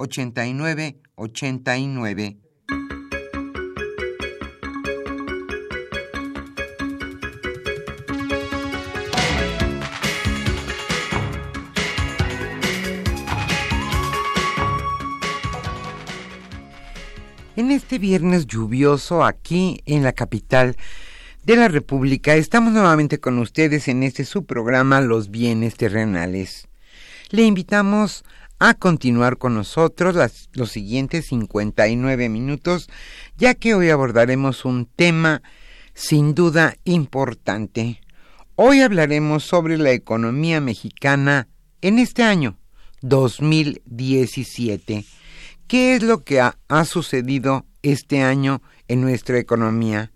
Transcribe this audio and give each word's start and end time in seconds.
8989. 0.00 2.36
En 17.56 17.70
este 17.70 17.98
viernes 17.98 18.46
lluvioso 18.46 19.22
aquí 19.22 19.82
en 19.84 20.02
la 20.02 20.14
capital 20.14 20.76
de 21.44 21.56
la 21.56 21.68
República 21.68 22.34
estamos 22.34 22.72
nuevamente 22.72 23.20
con 23.20 23.38
ustedes 23.38 23.86
en 23.88 24.02
este 24.02 24.24
su 24.24 24.46
programa 24.46 25.02
Los 25.02 25.30
bienes 25.30 25.76
terrenales. 25.76 26.68
Le 27.28 27.42
invitamos 27.42 28.24
a 28.24 28.39
continuar 28.78 29.38
con 29.38 29.54
nosotros 29.54 30.14
los 30.52 30.70
siguientes 30.70 31.26
59 31.26 32.28
minutos, 32.28 32.88
ya 33.36 33.54
que 33.54 33.74
hoy 33.74 33.90
abordaremos 33.90 34.64
un 34.64 34.86
tema 34.86 35.42
sin 35.94 36.34
duda 36.34 36.76
importante. 36.84 38.00
Hoy 38.56 38.82
hablaremos 38.82 39.44
sobre 39.44 39.78
la 39.78 39.92
economía 39.92 40.60
mexicana 40.60 41.48
en 41.80 41.98
este 41.98 42.22
año 42.22 42.58
2017 43.02 45.06
¿Qué 45.70 45.94
es 45.94 46.02
lo 46.02 46.24
que 46.24 46.40
ha, 46.40 46.56
sucedido 46.84 47.64
este 47.82 48.22
año 48.22 48.60
en 48.88 49.02
nuestra 49.02 49.38
economía? 49.38 50.10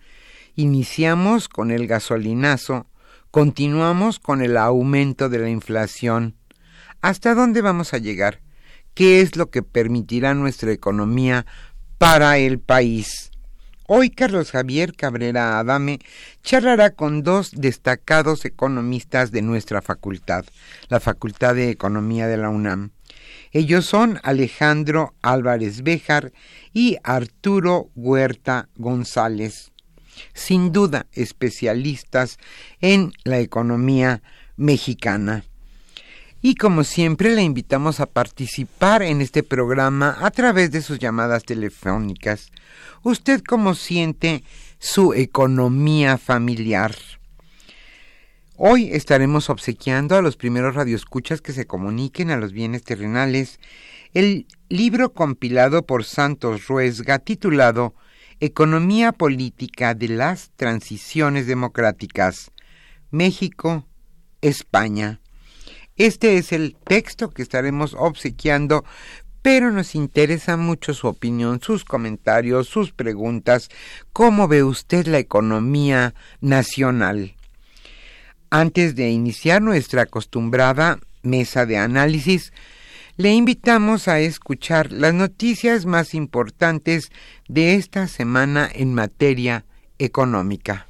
Iniciamos 0.57 1.49
con 1.49 1.71
el 1.71 1.87
gasolinazo, 1.87 2.89
continuamos 3.31 4.19
con 4.19 4.43
el 4.43 4.57
aumento 4.57 5.29
de 5.29 5.39
la 5.39 5.49
inflación. 5.49 6.35
¿Hasta 7.05 7.35
dónde 7.35 7.61
vamos 7.61 7.93
a 7.93 7.99
llegar? 7.99 8.41
¿Qué 8.95 9.21
es 9.21 9.37
lo 9.37 9.51
que 9.51 9.63
permitirá 9.63 10.33
nuestra 10.33 10.73
economía 10.73 11.45
para 11.99 12.39
el 12.39 12.61
país? 12.61 13.31
Hoy 13.87 14.09
Carlos 14.09 14.53
Javier 14.53 14.95
Cabrera 14.95 15.59
Adame 15.59 15.99
charlará 16.43 16.95
con 16.95 17.23
dos 17.23 17.51
destacados 17.51 18.47
economistas 18.47 19.33
de 19.33 19.43
nuestra 19.43 19.83
facultad, 19.83 20.47
la 20.89 20.99
Facultad 20.99 21.55
de 21.55 21.69
Economía 21.69 22.27
de 22.27 22.39
la 22.39 22.49
UNAM. 22.49 22.93
Ellos 23.53 23.85
son 23.85 24.19
Alejandro 24.23 25.13
Álvarez 25.21 25.83
Béjar 25.83 26.33
y 26.73 26.97
Arturo 27.05 27.91
Huerta 27.95 28.71
González, 28.77 29.73
sin 30.33 30.73
duda 30.73 31.05
especialistas 31.13 32.39
en 32.81 33.13
la 33.25 33.41
economía 33.41 34.23
mexicana. 34.57 35.45
Y 36.47 36.57
como 36.57 36.85
siempre 36.85 37.35
le 37.35 37.41
invitamos 37.41 38.01
a 38.01 38.07
participar 38.07 39.03
en 39.03 39.23
este 39.23 39.43
programa 39.43 40.19
a 40.21 40.31
través 40.31 40.71
de 40.71 40.83
sus 40.83 40.99
llamadas 40.99 41.43
telefónicas. 41.45 42.51
¿Usted 43.03 43.41
cómo 43.43 43.75
siente 43.75 44.45
su 44.79 45.15
economía 45.15 46.19
familiar? 46.19 46.95
Hoy 48.57 48.91
estaremos 48.93 49.49
obsequiando 49.49 50.17
a 50.17 50.21
los 50.21 50.37
primeros 50.37 50.75
radioescuchas 50.75 51.41
que 51.41 51.55
se 51.55 51.67
comuniquen 51.67 52.31
a 52.31 52.37
los 52.37 52.53
bienes 52.53 52.85
terrenales 52.85 53.59
el 54.13 54.47
libro 54.69 55.15
compilado 55.15 55.87
por 55.87 56.05
Santos 56.05 56.67
Ruesga 56.67 57.21
titulado 57.21 57.95
Economía 58.39 59.13
Política 59.13 59.95
de 59.95 60.09
las 60.09 60.51
Transiciones 60.57 61.47
Democráticas 61.47 62.51
México, 63.11 63.87
España. 64.43 65.23
Este 65.97 66.39
es 66.39 66.53
el 66.53 66.75
texto 66.75 67.31
que 67.31 67.43
estaremos 67.43 67.95
obsequiando, 67.97 68.85
pero 69.43 69.71
nos 69.71 69.95
interesa 69.95 70.57
mucho 70.57 70.93
su 70.93 71.07
opinión, 71.07 71.61
sus 71.61 71.85
comentarios, 71.85 72.67
sus 72.67 72.91
preguntas, 72.91 73.69
cómo 74.13 74.49
ve 74.49 74.65
usted 74.65 75.07
la 75.07 75.19
economía 75.19 76.15
nacional. 76.41 77.37
Antes 78.51 78.97
de 78.97 79.11
iniciar 79.11 79.63
nuestra 79.63 80.03
acostumbrada 80.03 80.99
mesa 81.23 81.65
de 81.65 81.77
análisis, 81.77 82.53
le 83.17 83.33
invitamos 83.33 84.09
a 84.09 84.19
escuchar 84.19 84.91
las 84.91 85.15
noticias 85.15 85.87
más 85.87 86.15
importantes 86.15 87.13
de 87.47 87.77
esta 87.77 88.09
semana 88.09 88.69
en 88.73 88.95
materia 88.95 89.65
económica. 89.99 90.89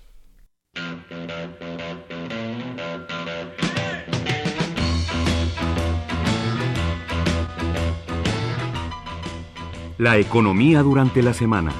La 9.96 10.18
economía 10.18 10.82
durante 10.82 11.22
la 11.22 11.32
semana. 11.32 11.72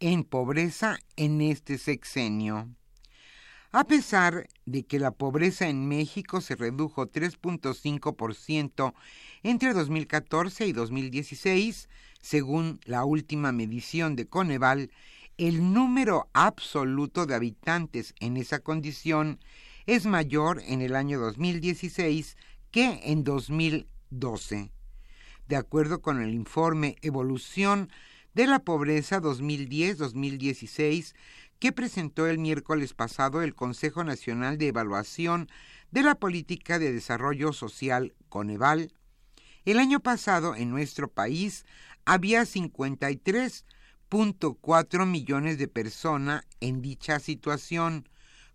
en 0.00 0.24
pobreza 0.24 0.98
en 1.16 1.40
este 1.40 1.78
sexenio. 1.78 2.68
A 3.70 3.84
pesar 3.84 4.48
de 4.66 4.84
que 4.84 4.98
la 4.98 5.10
pobreza 5.10 5.68
en 5.68 5.88
México 5.88 6.40
se 6.40 6.56
redujo 6.56 7.06
3.5% 7.10 8.94
entre 9.42 9.72
2014 9.72 10.66
y 10.66 10.72
2016, 10.72 11.88
según 12.20 12.80
la 12.84 13.04
última 13.04 13.52
medición 13.52 14.16
de 14.16 14.26
Coneval, 14.26 14.90
el 15.38 15.72
número 15.72 16.28
absoluto 16.32 17.26
de 17.26 17.34
habitantes 17.34 18.14
en 18.20 18.36
esa 18.36 18.60
condición 18.60 19.40
es 19.86 20.06
mayor 20.06 20.62
en 20.66 20.80
el 20.80 20.94
año 20.94 21.18
2016 21.18 22.36
que 22.70 23.00
en 23.04 23.24
2012 23.24 24.70
de 25.48 25.56
acuerdo 25.56 26.00
con 26.00 26.22
el 26.22 26.32
informe 26.32 26.94
Evolución 27.02 27.90
de 28.34 28.46
la 28.46 28.60
Pobreza 28.60 29.20
2010-2016 29.20 31.14
que 31.58 31.72
presentó 31.72 32.26
el 32.26 32.38
miércoles 32.38 32.94
pasado 32.94 33.42
el 33.42 33.54
Consejo 33.54 34.02
Nacional 34.04 34.56
de 34.58 34.68
Evaluación 34.68 35.48
de 35.90 36.02
la 36.02 36.14
Política 36.16 36.78
de 36.78 36.92
Desarrollo 36.92 37.52
Social 37.52 38.14
Coneval. 38.28 38.92
El 39.64 39.78
año 39.78 40.00
pasado 40.00 40.54
en 40.56 40.68
nuestro 40.70 41.08
país 41.08 41.64
había 42.04 42.42
53.4 42.42 45.06
millones 45.06 45.56
de 45.58 45.68
personas 45.68 46.44
en 46.60 46.82
dicha 46.82 47.20
situación 47.20 48.08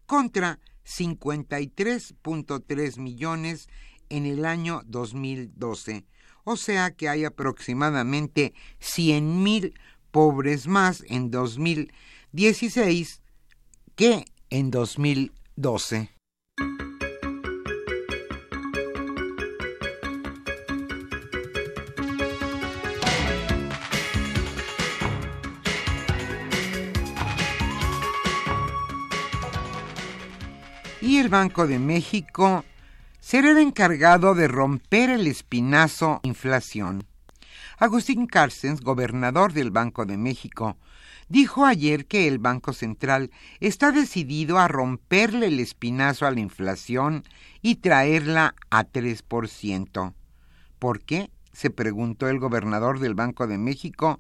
contra 0.06 0.60
53.3 0.86 2.98
millones 2.98 3.70
en 4.10 4.26
el 4.26 4.44
año 4.46 4.82
2012 4.86 6.06
o 6.44 6.56
sea 6.58 6.92
que 6.92 7.10
hay 7.10 7.26
aproximadamente 7.26 8.54
100.000 8.82 9.74
pobres 10.12 10.68
más 10.68 11.04
en 11.08 11.32
2016 11.32 13.22
que 13.96 14.26
en 14.50 14.72
2012. 14.72 16.10
Y 31.02 31.18
el 31.18 31.30
Banco 31.30 31.66
de 31.66 31.80
México 31.80 32.64
será 33.30 33.52
el 33.52 33.60
encargado 33.60 34.34
de 34.34 34.48
romper 34.48 35.12
el 35.12 35.28
espinazo 35.28 36.20
inflación. 36.24 37.06
Agustín 37.78 38.26
Carstens, 38.26 38.81
gobernador 38.81 39.54
del 39.54 39.70
Banco 39.70 40.08
de 40.08 40.18
México, 40.18 40.78
dijo 41.28 41.64
ayer 41.64 42.08
que 42.08 42.28
el 42.28 42.40
Banco 42.40 42.74
Central 42.74 43.30
está 43.60 43.92
decidido 43.92 44.58
a 44.58 44.68
romperle 44.68 45.46
el 45.46 45.60
espinazo 45.60 46.26
a 46.26 46.31
la 46.31 46.40
inflación 46.40 47.24
y 47.62 47.76
traerla 47.76 48.56
a 48.72 48.84
3%. 48.84 50.14
¿Por 50.80 51.02
qué? 51.02 51.30
se 51.54 51.70
preguntó 51.70 52.30
el 52.30 52.40
gobernador 52.40 52.98
del 52.98 53.14
Banco 53.14 53.46
de 53.46 53.60
México. 53.60 54.20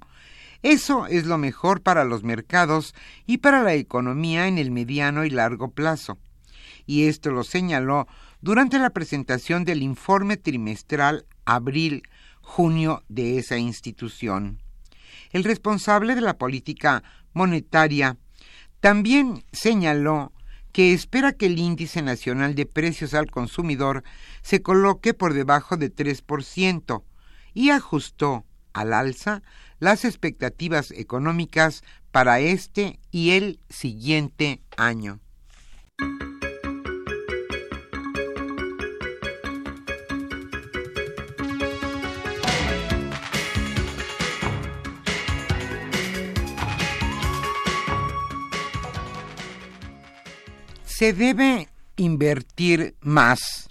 Eso 0.61 1.07
es 1.07 1.25
lo 1.25 1.39
mejor 1.39 1.81
para 1.81 2.03
los 2.03 2.21
mercados 2.21 2.93
y 3.25 3.39
para 3.39 3.63
la 3.63 3.73
economía 3.73 4.47
en 4.47 4.59
el 4.59 4.69
mediano 4.69 5.25
y 5.25 5.31
largo 5.31 5.71
plazo. 5.71 6.19
Y 6.85 7.07
esto 7.07 7.31
lo 7.31 7.43
señaló 7.43 8.07
durante 8.41 8.79
la 8.79 8.91
presentación 8.91 9.65
del 9.65 9.83
informe 9.83 10.37
trimestral 10.37 11.25
abril-junio 11.45 13.03
de 13.09 13.37
esa 13.37 13.57
institución. 13.57 14.59
El 15.31 15.43
responsable 15.43 16.15
de 16.15 16.21
la 16.21 16.37
política 16.37 17.03
monetaria 17.33 18.17
también 18.79 19.43
señaló 19.51 20.31
que 20.71 20.93
espera 20.93 21.33
que 21.33 21.47
el 21.47 21.59
índice 21.59 22.01
nacional 22.01 22.55
de 22.55 22.65
precios 22.65 23.13
al 23.13 23.29
consumidor 23.29 24.03
se 24.41 24.61
coloque 24.61 25.13
por 25.13 25.33
debajo 25.33 25.77
de 25.77 25.93
3% 25.93 27.03
y 27.53 27.71
ajustó 27.71 28.45
al 28.73 28.93
alza 28.93 29.41
las 29.79 30.05
expectativas 30.05 30.91
económicas 30.91 31.83
para 32.11 32.39
este 32.39 32.99
y 33.11 33.31
el 33.31 33.59
siguiente 33.69 34.61
año. 34.77 35.19
Se 50.99 51.13
debe 51.13 51.69
invertir 51.95 52.93
más. 52.99 53.69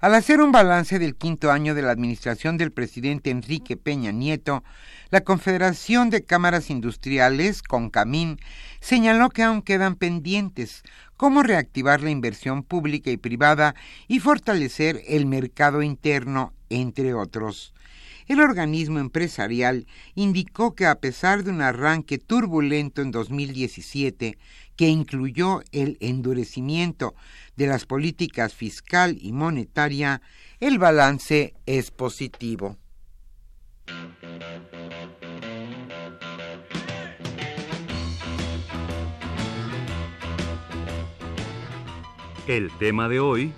Al 0.00 0.14
hacer 0.14 0.40
un 0.40 0.52
balance 0.52 0.98
del 0.98 1.16
quinto 1.16 1.52
año 1.52 1.74
de 1.74 1.82
la 1.82 1.90
administración 1.90 2.56
del 2.56 2.72
presidente 2.72 3.28
Enrique 3.28 3.76
Peña 3.76 4.10
Nieto, 4.10 4.64
la 5.10 5.20
Confederación 5.20 6.08
de 6.08 6.24
Cámaras 6.24 6.70
Industriales, 6.70 7.62
CONCAMIN, 7.62 8.40
señaló 8.80 9.28
que 9.28 9.42
aún 9.42 9.60
quedan 9.60 9.96
pendientes 9.96 10.82
cómo 11.18 11.42
reactivar 11.42 12.00
la 12.00 12.08
inversión 12.08 12.62
pública 12.62 13.10
y 13.10 13.18
privada 13.18 13.74
y 14.08 14.20
fortalecer 14.20 15.02
el 15.08 15.26
mercado 15.26 15.82
interno, 15.82 16.54
entre 16.70 17.12
otros. 17.12 17.74
El 18.26 18.40
organismo 18.40 18.98
empresarial 18.98 19.86
indicó 20.14 20.74
que 20.74 20.86
a 20.86 20.96
pesar 20.96 21.44
de 21.44 21.50
un 21.50 21.60
arranque 21.60 22.18
turbulento 22.18 23.02
en 23.02 23.10
2017, 23.10 24.38
que 24.76 24.88
incluyó 24.88 25.62
el 25.72 25.98
endurecimiento 26.00 27.14
de 27.56 27.66
las 27.66 27.86
políticas 27.86 28.54
fiscal 28.54 29.18
y 29.20 29.32
monetaria, 29.32 30.22
el 30.60 30.78
balance 30.78 31.54
es 31.66 31.90
positivo. 31.90 32.76
El 42.48 42.70
tema 42.78 43.08
de 43.08 43.20
hoy 43.20 43.52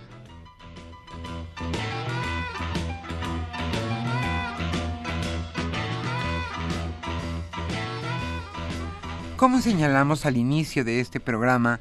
Como 9.45 9.61
señalamos 9.61 10.25
al 10.25 10.39
inicio 10.39 10.87
de 10.87 11.01
este 11.01 11.21
programa, 11.21 11.79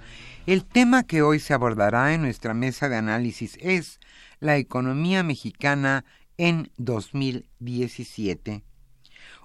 el 0.48 0.66
tema 0.66 1.04
que 1.04 1.22
hoy 1.22 1.40
se 1.40 1.54
abordará 1.54 2.14
en 2.14 2.22
nuestra 2.22 2.54
mesa 2.54 2.90
de 2.90 2.98
análisis 2.98 3.58
es 3.62 4.02
la 4.42 4.58
economía 4.58 5.24
mexicana 5.24 6.04
en 6.36 6.70
2017. 6.76 8.66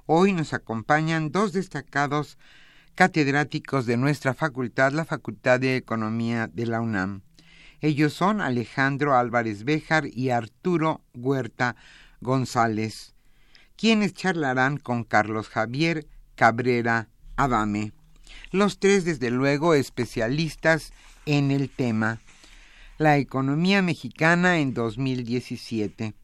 Hoy 0.06 0.32
nos 0.32 0.52
acompañan 0.52 1.30
dos 1.30 1.52
destacados 1.52 2.38
catedráticos 2.96 3.86
de 3.86 3.96
nuestra 3.96 4.34
facultad, 4.34 4.90
la 4.90 5.04
Facultad 5.04 5.60
de 5.60 5.76
Economía 5.76 6.48
de 6.52 6.66
la 6.66 6.80
UNAM. 6.80 7.22
Ellos 7.80 8.14
son 8.14 8.40
Alejandro 8.40 9.14
Álvarez 9.14 9.62
Béjar 9.62 10.08
y 10.08 10.30
Arturo 10.30 11.02
Huerta 11.14 11.76
González. 12.20 13.14
quienes 13.76 14.12
charlarán 14.12 14.76
con 14.76 15.04
Carlos 15.04 15.48
Javier 15.48 16.08
Cabrera 16.34 17.10
Adame. 17.36 17.92
Los 18.50 18.78
tres, 18.78 19.04
desde 19.04 19.30
luego, 19.30 19.74
especialistas 19.74 20.92
en 21.26 21.50
el 21.50 21.68
tema. 21.68 22.20
La 22.96 23.18
economía 23.18 23.82
mexicana 23.82 24.58
en 24.58 24.74
2017. 24.74 26.14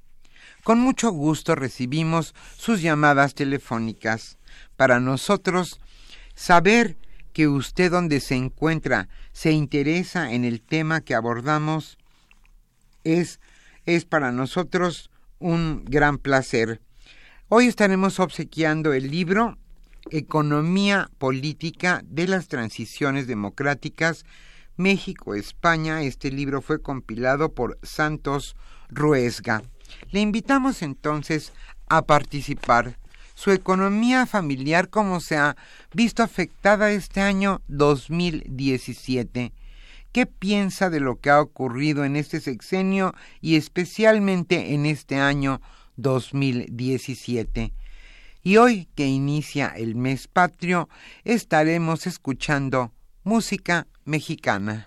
Con 0.62 0.80
mucho 0.80 1.10
gusto 1.10 1.54
recibimos 1.54 2.34
sus 2.56 2.80
llamadas 2.80 3.34
telefónicas. 3.34 4.38
Para 4.76 5.00
nosotros, 5.00 5.80
saber 6.34 6.96
que 7.34 7.48
usted 7.48 7.90
donde 7.90 8.20
se 8.20 8.36
encuentra 8.36 9.08
se 9.32 9.52
interesa 9.52 10.32
en 10.32 10.44
el 10.44 10.62
tema 10.62 11.02
que 11.02 11.14
abordamos 11.14 11.98
es, 13.02 13.40
es 13.84 14.06
para 14.06 14.32
nosotros 14.32 15.10
un 15.38 15.84
gran 15.84 16.16
placer. 16.16 16.80
Hoy 17.48 17.66
estaremos 17.66 18.20
obsequiando 18.20 18.94
el 18.94 19.10
libro 19.10 19.58
Economía 20.10 21.10
Política 21.18 22.02
de 22.04 22.28
las 22.28 22.48
Transiciones 22.48 23.26
Democráticas 23.26 24.24
México-España. 24.76 26.02
Este 26.02 26.30
libro 26.30 26.60
fue 26.60 26.82
compilado 26.82 27.52
por 27.52 27.78
Santos 27.82 28.56
Ruesga. 28.88 29.62
Le 30.10 30.20
invitamos 30.20 30.82
entonces 30.82 31.52
a 31.88 32.02
participar. 32.02 32.98
Su 33.34 33.50
economía 33.50 34.26
familiar, 34.26 34.88
cómo 34.90 35.20
se 35.20 35.36
ha 35.36 35.56
visto 35.92 36.22
afectada 36.22 36.92
este 36.92 37.20
año 37.20 37.62
2017. 37.66 39.52
¿Qué 40.12 40.26
piensa 40.26 40.90
de 40.90 41.00
lo 41.00 41.16
que 41.16 41.30
ha 41.30 41.40
ocurrido 41.40 42.04
en 42.04 42.14
este 42.14 42.40
sexenio 42.40 43.12
y 43.40 43.56
especialmente 43.56 44.74
en 44.74 44.86
este 44.86 45.16
año 45.16 45.60
2017? 45.96 47.72
Y 48.46 48.58
hoy 48.58 48.88
que 48.94 49.06
inicia 49.06 49.68
el 49.68 49.94
mes 49.94 50.28
patrio, 50.28 50.90
estaremos 51.24 52.06
escuchando 52.06 52.92
música 53.22 53.86
mexicana. 54.04 54.86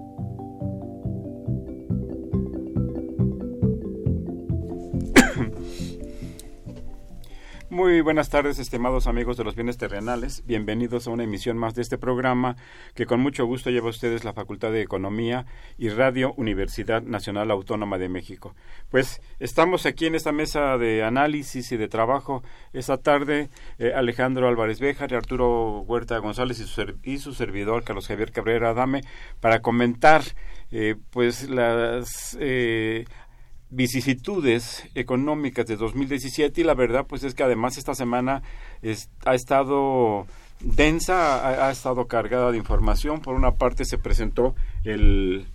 Muy 7.71 8.01
buenas 8.01 8.27
tardes, 8.27 8.59
estimados 8.59 9.07
amigos 9.07 9.37
de 9.37 9.45
los 9.45 9.55
bienes 9.55 9.77
terrenales. 9.77 10.43
Bienvenidos 10.45 11.07
a 11.07 11.11
una 11.11 11.23
emisión 11.23 11.57
más 11.57 11.73
de 11.73 11.81
este 11.81 11.97
programa 11.97 12.57
que 12.95 13.05
con 13.05 13.21
mucho 13.21 13.45
gusto 13.45 13.69
lleva 13.69 13.87
a 13.87 13.91
ustedes 13.91 14.25
la 14.25 14.33
Facultad 14.33 14.73
de 14.73 14.81
Economía 14.81 15.45
y 15.77 15.87
Radio 15.87 16.33
Universidad 16.35 17.01
Nacional 17.01 17.49
Autónoma 17.49 17.97
de 17.97 18.09
México. 18.09 18.55
Pues 18.89 19.21
estamos 19.39 19.85
aquí 19.85 20.05
en 20.05 20.15
esta 20.15 20.33
mesa 20.33 20.77
de 20.77 21.05
análisis 21.05 21.71
y 21.71 21.77
de 21.77 21.87
trabajo 21.87 22.43
esta 22.73 22.97
tarde 22.97 23.49
eh, 23.79 23.93
Alejandro 23.95 24.49
Álvarez 24.49 24.81
Béjar, 24.81 25.13
Arturo 25.13 25.79
Huerta 25.79 26.17
González 26.17 26.59
y 26.59 26.65
su, 26.65 26.95
y 27.03 27.19
su 27.19 27.33
servidor 27.33 27.85
Carlos 27.85 28.05
Javier 28.05 28.33
Cabrera 28.33 28.71
Adame 28.71 28.99
para 29.39 29.61
comentar 29.61 30.23
eh, 30.73 30.95
pues 31.11 31.49
las 31.49 32.37
eh, 32.39 33.05
vicisitudes 33.71 34.83
económicas 34.95 35.65
de 35.65 35.77
2017 35.77 36.61
y 36.61 36.63
la 36.63 36.73
verdad 36.73 37.05
pues 37.07 37.23
es 37.23 37.33
que 37.33 37.43
además 37.43 37.77
esta 37.77 37.95
semana 37.95 38.43
ha 39.25 39.33
estado 39.33 40.27
densa, 40.59 41.67
ha, 41.67 41.71
estado 41.71 42.07
cargada 42.07 42.51
de 42.51 42.57
información. 42.57 43.21
Por 43.21 43.35
una 43.35 43.51
parte 43.51 43.85
se 43.85 43.97
presentó 43.97 44.55
el, 44.83 45.47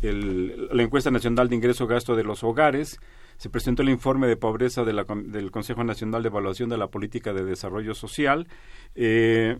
la 0.00 0.82
encuesta 0.82 1.10
nacional 1.10 1.48
de 1.48 1.56
ingreso 1.56 1.86
gasto 1.86 2.16
de 2.16 2.24
los 2.24 2.42
hogares, 2.44 2.98
se 3.36 3.50
presentó 3.50 3.82
el 3.82 3.90
informe 3.90 4.26
de 4.28 4.36
pobreza 4.36 4.84
del 4.84 5.50
Consejo 5.50 5.84
Nacional 5.84 6.22
de 6.22 6.28
Evaluación 6.28 6.70
de 6.70 6.78
la 6.78 6.86
Política 6.86 7.34
de 7.34 7.44
Desarrollo 7.44 7.94
Social. 7.94 8.46
Eh, 8.94 9.58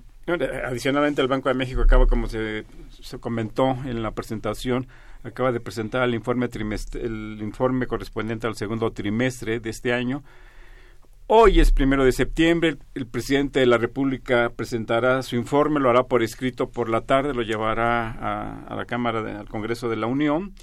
adicionalmente 0.65 1.21
el 1.21 1.29
Banco 1.29 1.51
de 1.51 1.55
México 1.55 1.83
acaba, 1.83 2.07
como 2.07 2.27
se, 2.27 2.65
se 3.03 3.19
comentó 3.19 3.77
en 3.85 4.03
la 4.03 4.13
presentación, 4.13 4.87
acaba 5.23 5.53
de 5.53 5.61
presentar 5.61 6.03
el 6.03 6.15
informe, 6.15 6.49
el 6.95 7.39
informe 7.41 7.87
correspondiente 7.87 8.47
al 8.47 8.57
segundo 8.57 8.91
trimestre 8.93 9.61
de 9.61 9.71
este 9.71 9.93
año. 9.93 10.23
Hoy 11.29 11.59
es 11.59 11.73
primero 11.73 12.05
de 12.05 12.13
septiembre, 12.13 12.77
el, 12.95 13.07
presidente 13.07 13.59
de 13.59 13.67
la 13.67 13.79
República 13.79 14.53
presentará 14.55 15.23
su 15.23 15.35
informe, 15.35 15.81
lo 15.81 15.91
hará 15.91 16.05
por 16.05 16.23
escrito 16.23 16.71
por 16.71 16.89
la 16.89 17.01
tarde, 17.01 17.35
lo 17.35 17.43
llevará 17.43 18.11
a, 18.69 18.77
la 18.77 18.85
Cámara, 18.85 19.41
al 19.41 19.49
Congreso 19.49 19.89
de 19.89 19.97
la 19.97 20.07
Unión. 20.07 20.55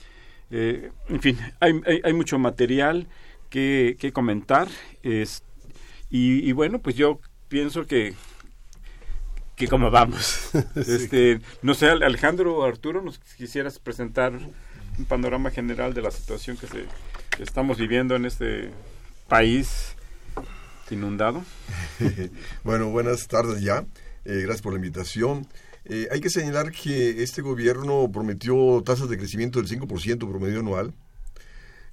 Eh, 0.52 0.92
en 1.10 1.20
fin, 1.20 1.38
hay, 1.60 1.82
hay, 2.04 2.14
mucho 2.14 2.40
material 2.40 3.08
que, 3.50 3.98
que 4.00 4.14
comentar. 4.14 4.70
Y, 6.16 6.52
bueno, 6.52 6.78
pues 6.78 6.96
yo 6.96 7.20
pienso 7.48 7.88
que 7.88 8.14
que 9.56 9.68
como 9.68 9.92
vamos. 9.92 10.50
este, 10.76 11.42
no 11.62 11.74
sé, 11.74 11.90
Alejandro 11.90 12.58
o 12.58 12.64
Arturo, 12.64 13.02
nos 13.02 13.20
quisieras 13.20 13.80
presentar 13.80 14.34
un 14.34 15.06
panorama 15.06 15.52
general 15.52 15.94
de 15.94 16.02
la 16.02 16.12
situación 16.12 16.58
que, 16.58 16.68
se, 16.68 16.86
estamos 17.40 17.78
viviendo 17.78 18.16
en 18.16 18.26
este 18.26 18.70
país 19.28 19.96
inundado. 20.92 21.44
bueno, 22.64 22.90
buenas 22.90 23.28
tardes 23.28 23.62
ya. 23.62 23.86
Eh, 24.26 24.42
gracias 24.42 24.62
por 24.62 24.74
la 24.74 24.78
invitación. 24.78 25.48
Eh, 25.86 26.08
hay 26.12 26.22
que 26.22 26.30
señalar 26.30 26.72
que 26.72 27.24
este 27.24 27.42
gobierno 27.42 28.10
prometió 28.12 28.82
tasas 28.84 29.10
de 29.10 29.18
crecimiento 29.18 29.62
del 29.62 29.70
5% 29.70 30.30
promedio 30.30 30.60
anual. 30.60 30.94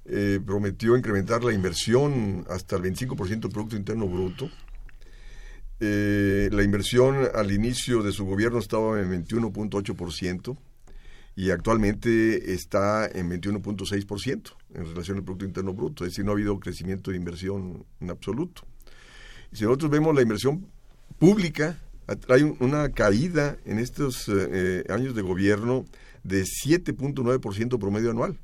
Eh, 0.05 0.39
prometió 0.45 0.97
incrementar 0.97 1.43
la 1.43 1.53
inversión 1.53 2.45
hasta 2.49 2.75
el 2.75 2.83
25% 2.83 3.41
del 3.41 3.51
Producto 3.51 3.75
Interno 3.75 4.07
Bruto 4.07 4.49
eh, 5.83 6.49
la 6.51 6.61
inversión 6.61 7.27
al 7.33 7.51
inicio 7.51 8.03
de 8.03 8.11
su 8.11 8.23
gobierno 8.23 8.59
estaba 8.59 9.01
en 9.01 9.25
21.8% 9.25 10.55
y 11.35 11.49
actualmente 11.49 12.53
está 12.53 13.07
en 13.07 13.31
21.6%. 13.31 14.53
en 14.75 14.85
relación 14.85 15.17
al 15.17 15.23
Producto 15.23 15.45
Interno 15.45 15.73
Bruto, 15.73 16.05
es 16.05 16.11
decir, 16.11 16.23
no 16.23 16.31
ha 16.31 16.35
habido 16.35 16.59
crecimiento 16.59 17.09
de 17.09 17.17
inversión 17.17 17.83
en 17.99 18.11
absoluto. 18.11 18.61
Si 19.51 19.63
nosotros 19.63 19.89
vemos 19.89 20.13
la 20.13 20.21
inversión 20.21 20.67
pública, 21.17 21.79
hay 22.29 22.43
una 22.59 22.91
caída 22.91 23.57
en 23.65 23.79
estos 23.79 24.29
eh, 24.29 24.83
años 24.87 25.15
de 25.15 25.21
gobierno 25.23 25.85
de 26.23 26.43
7.9% 26.43 27.79
promedio 27.79 28.11
anual. 28.11 28.37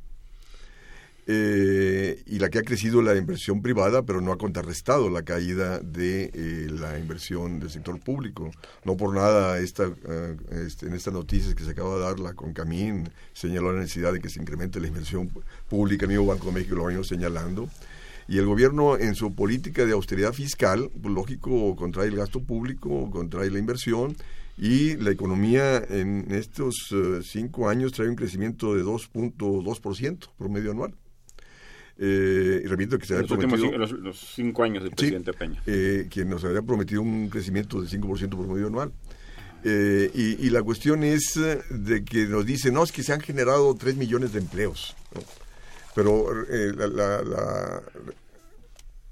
Eh, 1.30 2.24
y 2.26 2.40
la 2.40 2.50
que 2.50 2.60
ha 2.60 2.64
crecido 2.64 3.02
la 3.02 3.14
inversión 3.14 3.62
privada, 3.62 4.04
pero 4.04 4.22
no 4.22 4.32
ha 4.32 4.38
contrarrestado 4.38 5.10
la 5.10 5.24
caída 5.24 5.80
de 5.80 6.32
eh, 6.34 6.68
la 6.72 6.98
inversión 6.98 7.60
del 7.60 7.70
sector 7.70 8.00
público. 8.00 8.50
No 8.86 8.96
por 8.96 9.14
nada 9.14 9.60
esta, 9.60 9.92
eh, 10.08 10.38
este, 10.66 10.88
en 10.88 10.94
estas 10.94 11.14
noticias 11.14 11.54
que 11.54 11.66
se 11.66 11.72
acaba 11.72 11.96
de 11.96 12.02
dar, 12.02 12.20
la 12.20 12.34
Concamín 12.34 13.10
señaló 13.34 13.74
la 13.74 13.82
necesidad 13.82 14.14
de 14.14 14.22
que 14.22 14.30
se 14.30 14.40
incremente 14.40 14.80
la 14.80 14.88
inversión 14.88 15.30
pública, 15.68 16.06
el 16.06 16.12
mismo 16.12 16.28
Banco 16.28 16.48
de 16.48 16.54
México 16.54 16.76
lo 16.76 16.84
ha 16.84 16.88
venido 16.88 17.04
señalando. 17.04 17.68
Y 18.30 18.38
el 18.38 18.46
gobierno 18.46 18.98
en 18.98 19.14
su 19.14 19.36
política 19.36 19.86
de 19.86 19.92
austeridad 19.92 20.32
fiscal, 20.32 20.90
pues, 21.02 21.14
lógico, 21.14 21.76
contrae 21.76 22.08
el 22.08 22.16
gasto 22.16 22.42
público, 22.42 23.10
contrae 23.12 23.52
la 23.52 23.60
inversión 23.60 24.16
y 24.58 24.96
la 24.96 25.12
economía 25.12 25.84
en 25.90 26.28
estos 26.30 26.96
cinco 27.24 27.68
años 27.68 27.92
trae 27.92 28.08
un 28.08 28.16
crecimiento 28.16 28.76
de 28.76 28.84
2.2% 28.84 30.30
promedio 30.38 30.72
anual. 30.72 30.94
Eh, 32.00 32.62
y 32.63 32.68
repito 32.68 33.00
que 33.00 33.06
se 33.08 33.16
había 33.16 33.27
prometido... 33.27 33.72
los, 33.77 34.20
cinco 34.36 34.63
años 34.63 34.84
del 34.84 34.92
presidente 34.92 35.34
Peña. 35.34 35.62
Eh, 35.66 36.08
quien 36.10 36.30
nos 36.30 36.44
había 36.44 36.62
prometido 36.62 37.01
un 37.01 37.30
crecimiento 37.30 37.82
del 37.82 37.89
5% 37.89 38.30
promedio 38.30 38.68
anual. 38.68 38.92
Eh, 39.63 40.12
y, 40.13 40.50
la 40.51 40.62
cuestión 40.62 41.04
es 41.04 41.36
eh, 41.38 41.62
de 41.72 42.06
que 42.06 42.27
nos 42.27 42.46
dicen, 42.46 42.75
no, 42.75 42.84
es 42.84 42.92
que 42.92 43.04
se 43.04 43.13
han 43.13 43.20
generado 43.20 43.74
3 43.75 43.96
millones 43.98 44.32
de 44.34 44.39
empleos. 44.39 44.96
Pero 45.96 46.27
la, 46.46 46.88
la, 46.88 47.82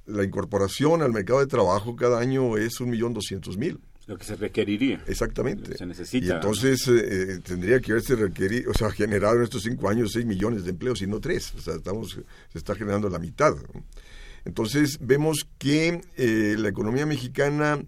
la, 0.06 0.24
incorporación 0.24 1.02
al 1.02 1.12
mercado 1.12 1.40
de 1.40 1.48
trabajo 1.48 1.96
cada 1.96 2.20
año 2.20 2.58
es 2.58 2.80
un 2.80 2.92
millón 2.92 3.16
doscientos 3.16 3.58
mil. 3.58 3.80
Lo 4.08 4.18
que 4.18 4.26
se 4.26 4.36
requeriría. 4.36 5.04
Exactamente. 5.08 5.78
Se 5.78 5.86
necesita. 5.86 6.26
Y 6.26 6.32
entonces 6.32 6.88
eh, 6.88 6.94
eh, 7.34 7.40
tendría 7.44 7.80
que 7.80 7.92
haberse 7.92 8.16
requerido, 8.16 8.72
o 8.72 8.74
sea, 8.74 8.92
generado 8.92 9.38
en 9.38 9.44
estos 9.44 9.64
cinco 9.64 9.90
años 9.90 10.12
seis 10.12 10.26
millones 10.26 10.64
de 10.64 10.72
empleos 10.72 11.02
y 11.02 11.08
no 11.08 11.20
tres. 11.20 11.54
O 11.56 11.62
sea, 11.62 11.76
estamos, 11.76 12.20
se 12.52 12.58
está 12.58 12.76
generando 12.76 13.10
la 13.10 13.18
mitad. 13.18 13.56
Entonces 14.46 15.00
vemos 15.02 15.48
que 15.58 16.02
eh, 16.18 16.56
la 16.58 16.70
economía 16.70 17.08
mexicana 17.08 17.84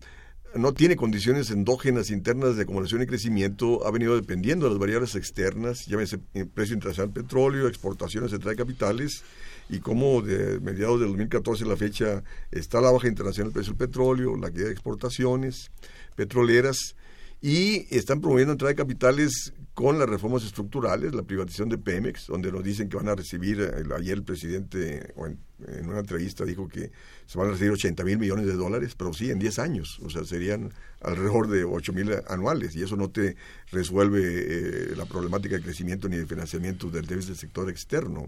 no 0.55 0.73
tiene 0.73 0.95
condiciones 0.95 1.51
endógenas 1.51 2.09
internas 2.09 2.55
de 2.55 2.63
acumulación 2.63 3.03
y 3.03 3.05
crecimiento, 3.05 3.85
ha 3.85 3.91
venido 3.91 4.15
dependiendo 4.15 4.65
de 4.65 4.71
las 4.71 4.79
variables 4.79 5.15
externas, 5.15 5.85
llámese 5.85 6.17
precio 6.53 6.73
internacional 6.73 7.13
del 7.13 7.23
petróleo, 7.23 7.67
exportaciones, 7.67 8.31
de 8.31 8.39
de 8.39 8.55
capitales, 8.55 9.23
y 9.69 9.79
cómo 9.79 10.21
de 10.21 10.59
mediados 10.59 10.99
del 10.99 11.09
2014 11.09 11.63
a 11.63 11.67
la 11.67 11.77
fecha 11.77 12.23
está 12.51 12.81
la 12.81 12.91
baja 12.91 13.07
internacional 13.07 13.51
del 13.51 13.53
precio 13.53 13.73
del 13.73 13.87
petróleo, 13.87 14.35
la 14.37 14.49
caída 14.49 14.65
de 14.65 14.71
exportaciones, 14.71 15.71
petroleras 16.15 16.95
y 17.41 17.85
están 17.95 18.19
promoviendo 18.19 18.53
entrada 18.53 18.71
de 18.71 18.75
capitales 18.75 19.53
con 19.75 19.99
las 19.99 20.09
reformas 20.09 20.43
estructurales, 20.43 21.13
la 21.13 21.21
privatización 21.21 21.69
de 21.69 21.77
Pemex, 21.77 22.25
donde 22.25 22.51
nos 22.51 22.63
dicen 22.63 22.89
que 22.89 22.97
van 22.97 23.09
a 23.09 23.15
recibir, 23.15 23.61
eh, 23.61 23.83
ayer 23.95 24.17
el 24.17 24.23
presidente 24.23 25.13
en, 25.15 25.87
una 25.87 25.99
entrevista 25.99 26.45
dijo 26.45 26.67
que 26.67 26.91
se 27.27 27.37
van 27.37 27.49
a 27.49 27.51
recibir 27.51 27.73
80 27.73 28.03
mil 28.03 28.17
millones 28.17 28.47
de 28.47 28.53
dólares, 28.53 28.95
pero 28.97 29.13
sí, 29.13 29.29
en 29.29 29.37
10 29.37 29.59
años, 29.59 29.99
o 30.03 30.09
sea, 30.09 30.23
serían 30.23 30.73
alrededor 31.01 31.47
de 31.47 31.63
8 31.63 31.93
mil 31.93 32.11
anuales, 32.27 32.75
y 32.75 32.81
eso 32.81 32.95
no 32.95 33.11
te 33.11 33.35
resuelve 33.71 34.21
eh, 34.23 34.95
la 34.95 35.05
problemática 35.05 35.57
de 35.57 35.61
crecimiento 35.61 36.09
ni 36.09 36.17
de 36.17 36.25
financiamiento 36.25 36.89
del 36.89 37.05
déficit 37.05 37.29
del 37.29 37.37
sector 37.37 37.69
externo. 37.69 38.27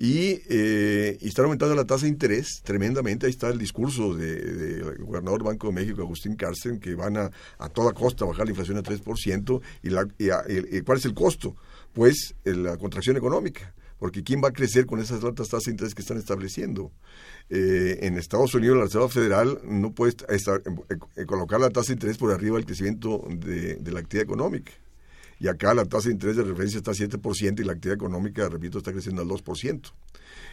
Y, 0.00 0.42
eh, 0.48 1.18
y, 1.20 1.26
están 1.26 1.46
aumentando 1.46 1.74
la 1.74 1.84
tasa 1.84 2.04
de 2.04 2.10
interés 2.10 2.62
tremendamente. 2.62 3.26
Ahí 3.26 3.32
está 3.32 3.48
el 3.48 3.58
discurso 3.58 4.14
del 4.14 4.84
de, 4.86 4.96
gobernador 5.00 5.42
Banco 5.42 5.66
de 5.66 5.72
México, 5.72 6.02
Agustín 6.02 6.36
Carsten, 6.36 6.78
que 6.78 6.94
van 6.94 7.16
a, 7.16 7.32
a 7.58 7.68
toda 7.68 7.92
costa 7.92 8.24
bajar 8.24 8.46
la 8.46 8.52
inflación 8.52 8.78
a 8.78 8.82
3%. 8.84 9.60
¿Y, 9.82 9.90
la, 9.90 10.06
y, 10.16 10.80
cuál 10.82 10.98
es 10.98 11.04
el 11.04 11.14
costo? 11.14 11.56
Pues 11.92 12.36
eh, 12.44 12.54
la 12.54 12.76
contracción 12.76 13.16
económica. 13.16 13.74
Porque 13.98 14.22
¿quién 14.22 14.40
va 14.40 14.48
a 14.48 14.52
crecer 14.52 14.86
con 14.86 15.00
esas 15.00 15.24
altas 15.24 15.48
tasas 15.48 15.64
de 15.64 15.72
interés 15.72 15.96
que 15.96 16.02
están 16.02 16.18
estableciendo? 16.18 16.92
Eh, 17.50 17.98
en 18.02 18.16
Estados 18.18 18.54
Unidos, 18.54 18.76
la 18.76 18.84
Reserva 18.84 19.08
Federal 19.08 19.60
no 19.64 19.92
puede 19.92 20.14
estar, 20.28 20.62
colocar 21.26 21.58
la 21.58 21.70
tasa 21.70 21.88
de 21.88 21.94
interés 21.94 22.18
por 22.18 22.30
arriba 22.30 22.54
del 22.54 22.66
crecimiento 22.66 23.24
de 23.28 23.90
la 23.90 23.98
actividad 23.98 24.26
económica 24.26 24.70
y 25.40 25.48
acá 25.48 25.74
la 25.74 25.84
tasa 25.84 26.08
de 26.08 26.14
interés 26.14 26.36
de 26.36 26.44
referencia 26.44 26.78
está 26.78 26.90
a 26.90 26.94
7% 26.94 27.60
y 27.60 27.64
la 27.64 27.72
actividad 27.72 27.96
económica, 27.96 28.48
repito, 28.48 28.78
está 28.78 28.92
creciendo 28.92 29.22
al 29.22 29.28
2%. 29.28 29.92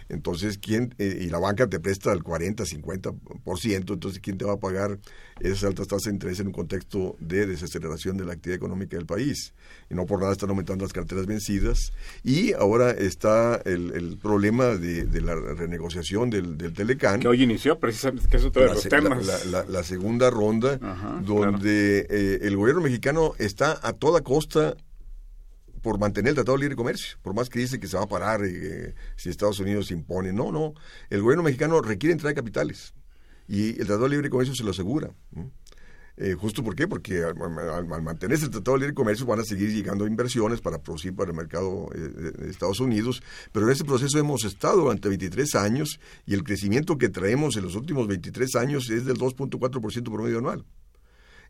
Entonces, 0.09 0.59
¿quién, 0.59 0.93
eh, 0.99 1.19
y 1.21 1.29
la 1.29 1.39
banca 1.39 1.67
te 1.67 1.79
presta 1.79 2.11
el 2.11 2.23
40, 2.23 2.63
50%, 2.63 3.93
entonces, 3.93 4.19
¿quién 4.21 4.37
te 4.37 4.45
va 4.45 4.53
a 4.53 4.59
pagar 4.59 4.99
esas 5.39 5.63
altas 5.63 5.87
tasas 5.87 6.03
de 6.05 6.11
interés 6.11 6.39
en 6.39 6.47
un 6.47 6.53
contexto 6.53 7.15
de 7.19 7.45
desaceleración 7.45 8.17
de 8.17 8.25
la 8.25 8.33
actividad 8.33 8.57
económica 8.57 8.97
del 8.97 9.05
país? 9.05 9.53
Y 9.89 9.95
no 9.95 10.05
por 10.05 10.19
nada 10.19 10.31
están 10.31 10.49
aumentando 10.49 10.85
las 10.85 10.93
carteras 10.93 11.25
vencidas. 11.25 11.91
Y 12.23 12.53
ahora 12.53 12.91
está 12.91 13.61
el, 13.65 14.17
problema 14.21 14.75
de, 14.75 15.21
la 15.21 15.35
renegociación 15.35 16.29
del, 16.29 16.57
del 16.57 16.73
Telecán. 16.73 17.19
Que 17.19 17.27
hoy 17.27 17.43
inició, 17.43 17.79
precisamente, 17.79 18.27
que 18.29 18.37
es 18.37 18.45
otro 18.45 18.63
de 18.63 18.69
los 18.69 18.83
temas. 18.83 19.45
La, 19.45 19.83
segunda 19.83 20.29
ronda, 20.29 20.77
donde 21.23 22.07
eh, 22.09 22.39
el 22.41 22.55
gobierno 22.55 22.81
mexicano 22.81 23.33
está 23.37 23.79
a 23.81 23.93
toda 23.93 24.21
costa 24.21 24.75
por 25.85 25.99
mantener 25.99 26.29
el 26.29 26.35
Tratado 26.35 26.57
de 26.57 26.61
Libre 26.61 26.75
Comercio, 26.75 27.19
por 27.21 27.35
más 27.35 27.47
que 27.47 27.59
dice 27.59 27.79
que 27.79 27.85
se 27.85 27.95
va 27.95 28.05
a 28.05 28.07
parar 28.07 28.43
eh, 28.43 28.95
si 29.15 29.29
Estados 29.29 29.59
Unidos 29.59 29.91
impone. 29.91 30.33
No, 30.33 30.51
no. 30.51 30.73
El 31.11 31.21
gobierno 31.21 31.43
mexicano 31.43 31.79
requiere 31.79 32.11
entrar 32.11 32.31
de 32.31 32.35
capitales 32.35 32.95
y 33.47 33.69
el 33.69 33.85
Tratado 33.85 34.05
de 34.05 34.09
Libre 34.09 34.31
Comercio 34.31 34.55
se 34.55 34.63
lo 34.63 34.71
asegura. 34.71 35.11
Eh, 36.17 36.33
¿Justo 36.33 36.63
por 36.63 36.75
qué? 36.75 36.87
Porque 36.87 37.23
al, 37.23 37.85
mantenerse 38.01 38.45
el 38.45 38.49
Tratado 38.49 38.77
de 38.77 38.79
Libre 38.79 38.95
Comercio 38.95 39.27
van 39.27 39.41
a 39.41 39.43
seguir 39.43 39.71
llegando 39.71 40.07
inversiones 40.07 40.59
para 40.59 40.79
producir 40.79 41.13
para 41.15 41.29
el 41.29 41.37
mercado 41.37 41.87
eh, 41.93 41.99
de 41.99 42.49
Estados 42.49 42.79
Unidos, 42.79 43.21
pero 43.51 43.67
en 43.67 43.73
ese 43.73 43.85
proceso 43.85 44.17
hemos 44.17 44.43
estado 44.43 44.81
durante 44.81 45.07
23 45.07 45.53
años 45.53 45.99
y 46.25 46.33
el 46.33 46.43
crecimiento 46.43 46.97
que 46.97 47.09
traemos 47.09 47.57
en 47.57 47.63
los 47.63 47.75
últimos 47.75 48.07
23 48.07 48.55
años 48.55 48.89
es 48.89 49.05
del 49.05 49.17
2.4% 49.17 50.03
promedio 50.11 50.39
anual. 50.39 50.65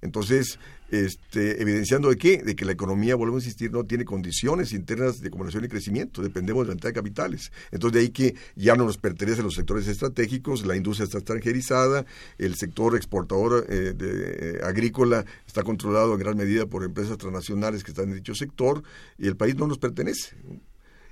Entonces, 0.05 0.59
este, 0.89 1.61
evidenciando 1.61 2.09
de 2.09 2.15
qué? 2.15 2.37
De 2.37 2.55
que 2.55 2.63
la 2.63 2.71
economía, 2.71 3.15
vuelvo 3.15 3.35
a 3.35 3.39
insistir, 3.39 3.71
no 3.71 3.83
tiene 3.83 4.05
condiciones 4.05 4.71
internas 4.71 5.19
de 5.19 5.27
acumulación 5.27 5.65
y 5.65 5.67
crecimiento, 5.67 6.21
dependemos 6.21 6.63
de 6.63 6.67
la 6.67 6.73
entrada 6.73 6.91
de 6.91 6.99
capitales. 6.99 7.51
Entonces, 7.71 7.93
de 7.93 7.99
ahí 8.01 8.09
que 8.09 8.35
ya 8.55 8.75
no 8.75 8.85
nos 8.85 8.97
pertenecen 8.97 9.43
los 9.43 9.55
sectores 9.55 9.87
estratégicos, 9.87 10.65
la 10.65 10.75
industria 10.75 11.05
está 11.05 11.17
extranjerizada, 11.17 12.05
el 12.37 12.55
sector 12.55 12.95
exportador 12.95 13.65
eh, 13.69 13.93
de, 13.93 14.57
eh, 14.57 14.59
agrícola 14.63 15.25
está 15.45 15.63
controlado 15.63 16.13
en 16.13 16.19
gran 16.19 16.37
medida 16.37 16.65
por 16.65 16.83
empresas 16.83 17.17
transnacionales 17.17 17.83
que 17.83 17.91
están 17.91 18.09
en 18.09 18.15
dicho 18.15 18.35
sector 18.35 18.83
y 19.17 19.27
el 19.27 19.35
país 19.35 19.55
no 19.55 19.67
nos 19.67 19.79
pertenece 19.79 20.35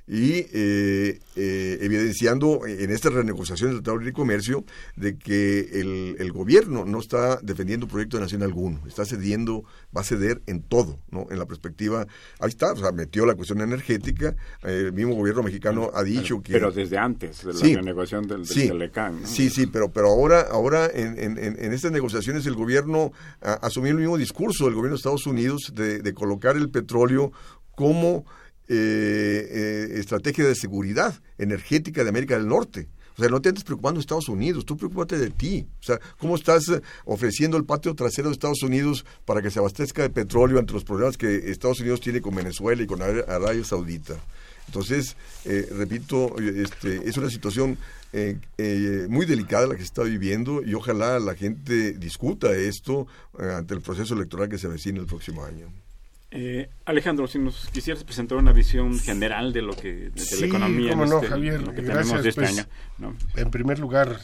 y 0.08 0.46
eh, 0.54 1.20
eh, 1.36 1.78
evidenciando 1.82 2.66
en 2.66 2.92
estas 2.92 3.14
renegociaciones 3.14 3.76
del 3.76 3.84
Tratado 3.84 4.00
de 4.00 4.06
Libre 4.06 4.14
Comercio 4.14 4.66
de 4.98 5.18
que 5.18 5.60
el, 5.80 6.18
el, 6.20 6.32
gobierno 6.34 6.84
no 6.84 7.00
está 7.00 7.40
defendiendo 7.42 7.88
proyecto 7.88 8.18
de 8.18 8.24
nación 8.24 8.44
alguno, 8.44 8.82
está 8.86 9.06
cediendo, 9.06 9.64
va 9.96 10.02
a 10.02 10.04
ceder 10.04 10.42
en 10.46 10.62
todo, 10.62 11.00
¿no? 11.10 11.28
En 11.32 11.40
la 11.40 11.46
perspectiva, 11.46 12.06
ahí 12.40 12.50
está, 12.50 12.74
o 12.74 12.76
sea, 12.76 12.92
metió 12.92 13.26
la 13.26 13.36
cuestión 13.36 13.62
energética, 13.62 14.36
el 14.64 14.92
mismo 14.92 15.16
gobierno 15.16 15.42
mexicano 15.42 15.90
ha 15.94 16.04
dicho 16.04 16.42
que... 16.42 16.52
Pero 16.52 16.72
desde 16.72 16.98
antes 16.98 17.46
de 17.46 17.54
la 17.54 17.60
renegociación 17.78 18.28
del, 18.28 18.46
del 18.46 18.68
Telecán, 18.68 19.22
Sí, 19.26 19.50
sí, 19.50 19.68
pero, 19.68 19.92
pero 19.92 20.10
ahora, 20.10 20.42
ahora 20.42 20.88
en, 20.94 21.18
en, 21.18 21.38
en 21.38 21.74
estas 21.74 21.92
negociaciones 21.92 22.46
el 22.46 22.56
gobierno 22.56 23.14
asumió 23.42 23.92
el 23.92 23.98
mismo 23.98 24.18
discurso 24.18 24.66
del 24.66 24.74
gobierno 24.74 24.96
de 24.96 24.98
Estados 24.98 25.28
Unidos 25.28 25.72
de, 25.74 26.00
de 26.00 26.14
colocar 26.14 26.58
el 26.58 26.70
petróleo 26.70 27.32
como 27.76 28.26
eh, 28.70 29.50
eh, 29.52 30.00
estrategia 30.00 30.46
de 30.46 30.56
seguridad 30.56 31.14
energética 31.38 32.02
de 32.02 32.10
América 32.10 32.38
del 32.38 32.48
Norte. 32.48 32.88
O 33.18 33.22
sea, 33.22 33.30
no 33.30 33.42
te 33.42 33.50
andes 33.50 33.66
preocupando 33.66 33.98
de 33.98 34.02
Estados 34.02 34.30
Unidos, 34.30 34.66
tú 34.66 34.78
preocúpate 34.78 35.18
de 35.18 35.30
ti. 35.32 35.68
O 35.82 35.84
sea, 35.84 36.00
¿cómo 36.18 36.36
estás 36.36 36.70
eh, 36.70 36.82
ofreciendo 37.04 37.58
el 37.58 37.66
patio 37.66 37.94
trasero 37.94 38.30
de 38.30 38.34
Estados 38.34 38.64
Unidos 38.64 39.06
para 39.26 39.42
que 39.42 39.52
se 39.52 39.60
abastezca 39.60 40.02
de 40.02 40.10
petróleo 40.10 40.60
ante 40.60 40.72
los 40.74 40.86
problemas 40.86 41.18
que 41.18 41.52
Estados 41.52 41.82
Unidos 41.82 42.00
tiene 42.00 42.22
con 42.22 42.36
Venezuela 42.36 42.82
y 42.82 42.88
con 42.88 43.02
Arabia 43.02 43.66
Saudita? 43.66 44.16
Entonces, 44.68 45.18
repito, 45.44 46.40
este, 46.40 47.08
es 47.08 47.18
una 47.18 47.30
situación 47.30 47.78
muy 49.10 49.26
delicada 49.26 49.68
la 49.68 49.74
que 49.76 49.82
se 49.82 49.88
está 49.88 50.04
viviendo 50.04 50.64
y 50.64 50.74
ojalá 50.74 51.20
la 51.20 51.36
gente 51.36 51.92
discuta 51.92 52.56
esto 52.56 53.08
ante 53.38 53.74
el 53.74 53.82
proceso 53.82 54.14
electoral 54.16 54.48
que 54.48 54.58
se 54.58 54.68
avecina 54.68 55.02
el 55.02 55.06
próximo 55.06 55.44
año. 55.44 55.83
Eh, 56.36 56.68
Alejandro, 56.86 57.28
si 57.28 57.38
nos 57.38 57.68
quisieras 57.68 58.04
presentar 58.04 58.40
una 58.40 58.52
visión 58.52 58.98
general 58.98 59.54
de 59.54 59.62
lo 59.62 59.76
que 59.76 60.10
de 60.10 60.40
la 60.40 60.48
economía 60.48 60.96
no, 60.96 61.04
este, 61.04 61.28
Javier, 61.28 61.62
lo 61.62 61.76
que 61.76 61.84
tenemos 61.84 62.24
de 62.24 62.30
este 62.30 62.42
pues, 62.42 62.58
año. 62.58 63.16
En 63.36 63.52
primer 63.52 63.78
lugar, 63.78 64.20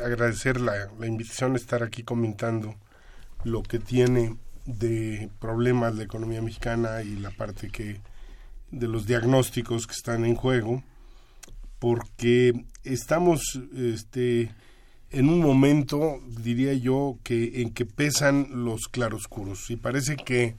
agradecer 0.00 0.60
la, 0.60 0.88
la, 0.96 1.06
invitación 1.08 1.54
a 1.54 1.56
estar 1.56 1.82
aquí 1.82 2.04
comentando 2.04 2.76
lo 3.42 3.64
que 3.64 3.80
tiene 3.80 4.36
de 4.64 5.28
problemas 5.40 5.96
la 5.96 6.04
economía 6.04 6.40
mexicana 6.40 7.02
y 7.02 7.16
la 7.16 7.32
parte 7.32 7.68
que 7.68 8.00
de 8.70 8.86
los 8.86 9.06
diagnósticos 9.06 9.88
que 9.88 9.94
están 9.94 10.24
en 10.24 10.36
juego. 10.36 10.84
porque 11.80 12.64
estamos 12.84 13.58
este, 13.74 14.52
en 15.10 15.28
un 15.28 15.40
momento, 15.40 16.20
diría 16.28 16.74
yo, 16.74 17.18
que 17.24 17.62
en 17.62 17.72
que 17.72 17.86
pesan 17.86 18.46
los 18.64 18.82
claroscuros 18.88 19.68
y 19.70 19.76
parece 19.76 20.14
que 20.14 20.54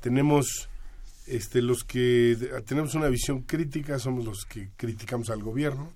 tenemos 0.00 0.68
este, 1.26 1.62
los 1.62 1.84
que 1.84 2.36
tenemos 2.66 2.94
una 2.94 3.08
visión 3.08 3.42
crítica 3.42 3.98
somos 3.98 4.24
los 4.24 4.44
que 4.44 4.70
criticamos 4.76 5.30
al 5.30 5.42
gobierno 5.42 5.92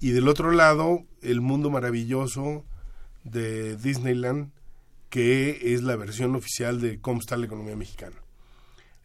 y 0.00 0.10
del 0.10 0.28
otro 0.28 0.50
lado 0.50 1.04
el 1.20 1.40
mundo 1.40 1.70
maravilloso 1.70 2.64
de 3.24 3.76
Disneyland 3.76 4.50
que 5.10 5.74
es 5.74 5.82
la 5.82 5.96
versión 5.96 6.34
oficial 6.34 6.80
de 6.80 6.98
cómo 6.98 7.20
está 7.20 7.36
la 7.36 7.44
economía 7.44 7.76
mexicana. 7.76 8.16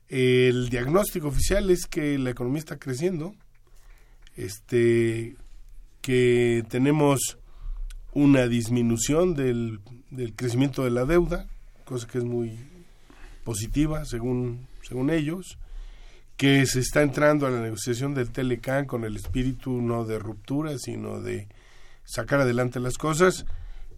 El 0.07 0.69
diagnóstico 0.69 1.27
oficial 1.27 1.69
es 1.69 1.85
que 1.85 2.17
la 2.17 2.29
economía 2.29 2.59
está 2.59 2.79
creciendo, 2.79 3.35
este, 4.37 5.35
que 6.01 6.63
tenemos 6.69 7.37
una 8.13 8.47
disminución 8.47 9.33
del, 9.35 9.81
del 10.09 10.33
crecimiento 10.33 10.85
de 10.85 10.91
la 10.91 11.03
deuda, 11.03 11.49
cosa 11.83 12.07
que 12.07 12.19
es 12.19 12.23
muy 12.23 12.57
positiva 13.47 14.03
según, 14.03 14.67
según 14.85 15.09
ellos, 15.09 15.57
que 16.35 16.65
se 16.65 16.81
está 16.81 17.01
entrando 17.01 17.47
a 17.47 17.49
la 17.49 17.61
negociación 17.61 18.13
del 18.13 18.29
Telecan 18.29 18.83
con 18.85 19.05
el 19.05 19.15
espíritu 19.15 19.81
no 19.81 20.03
de 20.03 20.19
ruptura, 20.19 20.77
sino 20.77 21.21
de 21.21 21.47
sacar 22.03 22.41
adelante 22.41 22.81
las 22.81 22.97
cosas 22.97 23.45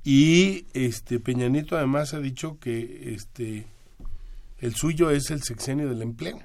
y 0.04 0.68
este 0.74 1.20
Peña 1.20 1.48
Nieto 1.48 1.76
además 1.76 2.14
ha 2.14 2.20
dicho 2.20 2.60
que 2.60 3.16
este 3.16 3.66
el 4.60 4.76
suyo 4.76 5.10
es 5.10 5.32
el 5.32 5.42
sexenio 5.42 5.90
del 5.90 6.04
empleo. 6.04 6.40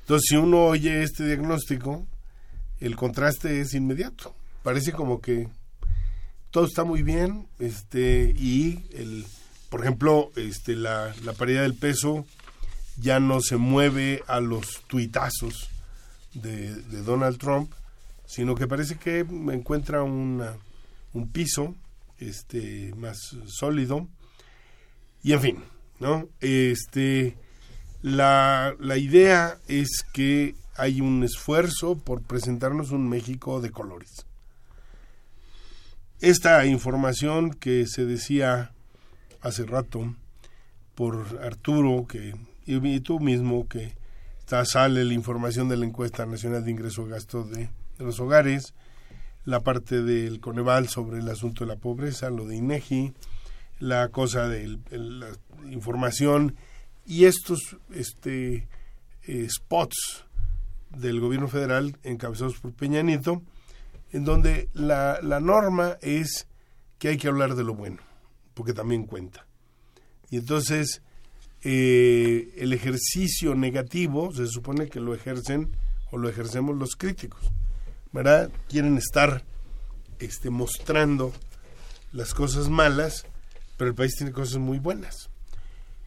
Entonces, 0.00 0.28
si 0.30 0.36
uno 0.36 0.64
oye 0.64 1.02
este 1.02 1.26
diagnóstico, 1.26 2.06
el 2.80 2.96
contraste 2.96 3.60
es 3.60 3.74
inmediato. 3.74 4.34
Parece 4.62 4.92
como 4.92 5.20
que 5.20 5.48
todo 6.50 6.64
está 6.64 6.84
muy 6.84 7.02
bien, 7.02 7.48
este, 7.58 8.34
y 8.38 8.86
el, 8.94 9.26
por 9.70 9.80
ejemplo, 9.80 10.30
este, 10.36 10.76
la, 10.76 11.14
la 11.24 11.32
paridad 11.32 11.62
del 11.62 11.74
peso 11.74 12.26
ya 12.98 13.18
no 13.20 13.40
se 13.40 13.56
mueve 13.56 14.22
a 14.26 14.40
los 14.40 14.82
tuitazos 14.86 15.70
de, 16.34 16.74
de 16.74 17.02
Donald 17.02 17.38
Trump, 17.38 17.72
sino 18.26 18.54
que 18.54 18.66
parece 18.66 18.96
que 18.96 19.20
encuentra 19.20 20.02
un 20.02 20.58
piso 21.32 21.74
este 22.18 22.92
más 22.96 23.18
sólido. 23.46 24.06
Y 25.22 25.32
en 25.32 25.40
fin 25.40 25.64
no 25.98 26.28
este 26.40 27.36
la, 28.02 28.74
la 28.78 28.96
idea 28.96 29.58
es 29.68 30.02
que 30.12 30.54
hay 30.76 31.00
un 31.02 31.22
esfuerzo 31.22 31.98
por 31.98 32.22
presentarnos 32.22 32.90
un 32.90 33.08
México 33.08 33.60
de 33.60 33.70
colores. 33.70 34.24
Esta 36.20 36.64
información 36.64 37.52
que 37.52 37.86
se 37.86 38.06
decía 38.06 38.72
hace 39.42 39.64
rato 39.64 40.14
por 40.94 41.40
Arturo 41.42 42.06
que 42.06 42.34
y 42.66 43.00
tú 43.00 43.18
mismo 43.20 43.66
que 43.66 43.94
está, 44.38 44.64
sale 44.64 45.04
la 45.04 45.14
información 45.14 45.68
de 45.68 45.76
la 45.76 45.86
encuesta 45.86 46.26
nacional 46.26 46.64
de 46.64 46.70
ingreso 46.70 47.06
gasto 47.06 47.44
de, 47.44 47.70
de 47.98 48.04
los 48.04 48.20
hogares 48.20 48.74
la 49.44 49.60
parte 49.60 50.02
del 50.02 50.40
Coneval 50.40 50.88
sobre 50.88 51.18
el 51.18 51.28
asunto 51.28 51.64
de 51.64 51.68
la 51.68 51.76
pobreza, 51.76 52.30
lo 52.30 52.46
de 52.46 52.56
INEGI, 52.56 53.12
la 53.78 54.08
cosa 54.08 54.48
de 54.48 54.78
la 54.90 55.28
información 55.70 56.56
y 57.06 57.24
estos 57.24 57.76
este, 57.92 58.68
eh, 59.26 59.48
spots 59.48 60.26
del 60.90 61.20
gobierno 61.20 61.48
federal 61.48 61.96
encabezados 62.02 62.58
por 62.58 62.72
Peña 62.72 63.02
Nieto, 63.02 63.42
en 64.12 64.24
donde 64.24 64.68
la, 64.74 65.20
la 65.22 65.40
norma 65.40 65.96
es 66.02 66.46
que 66.98 67.08
hay 67.08 67.16
que 67.16 67.28
hablar 67.28 67.54
de 67.54 67.64
lo 67.64 67.74
bueno, 67.74 67.98
porque 68.54 68.72
también 68.72 69.04
cuenta. 69.04 69.46
Y 70.30 70.36
entonces 70.36 71.02
eh, 71.62 72.52
el 72.56 72.72
ejercicio 72.72 73.54
negativo 73.54 74.32
se 74.32 74.46
supone 74.46 74.88
que 74.88 75.00
lo 75.00 75.14
ejercen 75.14 75.70
o 76.10 76.18
lo 76.18 76.28
ejercemos 76.28 76.76
los 76.76 76.96
críticos. 76.96 77.50
¿verdad? 78.12 78.50
Quieren 78.68 78.96
estar 78.96 79.44
este, 80.18 80.50
mostrando 80.50 81.32
las 82.12 82.34
cosas 82.34 82.68
malas, 82.68 83.24
pero 83.76 83.90
el 83.90 83.96
país 83.96 84.14
tiene 84.16 84.32
cosas 84.32 84.58
muy 84.58 84.78
buenas. 84.78 85.30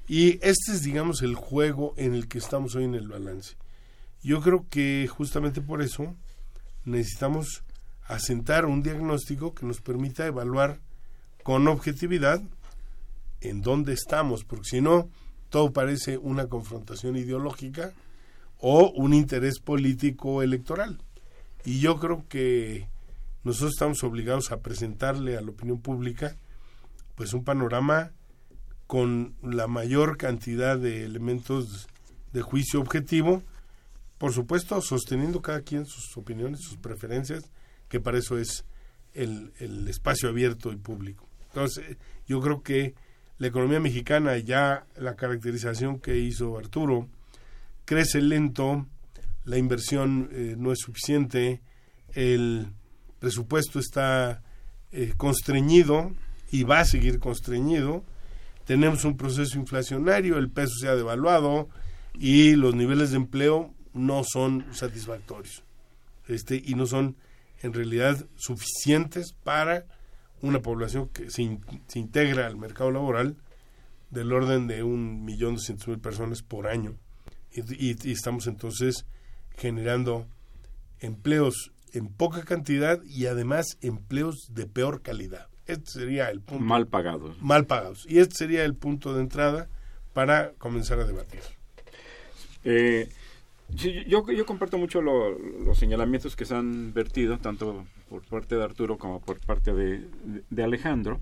Y 0.07 0.33
este 0.45 0.73
es, 0.73 0.83
digamos, 0.83 1.21
el 1.21 1.35
juego 1.35 1.93
en 1.97 2.13
el 2.13 2.27
que 2.27 2.37
estamos 2.37 2.75
hoy 2.75 2.83
en 2.83 2.95
el 2.95 3.07
balance. 3.07 3.55
Yo 4.21 4.41
creo 4.41 4.65
que 4.69 5.07
justamente 5.07 5.61
por 5.61 5.81
eso 5.81 6.15
necesitamos 6.85 7.63
asentar 8.05 8.65
un 8.65 8.83
diagnóstico 8.83 9.53
que 9.53 9.65
nos 9.65 9.79
permita 9.79 10.25
evaluar 10.25 10.79
con 11.43 11.67
objetividad 11.67 12.41
en 13.41 13.61
dónde 13.61 13.93
estamos, 13.93 14.43
porque 14.43 14.69
si 14.69 14.81
no, 14.81 15.09
todo 15.49 15.71
parece 15.71 16.17
una 16.17 16.47
confrontación 16.47 17.15
ideológica 17.15 17.93
o 18.59 18.91
un 18.91 19.13
interés 19.13 19.59
político 19.59 20.41
electoral. 20.41 20.99
Y 21.65 21.79
yo 21.79 21.99
creo 21.99 22.25
que 22.27 22.87
nosotros 23.43 23.73
estamos 23.73 24.03
obligados 24.03 24.51
a 24.51 24.61
presentarle 24.61 25.37
a 25.37 25.41
la 25.41 25.51
opinión 25.51 25.81
pública 25.81 26.37
pues 27.15 27.33
un 27.33 27.43
panorama 27.43 28.11
con 28.87 29.35
la 29.43 29.67
mayor 29.67 30.17
cantidad 30.17 30.77
de 30.77 31.03
elementos 31.03 31.87
de 32.31 32.41
juicio 32.41 32.79
objetivo, 32.79 33.43
por 34.17 34.33
supuesto 34.33 34.81
sosteniendo 34.81 35.41
cada 35.41 35.61
quien 35.61 35.85
sus 35.85 36.15
opiniones, 36.17 36.61
sus 36.61 36.77
preferencias, 36.77 37.51
que 37.89 37.99
para 37.99 38.17
eso 38.17 38.37
es 38.37 38.65
el, 39.13 39.53
el 39.59 39.87
espacio 39.87 40.29
abierto 40.29 40.71
y 40.71 40.77
público. 40.77 41.27
Entonces, 41.53 41.97
yo 42.25 42.41
creo 42.41 42.63
que 42.63 42.95
la 43.37 43.47
economía 43.47 43.79
mexicana, 43.79 44.35
ya 44.39 44.87
la 44.97 45.15
caracterización 45.15 45.99
que 45.99 46.17
hizo 46.17 46.57
Arturo, 46.57 47.07
crece 47.85 48.21
lento, 48.21 48.87
la 49.45 49.59
inversión 49.59 50.29
eh, 50.31 50.55
no 50.57 50.71
es 50.71 50.79
suficiente, 50.79 51.61
el 52.13 52.73
presupuesto 53.19 53.77
está 53.77 54.41
eh, 54.91 55.13
constreñido 55.15 56.11
y 56.51 56.63
va 56.63 56.79
a 56.79 56.85
seguir 56.85 57.19
constreñido, 57.19 58.03
tenemos 58.65 59.05
un 59.05 59.15
proceso 59.15 59.59
inflacionario, 59.59 60.39
el 60.39 60.49
peso 60.49 60.73
se 60.79 60.87
ha 60.87 60.95
devaluado 60.95 61.69
y 62.15 62.55
los 62.55 62.73
niveles 62.73 63.11
de 63.11 63.17
empleo 63.17 63.73
no 63.93 64.23
son 64.23 64.65
satisfactorios 64.73 65.63
este, 66.27 66.61
y 66.65 66.73
no 66.73 66.87
son 66.87 67.15
en 67.61 67.73
realidad 67.73 68.25
suficientes 68.37 69.33
para 69.43 69.85
una 70.43 70.61
población 70.61 71.09
que 71.09 71.31
se, 71.31 71.57
se 71.87 71.99
integra 71.99 72.45
al 72.45 72.57
mercado 72.57 72.91
laboral 72.91 73.37
del 74.11 74.31
orden 74.31 74.67
de 74.67 74.83
un 74.83 75.25
millón 75.25 75.55
doscientos 75.55 75.87
mil 75.87 75.99
personas 75.99 76.43
por 76.43 76.67
año 76.67 76.95
y, 77.55 78.11
estamos 78.11 78.47
entonces 78.47 79.05
generando 79.57 80.27
empleos 80.99 81.71
en 81.93 82.07
poca 82.07 82.43
cantidad 82.43 83.01
y 83.03 83.27
además 83.27 83.77
empleos 83.81 84.53
de 84.53 84.65
peor 84.65 85.01
calidad. 85.01 85.47
Este 85.65 85.91
sería 85.91 86.29
el 86.29 86.41
punto. 86.41 86.63
Mal 86.63 86.87
pagados. 86.87 87.41
Mal 87.41 87.65
pagados. 87.65 88.05
Y 88.09 88.19
este 88.19 88.35
sería 88.35 88.65
el 88.65 88.75
punto 88.75 89.13
de 89.13 89.21
entrada 89.21 89.69
para 90.13 90.51
comenzar 90.53 90.99
a 90.99 91.05
debatir. 91.05 91.41
Eh, 92.63 93.09
yo, 93.69 94.29
yo 94.31 94.45
comparto 94.45 94.77
mucho 94.77 95.01
los 95.01 95.77
señalamientos 95.77 96.35
que 96.35 96.45
se 96.45 96.55
han 96.55 96.93
vertido, 96.93 97.37
tanto 97.37 97.85
por 98.13 98.23
parte 98.25 98.55
de 98.55 98.63
Arturo 98.63 98.99
como 98.99 99.19
por 99.21 99.39
parte 99.39 99.73
de, 99.73 100.07
de 100.51 100.63
Alejandro, 100.63 101.19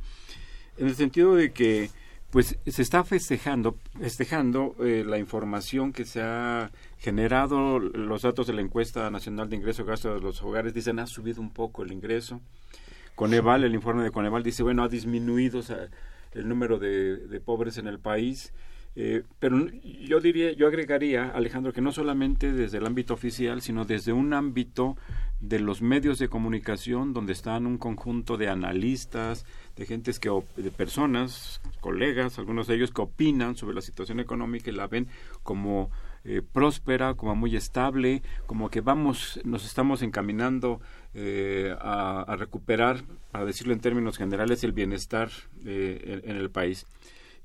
en 0.77 0.88
el 0.88 0.95
sentido 0.95 1.36
de 1.36 1.54
que 1.54 1.89
pues 2.32 2.58
se 2.65 2.82
está 2.82 3.06
festejando, 3.06 3.77
festejando 3.97 4.75
eh, 4.82 5.06
la 5.08 5.17
información 5.17 5.93
que 5.93 6.04
se 6.04 6.21
ha 6.21 6.69
generado, 6.97 7.80
los 7.80 8.23
datos 8.23 8.47
de 8.47 8.54
la 8.54 8.62
encuesta 8.62 9.10
nacional 9.10 9.49
de 9.49 9.56
ingreso 9.56 9.86
gasto 9.86 10.13
de 10.13 10.19
los 10.19 10.41
hogares 10.41 10.73
dicen 10.73 10.99
ha 10.99 11.08
subido 11.08 11.39
un 11.41 11.51
poco 11.51 11.84
el 11.84 11.93
ingreso. 11.93 12.41
Coneval, 13.15 13.63
el 13.63 13.73
informe 13.73 14.04
de 14.04 14.12
Coneval 14.12 14.43
dice, 14.43 14.63
bueno, 14.63 14.84
ha 14.84 14.89
disminuido 14.89 15.62
el 16.34 16.47
número 16.49 16.77
de, 16.77 17.41
pobres 17.45 17.77
en 17.77 17.88
el 17.88 17.99
país. 17.99 18.54
Eh, 18.95 19.23
pero 19.39 19.67
yo 20.01 20.19
diría, 20.19 20.51
yo 20.51 20.67
agregaría, 20.67 21.30
Alejandro, 21.30 21.71
que 21.71 21.82
no 21.82 21.91
solamente 21.91 22.51
desde 22.51 22.80
el 22.80 22.86
ámbito 22.86 23.13
oficial, 23.13 23.62
sino 23.62 23.86
desde 23.86 24.12
un 24.12 24.34
ámbito 24.34 24.97
de 25.39 25.60
los 25.60 25.82
medios 25.82 26.19
de 26.19 26.27
comunicación, 26.27 27.13
donde 27.13 27.34
están 27.34 27.65
un 27.65 27.77
conjunto 27.77 28.38
de 28.38 28.49
analistas, 28.49 29.45
de 29.75 29.86
gentes 29.86 30.19
que 30.19 30.30
de 30.58 30.71
personas, 30.71 31.62
colegas, 31.80 32.38
algunos 32.38 32.67
de 32.67 32.75
ellos 32.75 32.91
que 32.91 33.01
opinan 33.01 33.56
sobre 33.56 33.75
la 33.75 33.82
situación 33.82 34.19
económica 34.19 34.69
y 34.69 34.73
la 34.73 34.88
ven 34.88 35.08
como 35.41 35.89
eh, 36.23 36.43
próspera, 36.43 37.15
como 37.15 37.36
muy 37.36 37.56
estable, 37.56 38.21
como 38.45 38.69
que 38.69 38.82
vamos, 38.82 39.39
nos 39.43 39.65
estamos 39.65 40.04
encaminando 40.04 40.80
eh, 41.15 41.75
a, 41.80 42.36
recuperar, 42.38 43.04
a 43.34 43.43
decirlo 43.43 43.73
en 43.73 43.80
términos 43.80 44.19
generales, 44.19 44.63
el 44.63 44.71
bienestar 44.71 45.32
eh, 45.65 46.21
en, 46.23 46.36
el 46.36 46.51
país. 46.51 46.86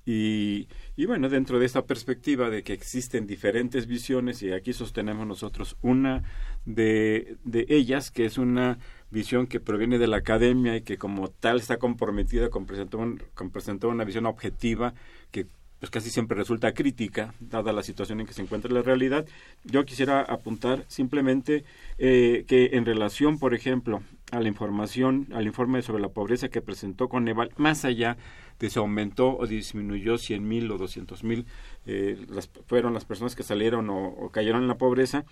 Y, 0.07 0.69
y, 0.95 1.07
bueno, 1.07 1.29
dentro 1.29 1.59
de 1.59 1.67
esta 1.67 1.85
perspectiva 1.85 2.49
de 2.49 2.63
que 2.63 2.73
existen 2.73 3.27
diferentes 3.27 3.89
visiones, 3.89 4.41
y 4.43 4.53
aquí 4.53 4.73
sostenemos 4.73 5.27
nosotros 5.27 5.77
una 5.83 6.23
de, 6.65 7.37
de 7.45 7.67
ellas, 7.69 8.13
que 8.13 8.25
es 8.25 8.39
una 8.39 8.79
visión 9.11 9.49
que 9.49 9.59
proviene 9.59 9.99
de 9.99 10.07
la 10.07 10.19
academia 10.19 10.77
y 10.77 10.83
que 10.83 10.97
como 10.97 11.29
tal 11.29 11.59
está 11.59 11.79
comprometida 11.79 12.51
con 12.51 12.67
presentar, 12.67 13.01
con 13.35 13.51
presentar 13.51 13.91
una 13.91 14.05
visión 14.05 14.27
objetiva 14.27 14.95
que 15.31 15.47
pues 15.79 15.91
casi 15.91 16.11
siempre 16.11 16.39
resulta 16.39 16.73
crítica, 16.73 17.35
dada 17.39 17.73
la 17.73 17.83
situación 17.83 18.21
en 18.21 18.27
que 18.27 18.33
se 18.33 18.43
encuentra 18.43 18.73
la 18.73 18.83
realidad. 18.83 19.27
Yo 19.65 19.85
quisiera 19.85 20.23
apuntar 20.23 20.85
simplemente 20.89 21.65
eh, 21.99 22.45
que 22.49 22.71
en 22.73 22.87
relación, 22.87 23.39
por 23.39 23.55
ejemplo, 23.55 24.03
a 24.33 24.41
la 24.41 24.49
información, 24.49 25.29
al 25.35 25.47
informe 25.47 25.83
sobre 25.83 26.03
la 26.03 26.09
pobreza 26.09 26.49
que 26.49 26.63
presentó 26.63 27.09
Coneval, 27.09 27.51
más 27.57 27.85
allá 27.85 28.17
de 28.59 28.71
si 28.71 28.79
aumentó 28.79 29.37
o 29.37 29.47
disminuyó 29.47 30.19
100 30.19 30.47
mil 30.47 30.71
o 30.71 30.79
200 30.79 31.25
mil, 31.25 31.47
eh, 31.87 32.25
las, 32.29 32.49
fueron 32.67 32.95
las 32.95 33.05
personas 33.05 33.35
que 33.35 33.43
salieron 33.43 33.91
o, 33.91 34.09
o 34.09 34.31
cayeron 34.31 34.63
en 34.63 34.69
la 34.69 34.79
pobreza, 34.79 35.25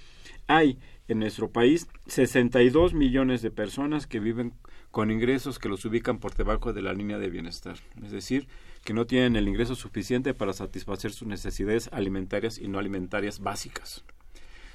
hay 0.47 0.79
en 1.09 1.21
nuestro 1.21 1.51
país 1.51 1.89
62 2.07 2.95
millones 2.95 3.43
de 3.43 3.51
personas 3.51 4.07
que 4.07 4.21
viven 4.21 4.53
con 4.91 5.11
ingresos 5.11 5.59
que 5.59 5.69
los 5.69 5.85
ubican 5.85 6.19
por 6.19 6.35
debajo 6.35 6.73
de 6.73 6.81
la 6.81 6.93
línea 6.93 7.19
de 7.19 7.29
bienestar. 7.29 7.77
Es 8.03 8.13
decir, 8.13 8.47
que 8.85 8.95
no 8.95 9.07
tienen 9.07 9.35
el 9.35 9.49
ingreso 9.49 9.75
suficiente 9.75 10.35
para 10.35 10.53
satisfacer 10.53 11.13
sus 11.13 11.27
necesidades 11.27 11.89
alimentarias 11.93 12.59
y 12.59 12.69
no 12.69 12.79
alimentarias 12.79 13.41
básicas. 13.41 14.05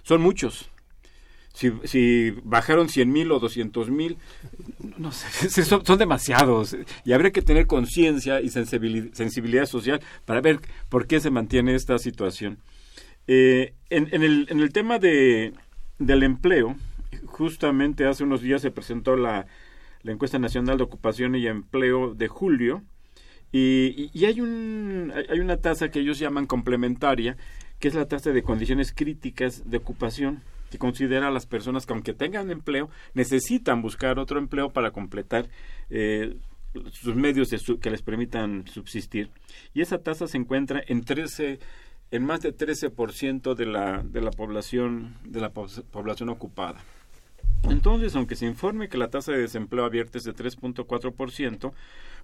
Son 0.04 0.22
muchos. 0.22 0.70
Si, 1.54 2.32
bajaron 2.44 2.88
100 2.88 3.12
mil 3.12 3.32
o 3.32 3.40
200 3.40 3.90
mil, 3.90 4.18
no 4.98 5.12
sé, 5.12 5.50
son, 5.64 5.86
son, 5.86 5.98
demasiados. 5.98 6.78
Y 7.04 7.12
habría 7.12 7.32
que 7.32 7.42
tener 7.42 7.68
conciencia 7.68 8.40
y 8.42 8.50
sensibilidad, 8.50 9.12
sensibilidad, 9.14 9.66
social 9.66 10.00
para 10.26 10.42
ver 10.42 10.60
por 10.88 11.08
qué 11.08 11.20
se 11.20 11.32
mantiene 11.32 11.76
esta 11.76 11.98
situación. 11.98 12.60
Eh, 13.28 13.74
en, 13.90 14.08
en, 14.12 14.24
el, 14.24 14.48
en 14.50 14.60
el 14.60 14.72
tema 14.72 15.00
de, 15.00 15.54
del 15.98 16.24
empleo, 16.24 16.76
justamente 17.26 18.06
hace 18.06 18.24
unos 18.24 18.42
días 18.42 18.62
se 18.62 18.72
presentó 18.72 19.16
la, 19.16 19.46
la 20.04 20.12
encuesta 20.12 20.40
nacional 20.40 20.78
de 20.78 20.84
ocupación 20.84 21.36
y 21.36 21.48
empleo 21.48 22.14
de 22.14 22.28
julio, 22.28 22.84
y, 23.52 24.12
y, 24.14 24.26
hay, 24.26 24.42
un, 24.42 25.12
hay 25.30 25.40
una 25.40 25.58
tasa 25.58 25.90
que 25.90 26.00
ellos 26.00 26.20
llaman 26.20 26.46
complementaria, 26.46 27.36
que 27.80 27.88
es 27.88 27.96
la 27.96 28.08
tasa 28.08 28.32
de 28.32 28.44
condiciones 28.44 28.94
críticas 28.94 29.70
de 29.70 29.78
ocupación, 29.78 30.44
que 30.70 30.78
considera 30.78 31.28
a 31.28 31.32
las 31.32 31.46
personas 31.46 31.86
que 31.86 31.94
aunque 31.94 32.14
tengan 32.14 32.52
empleo, 32.52 32.90
necesitan 33.14 33.82
buscar 33.82 34.20
otro 34.20 34.40
empleo 34.40 34.72
para 34.72 34.92
completar 34.92 35.50
eh, 35.90 36.38
sus 36.92 37.16
medios 37.16 37.50
que 37.82 37.90
les 37.90 38.02
permitan 38.02 38.68
subsistir. 38.68 39.32
Y 39.74 39.82
esa 39.82 40.00
tasa 40.00 40.28
se 40.28 40.38
encuentra 40.38 40.82
en 40.88 41.04
13 41.04 41.60
en 42.12 42.26
más 42.26 42.42
de 42.42 42.56
13% 42.56 43.54
de 43.54 43.66
la, 43.66 44.02
de 44.04 44.22
la 44.22 44.32
población 44.32 45.16
de 45.26 45.42
la 45.42 45.52
po 45.52 45.68
población 45.92 46.30
ocupada. 46.30 46.82
Entonces, 47.64 48.16
aunque 48.16 48.36
se 48.36 48.46
informe 48.46 48.90
que 48.90 48.98
la 48.98 49.10
tasa 49.10 49.32
de 49.32 49.40
desempleo 49.40 49.86
abierto 49.86 50.18
es 50.18 50.24
de 50.24 50.34
3.4%, 50.34 51.74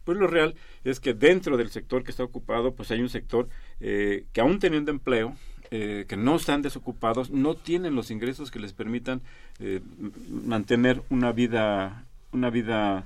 pues 0.03 0.17
lo 0.17 0.27
real 0.27 0.55
es 0.83 0.99
que 0.99 1.13
dentro 1.13 1.57
del 1.57 1.71
sector 1.71 2.03
que 2.03 2.11
está 2.11 2.23
ocupado, 2.23 2.73
pues 2.73 2.91
hay 2.91 3.01
un 3.01 3.09
sector 3.09 3.49
eh, 3.79 4.25
que 4.31 4.41
aún 4.41 4.59
teniendo 4.59 4.91
empleo, 4.91 5.35
eh, 5.77 6.05
que 6.07 6.15
no 6.15 6.37
están 6.37 6.61
desocupados, 6.61 7.31
no 7.31 7.53
tienen 7.53 7.95
los 7.95 8.09
ingresos 8.09 8.49
que 8.49 8.59
les 8.59 8.71
permitan 8.71 9.19
eh, 9.59 9.81
mantener 10.29 11.01
una 11.09 11.33
vida, 11.33 12.05
una 12.31 12.49
vida, 12.49 13.03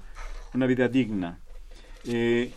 una 0.53 0.67
vida 0.67 0.88
digna. 0.88 1.39
Eh, 2.05 2.51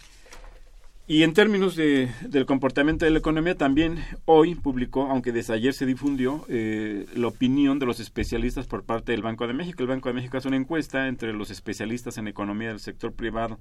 y 1.07 1.23
en 1.23 1.33
términos 1.33 1.77
de, 1.77 2.11
del 2.29 2.45
comportamiento 2.45 3.07
de 3.07 3.11
la 3.11 3.21
economía, 3.21 3.57
también 3.57 4.05
hoy 4.27 4.55
publicó, 4.55 5.07
aunque 5.07 5.33
desde 5.33 5.55
ayer 5.55 5.73
se 5.73 5.87
difundió, 5.87 6.45
la 6.49 7.27
opinión 7.27 7.79
de 7.79 7.87
los 7.87 7.99
especialistas 7.99 8.67
por 8.67 8.85
parte 8.85 9.13
del 9.13 9.23
Banco 9.23 9.47
de 9.47 9.55
México. 9.55 9.83
El 9.83 9.89
Banco 9.89 10.11
de 10.11 10.15
México 10.15 10.37
hace 10.37 10.49
una 10.49 10.59
encuesta 10.59 11.09
entre 11.09 11.33
los 11.33 11.51
especialistas 11.51 12.19
en 12.19 12.29
economía 12.29 12.69
del 12.69 12.81
sector 12.81 13.15
privado. 13.15 13.59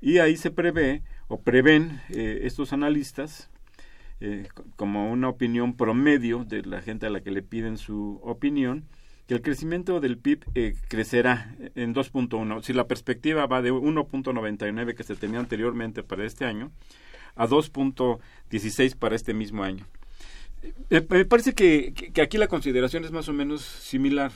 Y 0.00 0.18
ahí 0.18 0.36
se 0.36 0.50
prevé, 0.50 1.02
o 1.28 1.40
prevén 1.40 2.00
estos 2.08 2.72
analistas, 2.72 3.48
eh, 4.20 4.48
como 4.76 5.10
una 5.10 5.28
opinión 5.28 5.76
promedio 5.76 6.44
de 6.44 6.62
la 6.62 6.82
gente 6.82 7.06
a 7.06 7.10
la 7.10 7.20
que 7.20 7.30
le 7.30 7.42
piden 7.42 7.78
su 7.78 8.20
opinión, 8.22 8.84
que 9.26 9.34
el 9.34 9.42
crecimiento 9.42 10.00
del 10.00 10.18
PIB 10.18 10.44
eh, 10.54 10.74
crecerá 10.88 11.54
en 11.74 11.94
2.1. 11.94 12.62
Si 12.62 12.72
la 12.72 12.86
perspectiva 12.86 13.46
va 13.46 13.62
de 13.62 13.72
1.99 13.72 14.94
que 14.94 15.04
se 15.04 15.16
tenía 15.16 15.38
anteriormente 15.38 16.02
para 16.02 16.24
este 16.24 16.44
año 16.44 16.72
a 17.36 17.46
2.16 17.46 18.96
para 18.96 19.16
este 19.16 19.32
mismo 19.32 19.62
año. 19.62 19.86
Eh, 20.90 21.06
me 21.08 21.24
parece 21.24 21.54
que, 21.54 21.94
que, 21.94 22.20
aquí 22.20 22.38
la 22.38 22.48
consideración 22.48 23.04
es 23.04 23.12
más 23.12 23.28
o 23.28 23.32
menos 23.32 23.62
similar. 23.62 24.32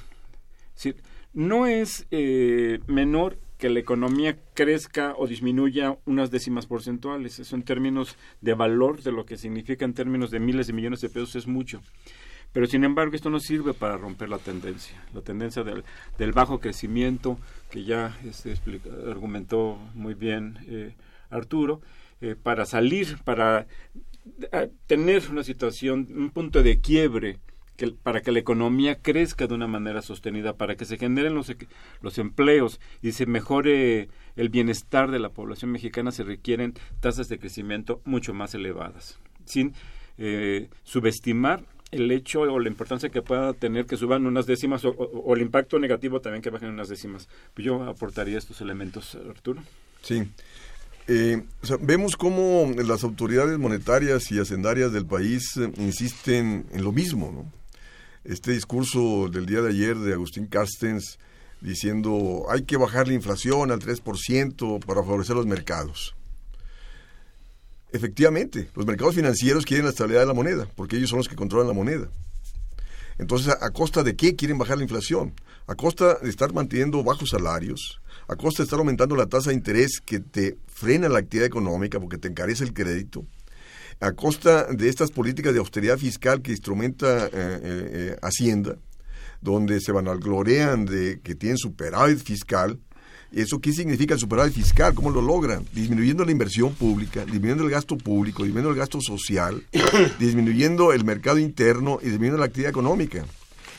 No 1.32 1.66
es 1.66 2.06
eh, 2.10 2.80
menor 2.86 3.38
que 3.58 3.70
la 3.70 3.80
economía 3.80 4.36
crezca 4.54 5.14
o 5.16 5.26
disminuya 5.26 5.96
unas 6.04 6.30
décimas 6.30 6.66
porcentuales. 6.66 7.38
Eso 7.38 7.56
en 7.56 7.62
términos 7.62 8.16
de 8.40 8.54
valor, 8.54 9.02
de 9.02 9.12
lo 9.12 9.24
que 9.24 9.36
significa 9.36 9.84
en 9.84 9.94
términos 9.94 10.30
de 10.30 10.40
miles 10.40 10.66
de 10.66 10.72
millones 10.72 11.00
de 11.00 11.08
pesos, 11.08 11.36
es 11.36 11.46
mucho. 11.46 11.80
Pero 12.52 12.66
sin 12.66 12.84
embargo 12.84 13.16
esto 13.16 13.30
no 13.30 13.40
sirve 13.40 13.74
para 13.74 13.96
romper 13.96 14.28
la 14.28 14.38
tendencia, 14.38 15.02
la 15.12 15.22
tendencia 15.22 15.64
del, 15.64 16.32
bajo 16.32 16.60
crecimiento 16.60 17.36
que 17.68 17.82
ya 17.84 18.16
este, 18.24 18.54
argumentó 19.08 19.78
muy 19.94 20.14
bien 20.14 20.58
eh, 20.68 20.94
Arturo, 21.30 21.80
eh, 22.20 22.36
para 22.40 22.64
salir, 22.64 23.18
para 23.24 23.66
tener 24.86 25.22
una 25.30 25.42
situación, 25.42 26.06
un 26.14 26.30
punto 26.30 26.62
de 26.62 26.80
quiebre 26.80 27.38
que, 27.76 27.88
para 27.88 28.20
que 28.20 28.32
la 28.32 28.38
economía 28.38 28.96
crezca 28.96 29.46
de 29.46 29.54
una 29.54 29.66
manera 29.66 30.02
sostenida, 30.02 30.56
para 30.56 30.76
que 30.76 30.84
se 30.84 30.98
generen 30.98 31.34
los, 31.34 31.52
los 32.00 32.18
empleos 32.18 32.80
y 33.02 33.12
se 33.12 33.26
mejore 33.26 34.08
el 34.36 34.48
bienestar 34.48 35.10
de 35.10 35.18
la 35.18 35.30
población 35.30 35.72
mexicana, 35.72 36.12
se 36.12 36.24
requieren 36.24 36.74
tasas 37.00 37.28
de 37.28 37.38
crecimiento 37.38 38.00
mucho 38.04 38.34
más 38.34 38.54
elevadas, 38.54 39.18
sin 39.44 39.74
eh, 40.18 40.68
subestimar 40.82 41.64
el 41.90 42.10
hecho 42.10 42.40
o 42.40 42.58
la 42.58 42.68
importancia 42.68 43.08
que 43.08 43.22
pueda 43.22 43.52
tener 43.52 43.86
que 43.86 43.96
suban 43.96 44.26
unas 44.26 44.46
décimas 44.46 44.84
o, 44.84 45.34
el 45.34 45.42
impacto 45.42 45.78
negativo 45.78 46.20
también 46.20 46.42
que 46.42 46.50
bajen 46.50 46.70
unas 46.70 46.88
décimas. 46.88 47.28
Yo 47.56 47.84
aportaría 47.84 48.38
estos 48.38 48.60
elementos, 48.60 49.16
Arturo. 49.28 49.62
Sí. 50.02 50.24
Eh, 51.06 51.42
vemos 51.80 52.16
cómo 52.16 52.72
las 52.76 53.04
autoridades 53.04 53.58
monetarias 53.58 54.32
y 54.32 54.40
hacendarias 54.40 54.92
del 54.92 55.06
país 55.06 55.56
eh, 55.56 55.70
insisten 55.76 56.66
en 56.72 56.82
lo 56.82 56.92
mismo, 56.92 57.30
¿no? 57.30 57.63
Este 58.24 58.52
discurso 58.52 59.28
del 59.28 59.44
día 59.44 59.60
de 59.60 59.68
ayer 59.68 59.98
de 59.98 60.14
Agustín 60.14 60.46
Carstens 60.46 61.18
diciendo 61.60 62.46
hay 62.48 62.62
que 62.62 62.78
bajar 62.78 63.06
la 63.06 63.14
inflación 63.14 63.70
al 63.70 63.80
3% 63.80 64.84
para 64.84 65.02
favorecer 65.02 65.36
los 65.36 65.46
mercados. 65.46 66.14
Efectivamente, 67.92 68.70
los 68.74 68.86
mercados 68.86 69.14
financieros 69.14 69.64
quieren 69.64 69.84
la 69.84 69.90
estabilidad 69.90 70.22
de 70.22 70.26
la 70.26 70.34
moneda, 70.34 70.68
porque 70.74 70.96
ellos 70.96 71.10
son 71.10 71.18
los 71.18 71.28
que 71.28 71.36
controlan 71.36 71.68
la 71.68 71.74
moneda. 71.74 72.08
Entonces, 73.18 73.54
¿a, 73.60 73.70
costa 73.70 74.02
de 74.02 74.16
qué 74.16 74.34
quieren 74.34 74.58
bajar 74.58 74.78
la 74.78 74.82
inflación? 74.82 75.32
A 75.66 75.74
costa 75.74 76.18
de 76.20 76.28
estar 76.28 76.52
manteniendo 76.52 77.04
bajos 77.04 77.30
salarios, 77.30 78.00
a 78.26 78.36
costa 78.36 78.62
de 78.62 78.64
estar 78.64 78.78
aumentando 78.78 79.14
la 79.16 79.26
tasa 79.26 79.50
de 79.50 79.56
interés 79.56 80.00
que 80.04 80.18
te 80.18 80.56
frena 80.66 81.08
la 81.08 81.20
actividad 81.20 81.46
económica 81.46 82.00
porque 82.00 82.18
te 82.18 82.28
encarece 82.28 82.64
el 82.64 82.72
crédito, 82.72 83.24
a 84.00 84.12
costa 84.12 84.66
de 84.70 84.88
estas 84.88 85.10
políticas 85.10 85.52
de 85.52 85.58
austeridad 85.58 85.98
fiscal 85.98 86.42
que 86.42 86.52
instrumenta 86.52 87.26
eh, 87.26 87.30
eh, 87.32 88.16
Hacienda, 88.22 88.76
donde 89.40 89.80
se 89.80 89.92
vanaglorean 89.92 90.84
de 90.84 91.20
que 91.22 91.34
tienen 91.34 91.58
superávit 91.58 92.18
fiscal, 92.18 92.78
¿Eso 93.34 93.58
qué 93.58 93.72
significa 93.72 94.14
el 94.14 94.20
superávit 94.20 94.54
fiscal? 94.54 94.94
¿Cómo 94.94 95.10
lo 95.10 95.20
logran? 95.20 95.66
Disminuyendo 95.72 96.24
la 96.24 96.30
inversión 96.30 96.72
pública, 96.72 97.24
disminuyendo 97.24 97.64
el 97.64 97.70
gasto 97.70 97.98
público, 97.98 98.44
disminuyendo 98.44 98.70
el 98.70 98.78
gasto 98.78 99.00
social, 99.00 99.60
disminuyendo 100.20 100.92
el 100.92 101.04
mercado 101.04 101.38
interno 101.38 101.98
y 102.00 102.04
disminuyendo 102.04 102.38
la 102.38 102.44
actividad 102.44 102.70
económica. 102.70 103.24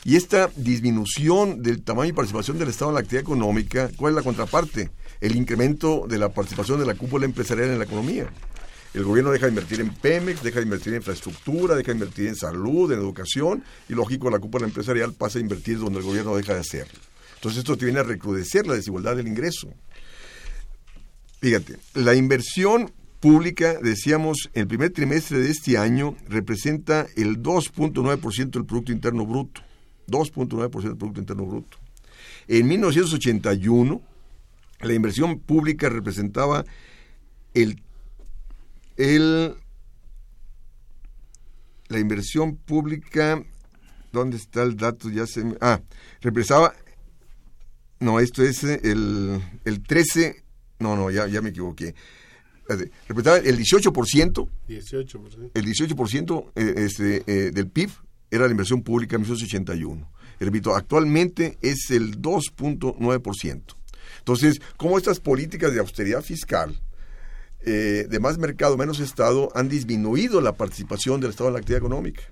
Y 0.04 0.16
esta 0.16 0.50
disminución 0.56 1.62
del 1.62 1.82
tamaño 1.82 2.10
y 2.10 2.12
participación 2.12 2.58
del 2.58 2.68
Estado 2.68 2.90
en 2.90 2.96
la 2.96 3.00
actividad 3.00 3.22
económica, 3.22 3.90
¿cuál 3.96 4.12
es 4.12 4.16
la 4.16 4.22
contraparte? 4.22 4.90
El 5.22 5.34
incremento 5.34 6.04
de 6.06 6.18
la 6.18 6.28
participación 6.28 6.78
de 6.78 6.86
la 6.86 6.94
cúpula 6.94 7.24
empresarial 7.24 7.70
en 7.70 7.78
la 7.78 7.86
economía. 7.86 8.28
El 8.96 9.04
gobierno 9.04 9.30
deja 9.30 9.44
de 9.44 9.50
invertir 9.50 9.80
en 9.82 9.90
Pemex, 9.90 10.42
deja 10.42 10.58
de 10.58 10.64
invertir 10.64 10.94
en 10.94 11.00
infraestructura, 11.00 11.74
deja 11.74 11.88
de 11.88 11.98
invertir 11.98 12.28
en 12.28 12.34
salud, 12.34 12.90
en 12.90 12.98
educación, 12.98 13.62
y 13.90 13.92
lógico, 13.92 14.30
la 14.30 14.38
cúpula 14.38 14.64
empresarial 14.64 15.12
pasa 15.12 15.38
a 15.38 15.42
invertir 15.42 15.78
donde 15.78 15.98
el 15.98 16.04
gobierno 16.06 16.34
deja 16.34 16.54
de 16.54 16.60
hacerlo. 16.60 16.98
Entonces 17.34 17.58
esto 17.58 17.76
te 17.76 17.84
viene 17.84 18.00
a 18.00 18.04
recrudecer 18.04 18.66
la 18.66 18.72
desigualdad 18.72 19.14
del 19.14 19.28
ingreso. 19.28 19.68
Fíjate, 21.40 21.76
la 21.92 22.14
inversión 22.14 22.90
pública, 23.20 23.78
decíamos, 23.82 24.48
en 24.54 24.62
el 24.62 24.66
primer 24.66 24.90
trimestre 24.92 25.40
de 25.40 25.50
este 25.50 25.76
año 25.76 26.16
representa 26.26 27.06
el 27.16 27.42
2.9% 27.42 28.50
del 28.50 28.64
Producto 28.64 28.92
Interno 28.92 29.26
Bruto. 29.26 29.60
2.9% 30.08 30.70
del 30.80 30.96
Producto 30.96 31.20
Interno 31.20 31.44
Bruto. 31.44 31.76
En 32.48 32.66
1981, 32.66 34.00
la 34.80 34.94
inversión 34.94 35.38
pública 35.38 35.90
representaba 35.90 36.64
el, 37.52 37.82
el 38.96 39.54
la 41.88 41.98
inversión 42.00 42.56
pública 42.56 43.42
¿Dónde 44.16 44.38
está 44.38 44.62
el 44.62 44.76
dato? 44.76 45.10
Ya 45.10 45.26
se 45.26 45.44
Ah, 45.60 45.80
represaba... 46.22 46.74
No, 48.00 48.18
esto 48.18 48.42
es 48.42 48.64
eh, 48.64 48.80
el, 48.82 49.42
el 49.64 49.82
13... 49.82 50.42
No, 50.78 50.96
no, 50.96 51.10
ya, 51.10 51.26
ya 51.26 51.42
me 51.42 51.50
equivoqué. 51.50 51.94
Representaba 52.68 53.38
el 53.38 53.58
18%. 53.58 54.48
18%. 54.68 55.50
El 55.54 55.64
18% 55.66 56.52
eh, 56.54 56.74
este, 56.76 57.24
eh, 57.26 57.50
del 57.50 57.68
PIB 57.68 57.90
era 58.30 58.46
la 58.46 58.50
inversión 58.50 58.82
pública 58.82 59.16
en 59.16 59.22
1981. 59.22 60.10
Repito, 60.40 60.74
actualmente 60.74 61.58
es 61.60 61.90
el 61.90 62.20
2.9%. 62.20 63.62
Entonces, 64.18 64.60
¿cómo 64.76 64.98
estas 64.98 65.20
políticas 65.20 65.72
de 65.72 65.80
austeridad 65.80 66.22
fiscal, 66.22 66.78
eh, 67.64 68.06
de 68.08 68.20
más 68.20 68.38
mercado, 68.38 68.76
menos 68.76 69.00
Estado, 69.00 69.50
han 69.54 69.68
disminuido 69.68 70.40
la 70.40 70.52
participación 70.56 71.20
del 71.20 71.30
Estado 71.30 71.48
en 71.48 71.54
la 71.54 71.60
actividad 71.60 71.78
económica? 71.78 72.22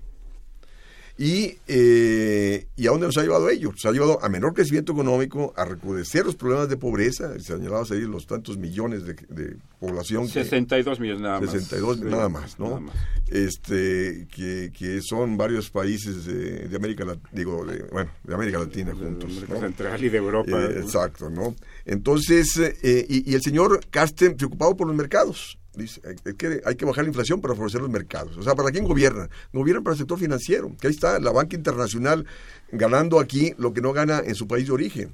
Y, 1.17 1.59
eh, 1.67 2.67
¿Y 2.75 2.87
a 2.87 2.91
dónde 2.91 3.05
nos 3.05 3.17
ha 3.17 3.21
llevado 3.21 3.49
ello? 3.49 3.71
Nos 3.71 3.85
ha 3.85 3.91
llevado 3.91 4.21
a 4.21 4.27
menor 4.27 4.53
crecimiento 4.53 4.91
económico, 4.91 5.53
a 5.55 5.63
recrudecer 5.63 6.25
los 6.25 6.35
problemas 6.35 6.67
de 6.67 6.75
pobreza, 6.75 7.33
se 7.35 7.55
señalado 7.55 7.85
ahí 7.89 8.01
los 8.01 8.27
tantos 8.27 8.57
millones 8.57 9.05
de, 9.05 9.13
de 9.29 9.55
población. 9.79 10.27
62 10.27 10.99
millones 10.99 11.21
nada 11.21 11.39
más. 11.39 11.51
62 11.51 12.01
nada 12.01 12.27
más, 12.27 12.59
¿no? 12.59 12.67
Nada 12.67 12.79
más. 12.81 12.95
Este, 13.27 14.27
que, 14.29 14.73
que, 14.77 14.99
son 15.01 15.37
varios 15.37 15.69
países 15.69 16.25
de, 16.25 16.67
de 16.67 16.75
América 16.75 17.05
Latina, 17.05 17.29
digo, 17.31 17.65
de, 17.65 17.83
bueno, 17.83 18.11
de 18.23 18.33
América 18.35 18.59
Latina 18.59 18.91
juntos. 18.91 19.29
De 19.29 19.37
América 19.37 19.59
Central 19.61 20.03
y 20.03 20.09
de 20.09 20.17
Europa. 20.17 20.51
Eh, 20.51 20.79
exacto, 20.81 21.29
¿no? 21.29 21.55
Entonces, 21.85 22.57
eh, 22.57 23.05
y, 23.07 23.33
el 23.33 23.41
señor 23.41 23.79
Casten 23.89 24.35
preocupado 24.35 24.75
por 24.75 24.87
los 24.87 24.95
mercados 24.95 25.57
Dice, 25.75 26.01
hay, 26.05 26.33
que, 26.35 26.61
hay 26.63 26.75
que 26.75 26.85
bajar 26.85 27.03
la 27.03 27.09
inflación 27.09 27.41
para 27.41 27.53
favorecer 27.53 27.81
los 27.81 27.89
mercados. 27.89 28.37
O 28.37 28.43
sea, 28.43 28.55
¿para 28.55 28.71
quién 28.71 28.85
gobierna? 28.85 29.29
Gobierna 29.51 29.81
para 29.81 29.93
el 29.93 29.97
sector 29.97 30.17
financiero, 30.17 30.73
que 30.79 30.87
ahí 30.87 30.93
está 30.93 31.19
la 31.19 31.31
banca 31.31 31.57
internacional 31.57 32.25
ganando 32.71 33.19
aquí 33.19 33.53
lo 33.57 33.73
que 33.73 33.81
no 33.81 33.91
gana 33.91 34.21
en 34.25 34.35
su 34.35 34.47
país 34.47 34.67
de 34.67 34.71
origen. 34.71 35.11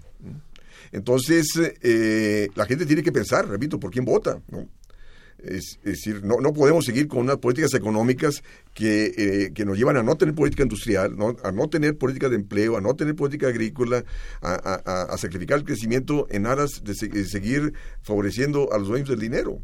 Entonces, 0.91 1.47
eh, 1.81 2.49
la 2.53 2.65
gente 2.65 2.85
tiene 2.85 3.01
que 3.01 3.11
pensar, 3.11 3.47
repito, 3.47 3.79
por 3.79 3.89
quién 3.89 4.05
vota. 4.05 4.39
¿no? 4.49 4.67
Es, 5.43 5.79
decir, 5.83 6.23
no, 6.23 6.37
no 6.39 6.53
podemos 6.53 6.85
seguir 6.85 7.07
con 7.07 7.19
unas 7.19 7.37
políticas 7.37 7.73
económicas 7.73 8.43
que, 8.73 9.13
eh, 9.17 9.51
que 9.53 9.65
nos 9.65 9.77
llevan 9.77 9.97
a 9.97 10.03
no 10.03 10.15
tener 10.15 10.35
política 10.35 10.63
industrial, 10.63 11.15
¿no? 11.17 11.35
a 11.43 11.51
no 11.51 11.67
tener 11.67 11.97
política 11.97 12.29
de 12.29 12.35
empleo, 12.35 12.77
a 12.77 12.81
no 12.81 12.95
tener 12.95 13.15
política 13.15 13.47
agrícola, 13.47 14.03
a, 14.41 14.53
a, 14.53 15.17
sacrificar 15.17 15.57
el 15.57 15.65
crecimiento 15.65 16.27
en 16.29 16.45
aras 16.45 16.83
de, 16.83 16.93
de 17.07 17.25
seguir 17.25 17.73
favoreciendo 18.01 18.71
a 18.71 18.77
los 18.77 18.87
dueños 18.87 19.09
del 19.09 19.19
dinero. 19.19 19.59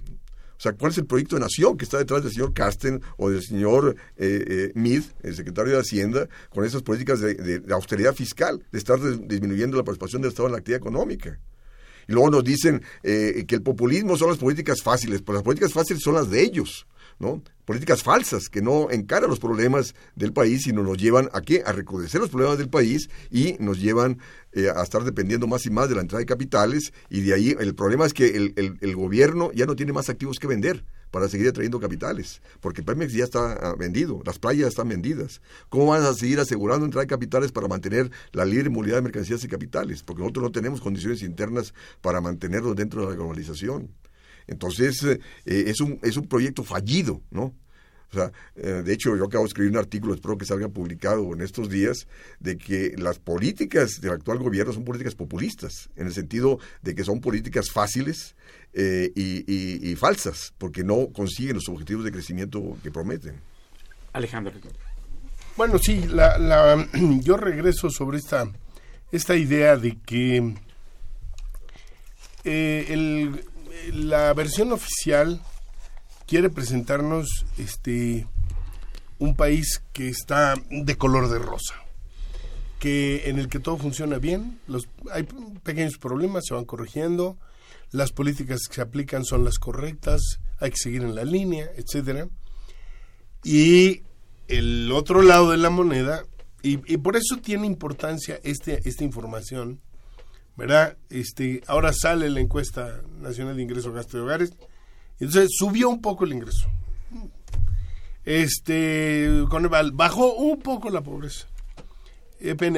O 0.58 0.60
sea, 0.60 0.74
¿cuál 0.74 0.92
es 0.92 0.98
el 0.98 1.06
proyecto 1.06 1.36
de 1.36 1.42
nación 1.42 1.78
que 1.78 1.86
está 1.86 2.00
detrás 2.00 2.24
del 2.24 2.32
señor 2.32 2.54
Casten 2.54 3.02
o 3.18 3.30
del 3.30 3.44
señor 3.44 3.96
eh, 4.18 4.44
eh, 4.48 4.72
Mead, 4.74 5.04
el 5.22 5.36
secretario 5.36 5.74
de 5.74 5.80
Hacienda, 5.80 6.28
con 6.50 6.66
esas 6.66 6.82
políticas 6.82 7.20
de, 7.20 7.62
austeridad 7.70 8.16
fiscal, 8.16 8.63
de 8.72 8.78
estar 8.80 9.00
disminuyendo 9.28 9.78
la 9.78 9.84
participación 9.84 10.24
del 10.24 10.30
Estado 10.30 10.48
en 10.48 10.54
la 10.54 10.58
actividad 10.58 10.80
económica? 10.80 11.40
Y 12.08 12.13
luego 12.13 12.30
nos 12.30 12.43
dicen 12.43 12.82
eh, 13.04 13.46
que 13.48 13.56
el 13.56 13.62
populismo 13.62 14.17
son 14.17 14.30
las 14.30 14.38
políticas 14.38 14.82
fáciles, 14.82 15.22
pues 15.22 15.36
las 15.36 15.43
políticas 15.43 15.74
fáciles 15.74 16.02
son 16.02 16.15
las 16.15 16.30
de 16.30 16.41
ellos. 16.41 16.88
¿no? 17.20 17.41
Políticas 17.65 18.04
falsas 18.04 18.48
que 18.48 18.62
no 18.62 18.89
encaran 18.91 19.30
los 19.30 19.39
problemas 19.39 19.96
del 20.15 20.34
país, 20.34 20.63
sino 20.63 20.84
nos 20.84 20.98
llevan 20.98 21.30
a 21.34 21.41
qué? 21.41 21.63
A 21.65 21.72
recrudecer 21.72 22.22
los 22.22 22.30
problemas 22.30 22.58
del 22.58 22.70
país 22.70 23.10
y 23.32 23.56
nos 23.60 23.80
llevan 23.80 24.20
eh, 24.54 24.70
a 24.74 24.84
estar 24.84 25.04
dependiendo 25.04 25.48
más 25.48 25.65
y 25.65 25.70
más 25.70 25.89
de 25.89 25.96
la 25.96 26.02
entrada 26.02 26.20
de 26.20 26.26
capitales 26.26 26.93
y 27.10 27.22
de 27.22 27.34
ahí 27.34 27.56
el 27.60 27.76
problema 27.76 28.06
es 28.06 28.13
que 28.13 28.28
el, 28.28 28.54
el, 28.56 28.96
gobierno 28.96 29.52
ya 29.54 29.65
no 29.65 29.76
tiene 29.76 29.93
más 29.93 30.10
activos 30.10 30.39
que 30.39 30.48
vender 30.48 30.86
para 31.12 31.28
seguir 31.28 31.48
atrayendo 31.50 31.80
capitales, 31.80 32.41
porque 32.60 32.84
Pemex 32.84 33.13
ya 33.13 33.24
está 33.24 33.54
ah, 33.54 33.76
vendido, 33.78 34.22
las 34.26 34.39
playas 34.39 34.70
están 34.70 34.89
vendidas. 34.89 35.41
¿Cómo 35.70 35.88
van 35.88 36.04
a 36.04 36.13
seguir 36.13 36.39
asegurando 36.39 36.86
entrada 36.86 37.04
de 37.04 37.10
capitales 37.10 37.52
para 37.52 37.67
mantener 37.67 38.12
la 38.32 38.46
libre 38.46 38.70
movilidad 38.70 38.98
de 38.98 39.04
mercancías 39.04 39.43
y 39.43 39.48
capitales? 39.48 40.04
Porque 40.04 40.22
nosotros 40.22 40.43
no 40.43 40.52
tenemos 40.52 40.82
condiciones 40.82 41.22
internas 41.22 41.74
para 42.02 42.22
mantenerlos 42.22 42.76
dentro 42.76 43.02
de 43.02 43.10
la 43.10 43.15
globalización. 43.15 43.89
Entonces, 44.48 45.04
eh, 45.04 45.20
es, 45.46 45.82
un, 45.82 46.00
es 46.04 46.17
un 46.17 46.28
proyecto 46.28 46.63
fallido, 46.63 47.22
¿no? 47.32 47.54
O 48.12 48.15
sea, 48.15 48.32
eh, 48.56 48.82
de 48.84 48.93
hecho, 48.93 49.15
yo 49.17 49.26
acabo 49.26 49.43
de 49.43 49.50
escribir 49.50 49.72
un 49.72 49.78
artículo, 49.78 50.13
espero 50.13 50.38
que 50.38 50.46
salga 50.46 50.70
publicado 50.70 51.34
en 51.34 51.41
estos 51.41 51.70
días, 51.70 52.08
de 52.39 52.58
que 52.58 52.93
las 52.98 53.20
políticas 53.20 54.00
del 54.00 54.13
actual 54.13 54.39
gobierno 54.39 54.72
son 54.72 54.86
políticas 54.86 55.15
populistas, 55.15 55.89
en 55.96 56.08
el 56.08 56.13
sentido 56.13 56.60
de 56.82 56.96
que 56.96 57.04
son 57.04 57.20
políticas 57.20 57.70
fáciles 57.70 58.36
eh, 58.74 59.12
y, 59.15 59.96
falsas, 59.96 60.54
porque 60.58 60.84
no 60.84 61.08
consiguen 61.12 61.56
los 61.56 61.67
objetivos 61.67 62.06
de 62.06 62.12
crecimiento 62.12 62.78
que 62.82 62.91
prometen. 62.91 63.41
Alejandro. 64.13 64.54
Bueno, 65.58 65.78
sí, 65.78 66.06
la, 66.08 66.38
la, 66.38 66.88
yo 67.22 67.36
regreso 67.36 67.89
sobre 67.89 68.20
esta, 68.20 68.50
esta 69.12 69.36
idea 69.36 69.76
de 69.76 69.98
que 70.00 70.56
el 72.46 73.43
la 73.93 74.34
versión 74.34 74.72
oficial 74.72 75.41
quiere 76.28 76.50
presentarnos 76.50 77.46
este 77.58 78.28
un 79.18 79.36
país 79.36 79.82
que 79.94 80.10
está 80.10 80.54
de 80.70 80.96
color 80.96 81.30
de 81.30 81.40
rosa, 81.40 81.74
que 82.80 83.30
en 83.30 83.40
el 83.40 83.50
que 83.50 83.60
todo 83.60 83.78
funciona 83.78 84.20
bien, 84.20 84.60
los 84.68 84.88
hay 85.12 85.24
pequeños 85.63 85.98
problemas 85.98 86.46
se 86.48 86.54
van 86.54 86.66
corrigiendo, 86.66 87.38
las 87.92 88.12
políticas 88.12 88.60
que 88.68 88.76
se 88.76 88.82
aplican 88.82 89.26
son 89.26 89.44
las 89.44 89.58
correctas, 89.58 90.22
hay 90.60 90.70
que 90.70 90.78
seguir 90.78 91.02
en 91.02 91.16
la 91.16 91.24
línea, 91.24 91.72
etcétera. 91.76 92.28
Y 93.44 94.04
el 94.48 94.92
otro 94.92 95.24
lado 95.24 95.50
de 95.50 95.58
la 95.58 95.70
moneda 95.70 96.24
y, 96.62 96.78
por 96.98 97.16
eso 97.16 97.38
tiene 97.42 97.66
importancia 97.66 98.40
este, 98.44 98.88
esta 98.88 99.06
información 99.06 99.80
¿verdad? 100.58 100.98
Este, 101.12 101.62
ahora 101.68 101.94
sale 101.94 102.30
la 102.30 102.40
encuesta 102.40 103.02
nacional 103.20 103.56
de 103.56 103.62
ingreso 103.62 103.94
gasto 103.94 104.18
de 104.18 104.24
hogares, 104.24 104.54
entonces 105.26 105.52
subió 105.58 105.90
un 105.90 106.02
poco 106.02 106.26
el 106.26 106.34
ingreso. 106.34 106.68
Este, 108.26 109.46
con 109.50 109.70
bajó 109.94 110.34
un 110.36 110.60
poco 110.60 110.90
la 110.90 111.02
pobreza. 111.02 111.48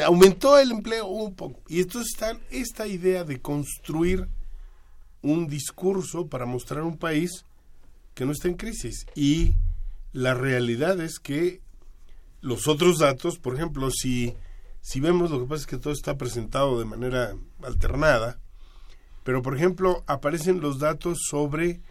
Aumentó 0.06 0.58
el 0.58 0.72
empleo 0.72 1.08
un 1.08 1.34
poco. 1.36 1.60
Y 1.68 1.82
entonces 1.82 2.14
está 2.14 2.38
esta 2.52 2.88
idea 2.88 3.24
de 3.24 3.42
construir 3.42 4.28
un 5.22 5.48
discurso 5.48 6.28
para 6.28 6.46
mostrar 6.46 6.84
un 6.84 6.98
país 6.98 7.46
que 8.14 8.26
no 8.26 8.32
está 8.32 8.48
en 8.48 8.56
crisis. 8.56 9.06
Y 9.16 9.56
la 10.14 10.34
realidad 10.34 11.02
es 11.02 11.20
que 11.20 11.62
los 12.42 12.68
otros 12.68 13.00
datos, 13.00 13.38
por 13.38 13.56
ejemplo, 13.56 13.92
si 13.92 14.36
si 14.82 15.00
vemos 15.00 15.30
lo 15.32 15.40
que 15.40 15.46
pasa 15.46 15.62
es 15.62 15.68
que 15.68 15.78
todo 15.78 15.94
está 15.94 16.18
presentado 16.18 16.80
de 16.80 16.86
manera 16.86 17.36
alternada, 17.62 18.40
pero 19.24 19.42
por 19.42 19.56
ejemplo 19.56 20.04
aparecen 20.08 20.62
los 20.62 20.80
datos 20.80 21.20
sobre 21.30 21.82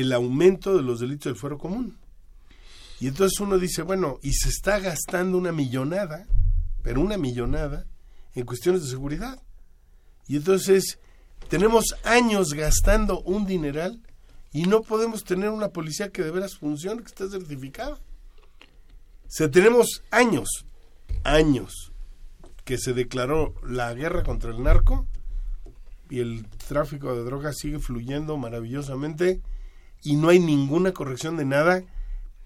el 0.00 0.12
aumento 0.12 0.76
de 0.76 0.82
los 0.82 0.98
delitos 0.98 1.26
del 1.26 1.36
fuero 1.36 1.56
común. 1.56 1.96
Y 3.00 3.06
entonces 3.06 3.38
uno 3.38 3.58
dice, 3.58 3.82
bueno, 3.82 4.18
y 4.22 4.32
se 4.32 4.48
está 4.48 4.80
gastando 4.80 5.38
una 5.38 5.52
millonada, 5.52 6.26
pero 6.82 7.00
una 7.00 7.16
millonada, 7.16 7.86
en 8.34 8.44
cuestiones 8.44 8.82
de 8.82 8.90
seguridad. 8.90 9.40
Y 10.26 10.36
entonces 10.36 10.98
tenemos 11.48 11.94
años 12.02 12.54
gastando 12.54 13.20
un 13.20 13.46
dineral 13.46 14.02
y 14.52 14.64
no 14.64 14.82
podemos 14.82 15.22
tener 15.22 15.50
una 15.50 15.68
policía 15.68 16.10
que 16.10 16.22
de 16.22 16.32
veras 16.32 16.56
funcione, 16.56 17.02
que 17.02 17.08
esté 17.08 17.28
certificada. 17.28 17.94
O 17.94 19.28
sea, 19.28 19.48
tenemos 19.48 20.02
años, 20.10 20.48
años 21.22 21.92
que 22.64 22.78
se 22.78 22.94
declaró 22.94 23.54
la 23.64 23.94
guerra 23.94 24.24
contra 24.24 24.50
el 24.50 24.62
narco 24.62 25.06
y 26.10 26.18
el 26.18 26.46
tráfico 26.66 27.14
de 27.14 27.22
drogas 27.22 27.58
sigue 27.58 27.78
fluyendo 27.78 28.36
maravillosamente 28.36 29.40
y 30.04 30.16
no 30.16 30.28
hay 30.28 30.38
ninguna 30.38 30.92
corrección 30.92 31.36
de 31.36 31.46
nada 31.46 31.82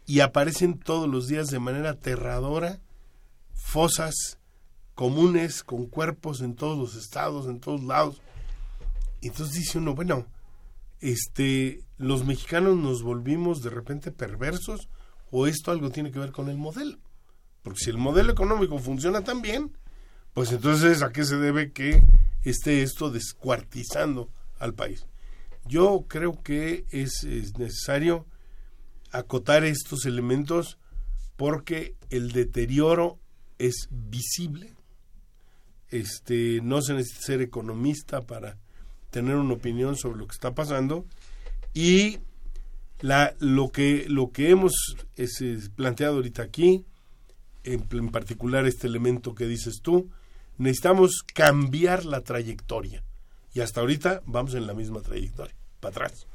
y 0.06 0.20
aparecen 0.20 0.78
todos 0.78 1.08
los 1.08 1.26
días 1.26 1.48
de 1.48 1.58
manera 1.58 1.90
aterradora 1.90 2.78
fosas 3.52 4.38
comunes 4.94 5.62
con 5.62 5.86
cuerpos 5.86 6.40
en 6.40 6.54
todos 6.54 6.78
los 6.78 6.94
estados, 6.94 7.46
en 7.46 7.60
todos 7.60 7.82
lados. 7.82 8.22
Entonces 9.20 9.56
dice 9.56 9.78
uno, 9.78 9.94
bueno, 9.94 10.26
este, 11.00 11.82
los 11.98 12.24
mexicanos 12.24 12.76
nos 12.76 13.02
volvimos 13.02 13.60
de 13.60 13.70
repente 13.70 14.12
perversos 14.12 14.88
o 15.30 15.46
esto 15.46 15.72
algo 15.72 15.90
tiene 15.90 16.12
que 16.12 16.20
ver 16.20 16.32
con 16.32 16.48
el 16.48 16.56
modelo. 16.56 16.98
Porque 17.62 17.80
si 17.80 17.90
el 17.90 17.98
modelo 17.98 18.32
económico 18.32 18.78
funciona 18.78 19.22
tan 19.22 19.42
bien, 19.42 19.76
pues 20.32 20.52
entonces, 20.52 21.02
¿a 21.02 21.12
qué 21.12 21.24
se 21.24 21.36
debe 21.36 21.72
que 21.72 22.02
esté 22.44 22.82
esto 22.82 23.10
descuartizando 23.10 24.30
al 24.58 24.74
país? 24.74 25.06
Yo 25.68 26.06
creo 26.08 26.42
que 26.42 26.84
es, 26.90 27.24
necesario 27.58 28.26
acotar 29.10 29.64
estos 29.64 30.04
elementos 30.06 30.78
porque 31.36 31.94
el 32.10 32.32
deterioro 32.32 33.18
es 33.58 33.88
visible. 33.90 34.74
Este, 35.90 36.60
no 36.62 36.82
se 36.82 36.94
necesita 36.94 37.22
ser 37.22 37.40
economista 37.40 38.22
para 38.22 38.58
tener 39.10 39.36
una 39.36 39.54
opinión 39.54 39.96
sobre 39.96 40.18
lo 40.18 40.26
que 40.26 40.34
está 40.34 40.54
pasando 40.54 41.06
y 41.72 42.18
la, 43.00 43.34
lo 43.38 43.70
que 43.70 44.06
lo 44.08 44.32
que 44.32 44.50
hemos 44.50 44.72
planteado 45.76 46.16
ahorita 46.16 46.42
aquí 46.42 46.84
en, 47.64 48.10
particular 48.10 48.66
este 48.66 48.86
elemento 48.86 49.34
que 49.34 49.46
dices 49.46 49.80
tú, 49.82 50.10
necesitamos 50.56 51.22
cambiar 51.34 52.04
la 52.04 52.22
trayectoria. 52.22 53.04
Y 53.52 53.60
hasta 53.60 53.80
ahorita 53.80 54.22
vamos 54.26 54.54
en 54.54 54.66
la 54.66 54.74
misma 54.74 55.00
trayectoria, 55.00 55.54
para 55.80 55.90
atrás. 55.90 56.26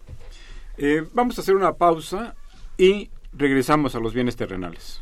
Eh, 0.77 1.05
vamos 1.13 1.37
a 1.37 1.41
hacer 1.41 1.55
una 1.55 1.73
pausa 1.73 2.35
y 2.77 3.09
regresamos 3.31 3.95
a 3.95 3.99
los 3.99 4.13
bienes 4.13 4.35
terrenales. 4.35 5.01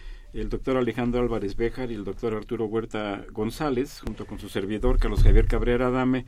el 0.33 0.49
doctor 0.49 0.77
Alejandro 0.77 1.21
Álvarez 1.21 1.55
Béjar 1.55 1.91
y 1.91 1.95
el 1.95 2.03
doctor 2.03 2.33
Arturo 2.33 2.65
Huerta 2.65 3.25
González, 3.31 4.01
junto 4.01 4.25
con 4.25 4.39
su 4.39 4.49
servidor 4.49 4.99
Carlos 4.99 5.23
Javier 5.23 5.47
Cabrera 5.47 5.87
Adame, 5.87 6.25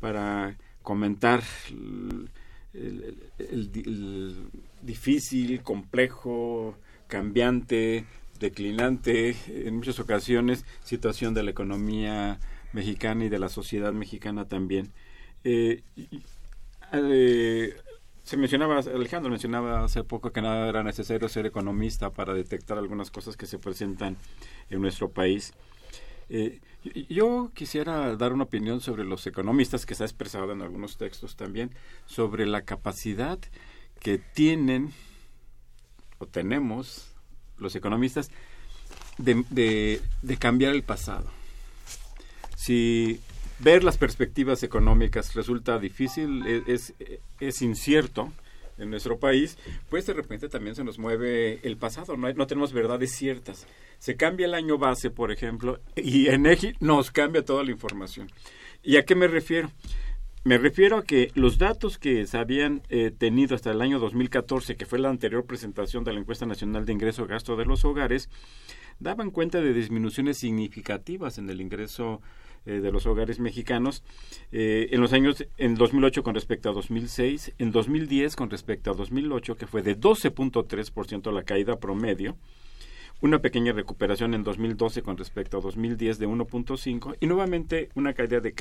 para 0.00 0.56
comentar 0.82 1.42
el, 2.74 3.18
difícil, 4.82 5.62
complejo, 5.62 6.76
cambiante, 7.06 8.04
declinante, 8.38 9.36
en 9.48 9.76
muchas 9.76 9.98
ocasiones, 10.00 10.64
situación 10.84 11.34
de 11.34 11.42
la 11.42 11.50
economía 11.50 12.38
mexicana 12.72 13.24
y 13.24 13.28
de 13.28 13.38
la 13.38 13.48
sociedad 13.48 13.92
mexicana 13.92 14.46
también. 14.46 14.92
Eh, 15.44 15.82
eh, 16.92 17.76
se 18.26 18.36
mencionaba, 18.36 18.80
Alejandro 18.80 19.30
mencionaba 19.30 19.84
hace 19.84 20.02
poco 20.02 20.32
que 20.32 20.42
nada 20.42 20.68
era 20.68 20.82
necesario 20.82 21.28
ser 21.28 21.46
economista 21.46 22.10
para 22.10 22.34
detectar 22.34 22.76
algunas 22.76 23.12
cosas 23.12 23.36
que 23.36 23.46
se 23.46 23.60
presentan 23.60 24.16
en 24.68 24.80
nuestro 24.80 25.12
país. 25.12 25.54
Eh, 26.28 26.58
yo 27.08 27.52
quisiera 27.54 28.16
dar 28.16 28.32
una 28.32 28.42
opinión 28.42 28.80
sobre 28.80 29.04
los 29.04 29.24
economistas, 29.28 29.86
que 29.86 29.94
se 29.94 30.02
ha 30.02 30.06
expresado 30.06 30.50
en 30.50 30.60
algunos 30.60 30.96
textos 30.96 31.36
también, 31.36 31.70
sobre 32.06 32.46
la 32.46 32.62
capacidad 32.62 33.38
que 34.00 34.18
tienen 34.18 34.92
o 36.18 36.26
tenemos 36.26 37.14
los 37.58 37.76
economistas 37.76 38.32
de, 39.18 39.44
de, 39.50 40.02
de 40.22 40.36
cambiar 40.36 40.74
el 40.74 40.82
pasado. 40.82 41.30
Si 42.56 43.20
ver 43.58 43.84
las 43.84 43.98
perspectivas 43.98 44.62
económicas 44.62 45.34
resulta 45.34 45.78
difícil, 45.78 46.46
e, 46.46 46.62
es, 46.66 46.94
es, 47.40 47.62
incierto 47.62 48.32
en 48.78 48.90
nuestro 48.90 49.18
país, 49.18 49.56
pues 49.88 50.06
de 50.06 50.12
repente 50.12 50.48
también 50.48 50.74
se 50.74 50.84
nos 50.84 50.98
mueve 50.98 51.60
el 51.62 51.76
pasado, 51.76 52.16
no, 52.16 52.30
no 52.32 52.46
tenemos 52.46 52.72
verdades 52.72 53.12
ciertas. 53.12 53.66
Se 53.98 54.16
cambia 54.16 54.46
el 54.46 54.54
año 54.54 54.76
base, 54.76 55.10
por 55.10 55.32
ejemplo, 55.32 55.80
y 55.96 56.28
EGI 56.28 56.74
nos 56.80 57.10
cambia 57.10 57.44
toda 57.44 57.64
la 57.64 57.70
información. 57.70 58.30
¿Y 58.82 58.96
a 58.96 59.04
qué 59.04 59.14
me 59.14 59.28
refiero? 59.28 59.70
Me 60.44 60.58
refiero 60.58 60.98
a 60.98 61.02
que 61.02 61.32
los 61.34 61.58
datos 61.58 61.98
que 61.98 62.24
se 62.26 62.38
habían 62.38 62.82
eh, 62.88 63.10
tenido 63.10 63.56
hasta 63.56 63.72
el 63.72 63.82
año 63.82 63.98
2014, 63.98 64.76
que 64.76 64.86
fue 64.86 65.00
la 65.00 65.08
anterior 65.08 65.44
presentación 65.44 66.04
de 66.04 66.12
la 66.12 66.20
encuesta 66.20 66.46
nacional 66.46 66.86
de 66.86 66.92
ingreso-gasto 66.92 67.56
de 67.56 67.64
los 67.64 67.84
hogares, 67.84 68.28
daban 69.00 69.32
cuenta 69.32 69.60
de 69.60 69.72
disminuciones 69.72 70.38
significativas 70.38 71.38
en 71.38 71.50
el 71.50 71.60
ingreso 71.60 72.22
eh, 72.66 72.80
de 72.80 72.92
los 72.92 73.06
hogares 73.06 73.38
mexicanos 73.38 74.02
eh, 74.52 74.88
en 74.90 75.00
los 75.00 75.12
años 75.12 75.44
en 75.56 75.76
2008 75.76 76.22
con 76.22 76.34
respecto 76.34 76.68
a 76.68 76.72
2006, 76.72 77.52
en 77.58 77.70
2010 77.72 78.36
con 78.36 78.50
respecto 78.50 78.90
a 78.90 78.94
2008 78.94 79.56
que 79.56 79.66
fue 79.66 79.82
de 79.82 79.98
12.3% 79.98 81.32
la 81.32 81.44
caída 81.44 81.76
promedio, 81.76 82.36
una 83.20 83.38
pequeña 83.38 83.72
recuperación 83.72 84.34
en 84.34 84.44
2012 84.44 85.02
con 85.02 85.16
respecto 85.16 85.58
a 85.58 85.60
2010 85.60 86.18
de 86.18 86.28
1.5 86.28 87.16
y 87.20 87.26
nuevamente 87.26 87.88
una 87.94 88.12
caída 88.12 88.40
de 88.40 88.54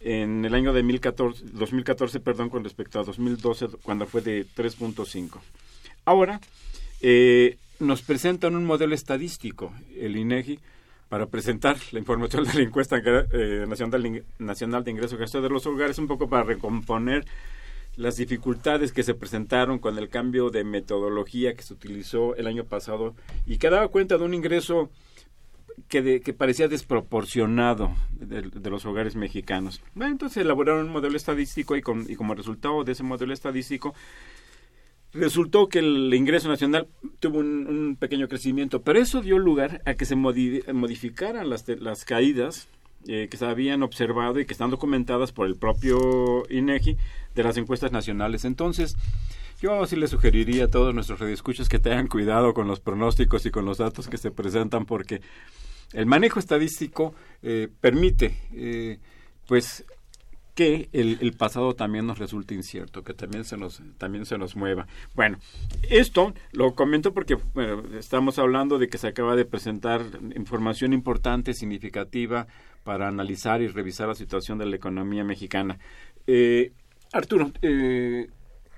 en 0.00 0.44
el 0.44 0.54
año 0.54 0.72
de 0.72 0.80
2014, 0.82 1.44
2014 1.52 2.20
perdón, 2.20 2.50
con 2.50 2.64
respecto 2.64 3.00
a 3.00 3.04
2012 3.04 3.68
cuando 3.82 4.06
fue 4.06 4.20
de 4.20 4.46
3.5. 4.46 5.40
Ahora 6.04 6.40
eh, 7.00 7.56
nos 7.80 8.02
presentan 8.02 8.56
un 8.56 8.64
modelo 8.64 8.94
estadístico, 8.94 9.72
el 9.96 10.16
INEGI, 10.16 10.58
para 11.08 11.26
presentar 11.26 11.76
la 11.92 11.98
información 11.98 12.44
de 12.44 12.54
la 12.54 12.60
encuesta 12.62 13.00
eh, 13.04 13.64
nacional, 13.68 14.02
de, 14.02 14.84
de 14.84 14.90
ingreso 14.90 15.16
gasto 15.16 15.40
de 15.40 15.48
los 15.48 15.66
hogares, 15.66 15.98
un 15.98 16.08
poco 16.08 16.28
para 16.28 16.42
recomponer 16.42 17.24
las 17.96 18.16
dificultades 18.16 18.92
que 18.92 19.02
se 19.02 19.14
presentaron 19.14 19.78
con 19.78 19.98
el 19.98 20.08
cambio 20.08 20.50
de 20.50 20.64
metodología 20.64 21.54
que 21.54 21.62
se 21.62 21.72
utilizó 21.72 22.36
el 22.36 22.46
año 22.46 22.64
pasado 22.64 23.14
y 23.46 23.58
que 23.58 23.70
daba 23.70 23.88
cuenta 23.88 24.18
de 24.18 24.24
un 24.24 24.34
ingreso 24.34 24.90
que, 25.88 26.20
que 26.20 26.32
parecía 26.32 26.68
desproporcionado 26.68 27.94
de, 28.12 28.70
los 28.70 28.84
hogares 28.84 29.16
mexicanos. 29.16 29.82
Bueno, 29.94 30.12
entonces 30.12 30.38
elaboraron 30.38 30.86
un 30.86 30.92
modelo 30.92 31.16
estadístico 31.16 31.76
y, 31.76 31.82
con, 31.82 32.04
y 32.10 32.16
como 32.16 32.34
resultado 32.34 32.84
de 32.84 32.92
ese 32.92 33.02
modelo 33.02 33.32
estadístico 33.32 33.94
resultó 35.12 35.68
que 35.68 35.78
el 35.78 36.12
ingreso 36.14 36.48
nacional 36.48 36.88
tuvo 37.20 37.38
un, 37.38 37.96
pequeño 37.98 38.28
crecimiento, 38.28 38.82
pero 38.82 38.98
eso 38.98 39.22
dio 39.22 39.38
lugar 39.38 39.82
a 39.86 39.94
que 39.94 40.04
se 40.04 40.16
modificaran 40.16 41.48
las, 41.48 41.66
las 41.68 42.04
caídas 42.04 42.68
eh, 43.08 43.28
que 43.30 43.36
se 43.36 43.46
habían 43.46 43.82
observado 43.84 44.40
y 44.40 44.46
que 44.46 44.52
están 44.52 44.70
documentadas 44.70 45.30
por 45.30 45.46
el 45.46 45.56
propio 45.56 46.42
INEGI 46.50 46.96
de 47.36 47.42
las 47.42 47.56
encuestas 47.56 47.92
nacionales. 47.92 48.44
Entonces, 48.44 48.96
yo 49.60 49.86
sí 49.86 49.94
le 49.94 50.08
sugeriría 50.08 50.64
a 50.64 50.68
todos 50.68 50.92
nuestros 50.92 51.20
radioescuchos 51.20 51.68
que 51.68 51.78
tengan 51.78 52.08
cuidado 52.08 52.52
con 52.52 52.66
los 52.66 52.80
pronósticos 52.80 53.46
y 53.46 53.50
con 53.50 53.64
los 53.64 53.78
datos 53.78 54.08
que 54.08 54.18
se 54.18 54.30
presentan 54.30 54.86
porque 54.86 55.20
el 55.92 56.06
manejo 56.06 56.40
estadístico 56.40 57.14
eh, 57.42 57.68
permite 57.80 58.36
eh, 58.52 58.98
pues 59.46 59.84
que 60.56 60.88
el, 60.92 61.34
pasado 61.34 61.74
también 61.74 62.06
nos 62.06 62.18
resulta 62.18 62.54
incierto, 62.54 63.04
que 63.04 63.12
también 63.12 63.44
se 63.44 63.58
nos 63.58 63.82
también 63.98 64.24
se 64.24 64.38
nos 64.38 64.56
mueva. 64.56 64.86
Bueno, 65.14 65.38
esto 65.90 66.32
lo 66.52 66.74
comento 66.74 67.12
porque 67.12 67.36
estamos 67.98 68.38
hablando 68.38 68.78
de 68.78 68.88
que 68.88 68.96
se 68.96 69.06
acaba 69.06 69.36
de 69.36 69.44
presentar 69.44 70.00
información 70.34 70.94
importante, 70.94 71.52
significativa 71.52 72.46
para 72.84 73.06
analizar 73.06 73.60
y 73.60 73.68
revisar 73.68 74.08
la 74.08 74.14
situación 74.14 74.56
de 74.56 74.64
la 74.64 74.76
economía 74.76 75.24
mexicana. 75.24 75.78
Eh, 76.26 76.72
Arturo, 77.12 77.52
eh, 77.60 78.26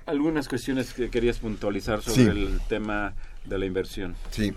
algunas 0.06 0.48
cuestiones 0.48 0.92
que 0.92 1.10
querías 1.10 1.38
puntualizar 1.38 2.02
sobre 2.02 2.32
el 2.32 2.60
tema 2.68 3.14
de 3.44 3.56
la 3.56 3.66
inversión. 3.66 4.16
Sí. 4.30 4.52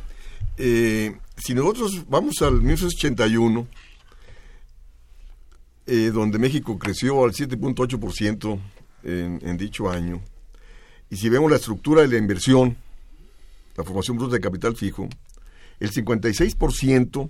Eh, 0.57 1.15
si 1.38 1.53
nosotros 1.53 2.03
vamos 2.09 2.41
al 2.41 2.53
1981, 2.61 3.67
eh, 5.93 6.09
donde 6.09 6.39
México 6.39 6.79
creció 6.79 7.21
al 7.25 7.33
7.8% 7.33 8.59
en, 9.03 9.39
en 9.41 9.57
dicho 9.57 9.89
año, 9.89 10.21
y 11.09 11.17
si 11.17 11.27
vemos 11.27 11.51
la 11.51 11.57
estructura 11.57 12.01
de 12.01 12.07
la 12.07 12.15
inversión, 12.15 12.77
la 13.75 13.83
formación 13.83 14.15
bruta 14.15 14.35
de 14.35 14.39
capital 14.39 14.77
fijo, 14.77 15.09
el 15.81 15.91
56%, 15.91 17.29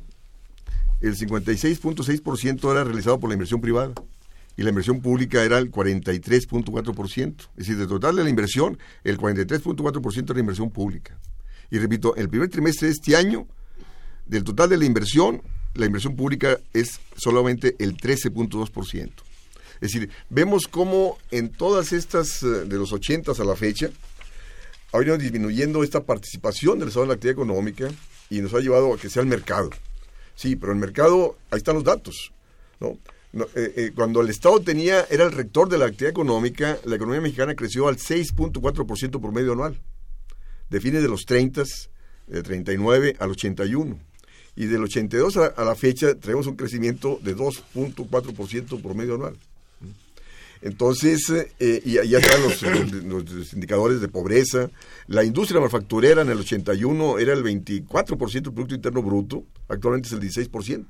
el 1.01 1.18
56.6% 1.18 2.72
era 2.72 2.84
realizado 2.84 3.20
por 3.20 3.32
la 3.32 3.34
inversión 3.34 3.62
privada 3.62 3.95
y 4.55 4.62
la 4.62 4.70
inversión 4.70 5.01
pública 5.01 5.43
era 5.43 5.57
el 5.57 5.72
43.4%. 5.72 7.36
Es 7.39 7.47
decir, 7.55 7.78
de 7.78 7.88
total 7.88 8.16
de 8.16 8.24
la 8.24 8.30
inversión, 8.30 8.78
el 9.03 9.18
43.4% 9.18 10.30
era 10.30 10.39
inversión 10.39 10.70
pública. 10.70 11.18
Y 11.72 11.80
repito, 11.80 12.16
el 12.16 12.30
primer 12.30 12.49
trimestre 12.49 12.89
de 12.89 12.93
este 12.93 13.16
año, 13.16 13.47
del 14.28 14.43
total 14.43 14.70
de 14.70 14.78
la 14.78 14.86
inversión, 14.86 15.41
la 15.74 15.86
inversión 15.86 16.15
pública 16.15 16.59
es 16.74 16.99
solamente 17.15 17.76
el 17.80 17.97
13.2%. 17.97 19.11
Es 19.82 19.91
decir, 19.91 20.09
vemos 20.30 20.67
cómo 20.67 21.17
en 21.32 21.49
todas 21.49 21.91
estas, 21.91 22.43
eh, 22.43 22.65
de 22.65 22.78
los 22.78 22.93
80 22.93 23.32
a 23.32 23.43
la 23.43 23.55
fecha, 23.55 23.89
ha 24.91 24.97
venido 24.97 25.17
disminuyendo 25.17 25.84
esta 25.84 26.03
participación 26.03 26.80
del 26.80 26.89
Estado 26.89 27.05
en 27.05 27.09
la 27.09 27.15
actividad 27.15 27.34
económica 27.34 27.89
y 28.30 28.41
nos 28.41 28.53
ha 28.53 28.59
llevado 28.59 28.93
a 28.93 28.97
que 28.97 29.09
sea 29.09 29.22
el 29.22 29.28
mercado. 29.28 29.69
Sí, 30.36 30.55
pero 30.55 30.74
el 30.74 30.78
mercado, 30.78 31.38
ahí 31.49 31.57
están 31.57 31.76
los 31.76 31.84
datos. 31.84 32.32
¿no? 32.80 32.97
Eh, 33.34 33.47
eh, 33.55 33.91
cuando 33.95 34.22
el 34.22 34.30
Estado 34.30 34.59
tenía, 34.59 35.05
era 35.09 35.24
el 35.24 35.32
rector 35.32 35.69
de 35.69 35.78
la 35.78 35.86
actividad 35.86 36.11
económica, 36.11 36.78
la 36.84 36.95
economía 36.95 37.22
mexicana 37.22 37.55
creció 37.55 37.88
al 37.88 37.97
6.4% 37.97 39.22
por 39.22 39.32
medio 39.32 39.53
anual. 39.53 39.80
De 40.69 40.80
fines 40.80 41.01
de 41.01 41.07
los 41.07 41.26
30, 41.26 41.63
de 42.28 42.43
39 42.43 43.15
al 43.19 43.32
81. 43.32 43.99
Y 44.56 44.66
del 44.66 44.84
82 44.84 45.38
a, 45.38 45.45
a 45.47 45.64
la 45.64 45.76
fecha 45.76 46.16
tenemos 46.16 46.47
un 46.47 46.56
crecimiento 46.56 47.20
de 47.22 47.36
2.4% 47.36 48.82
por 48.82 48.95
medio 48.95 49.16
anual. 49.16 49.36
Entonces, 50.62 51.28
eh, 51.60 51.82
y 51.84 51.93
ya 51.93 52.20
están 52.20 52.43
los, 52.43 52.62
los, 53.04 53.54
indicadores 53.54 53.99
de 53.99 54.08
pobreza. 54.08 54.70
La 55.08 55.24
industria 55.24 55.60
manufacturera 55.60 56.22
en 56.22 56.30
el 56.30 56.39
81 56.39 57.18
era 57.18 57.34
el 57.34 57.43
24% 57.43 58.32
del 58.32 58.54
Producto 58.54 58.76
Interno 58.76 59.02
Bruto, 59.02 59.43
actualmente 59.68 60.08
es 60.08 60.14
el 60.14 60.22
16%. 60.22 60.86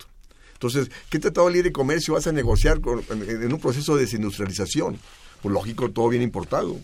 Entonces, 0.53 0.91
¿qué 1.09 1.19
tratado 1.19 1.47
de 1.47 1.53
libre 1.53 1.71
comercio 1.71 2.15
vas 2.15 2.27
a 2.27 2.31
negociar 2.31 2.81
con, 2.81 3.01
en, 3.09 3.51
un 3.51 3.59
proceso 3.59 3.95
de 3.95 4.01
desindustrialización? 4.01 4.99
Pues 5.41 5.53
lógico, 5.53 5.89
todo 5.89 6.09
viene 6.09 6.25
importado. 6.25 6.77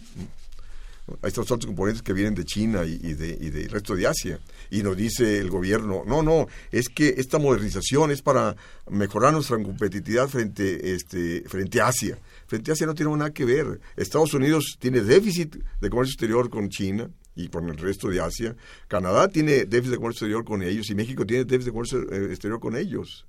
Estos 1.24 1.50
otros 1.50 1.66
componentes 1.68 2.02
que 2.02 2.12
vienen 2.12 2.36
de 2.36 2.44
China 2.44 2.84
y, 2.84 2.98
de, 2.98 3.38
y 3.40 3.50
del 3.50 3.70
resto 3.70 3.96
de 3.96 4.08
Asia. 4.08 4.40
Y 4.70 4.84
nos 4.84 4.98
dice 4.98 5.40
el 5.40 5.50
gobierno, 5.50 6.04
no, 6.06 6.22
no, 6.22 6.48
es 6.70 6.90
que 6.90 7.16
esta 7.18 7.40
modernización 7.40 8.12
es 8.12 8.22
para 8.22 8.58
mejorar 8.90 9.34
nuestra 9.34 9.62
competitividad 9.62 10.28
frente, 10.28 10.94
este, 10.94 11.44
frente 11.48 11.80
a 11.80 11.88
Asia. 11.88 12.20
Frente 12.46 12.72
a 12.72 12.74
Asia 12.74 12.88
no 12.88 12.94
tiene 12.94 13.16
nada 13.16 13.32
que 13.32 13.46
ver. 13.46 13.80
Estados 13.96 14.34
Unidos 14.34 14.78
tiene 14.80 15.02
déficit 15.02 15.56
de 15.56 15.90
comercio 15.90 16.12
exterior 16.12 16.50
con 16.50 16.70
China 16.70 17.10
y 17.36 17.48
con 17.48 17.70
el 17.70 17.78
resto 17.78 18.10
de 18.10 18.20
Asia. 18.20 18.56
Canadá 18.90 19.30
tiene 19.30 19.64
déficit 19.66 19.92
de 19.92 19.98
comercio 19.98 20.26
exterior 20.26 20.44
con 20.44 20.62
ellos 20.62 20.90
y 20.90 20.96
México 20.96 21.26
tiene 21.26 21.46
déficit 21.46 21.68
de 21.68 21.72
comercio 21.72 22.32
exterior 22.32 22.60
con 22.60 22.76
ellos. 22.76 23.26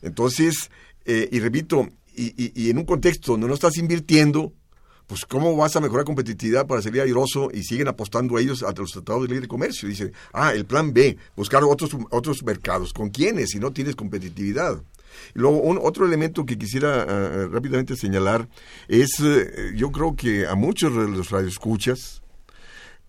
Entonces, 0.00 0.70
eh, 1.04 1.28
y 1.30 1.40
repito, 1.40 1.88
y, 2.14 2.52
y 2.58 2.70
en 2.70 2.78
un 2.78 2.84
contexto 2.84 3.32
donde 3.32 3.48
no 3.48 3.54
estás 3.54 3.76
invirtiendo, 3.76 4.54
pues 5.06 5.24
¿cómo 5.24 5.56
vas 5.56 5.76
a 5.76 5.80
mejorar 5.80 6.04
competitividad 6.04 6.66
para 6.66 6.82
salir 6.82 7.00
airoso 7.00 7.50
y 7.52 7.62
siguen 7.62 7.88
apostando 7.88 8.38
ellos 8.38 8.62
a 8.62 8.72
los 8.72 8.92
tratados 8.92 9.22
de 9.22 9.34
libre 9.34 9.48
comercio? 9.48 9.88
Dicen, 9.88 10.12
ah, 10.32 10.52
el 10.52 10.64
plan 10.64 10.92
B, 10.92 11.16
buscar 11.36 11.62
otros, 11.64 11.90
otros 12.10 12.42
mercados. 12.42 12.92
¿Con 12.92 13.10
quiénes 13.10 13.50
si 13.50 13.58
no 13.58 13.72
tienes 13.72 13.94
competitividad? 13.94 14.82
Luego, 15.34 15.62
otro 15.82 16.06
elemento 16.06 16.44
que 16.44 16.58
quisiera 16.58 17.04
uh, 17.04 17.48
rápidamente 17.48 17.96
señalar 17.96 18.48
es, 18.88 19.20
uh, 19.20 19.74
yo 19.74 19.90
creo 19.92 20.16
que 20.16 20.46
a 20.46 20.54
muchos 20.54 20.94
de 20.94 21.08
los 21.08 21.30
radioescuchas 21.30 22.22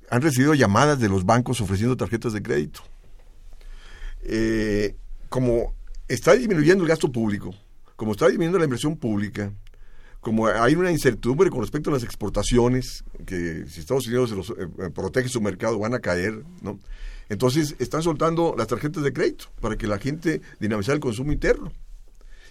han 0.10 0.22
recibido 0.22 0.54
llamadas 0.54 1.00
de 1.00 1.10
los 1.10 1.26
bancos 1.26 1.60
ofreciendo 1.62 1.98
tarjetas 1.98 2.34
de 2.34 2.42
crédito. 2.42 2.82
Eh, 4.24 4.96
como 5.30 5.74
está 6.08 6.34
disminuyendo 6.34 6.84
el 6.84 6.90
gasto 6.90 7.12
público, 7.12 7.54
como 7.96 8.12
está 8.12 8.28
disminuyendo 8.28 8.60
la 8.60 8.66
inversión 8.66 8.96
pública, 8.98 9.52
como 10.28 10.46
hay 10.46 10.76
una 10.76 10.92
incertidumbre 10.92 11.50
con 11.50 11.62
respecto 11.62 11.90
a 11.90 11.94
las 11.94 12.04
exportaciones, 12.04 13.06
que 13.26 13.64
si 13.70 13.80
Estados 13.80 14.08
Unidos 14.08 14.32
los, 14.32 14.50
eh, 14.50 14.90
protege 14.94 15.30
su 15.30 15.40
mercado 15.40 15.80
van 15.80 15.94
a 15.94 16.00
caer, 16.00 16.44
¿no? 16.62 16.82
Entonces 17.30 17.78
están 17.80 18.04
soltando 18.04 18.54
las 18.58 18.68
tarjetas 18.68 19.04
de 19.04 19.14
crédito 19.14 19.46
para 19.62 19.78
que 19.78 19.88
la 19.88 20.00
gente 20.00 20.42
dinamizar 20.60 20.96
el 20.96 21.00
consumo 21.00 21.32
interno. 21.32 21.72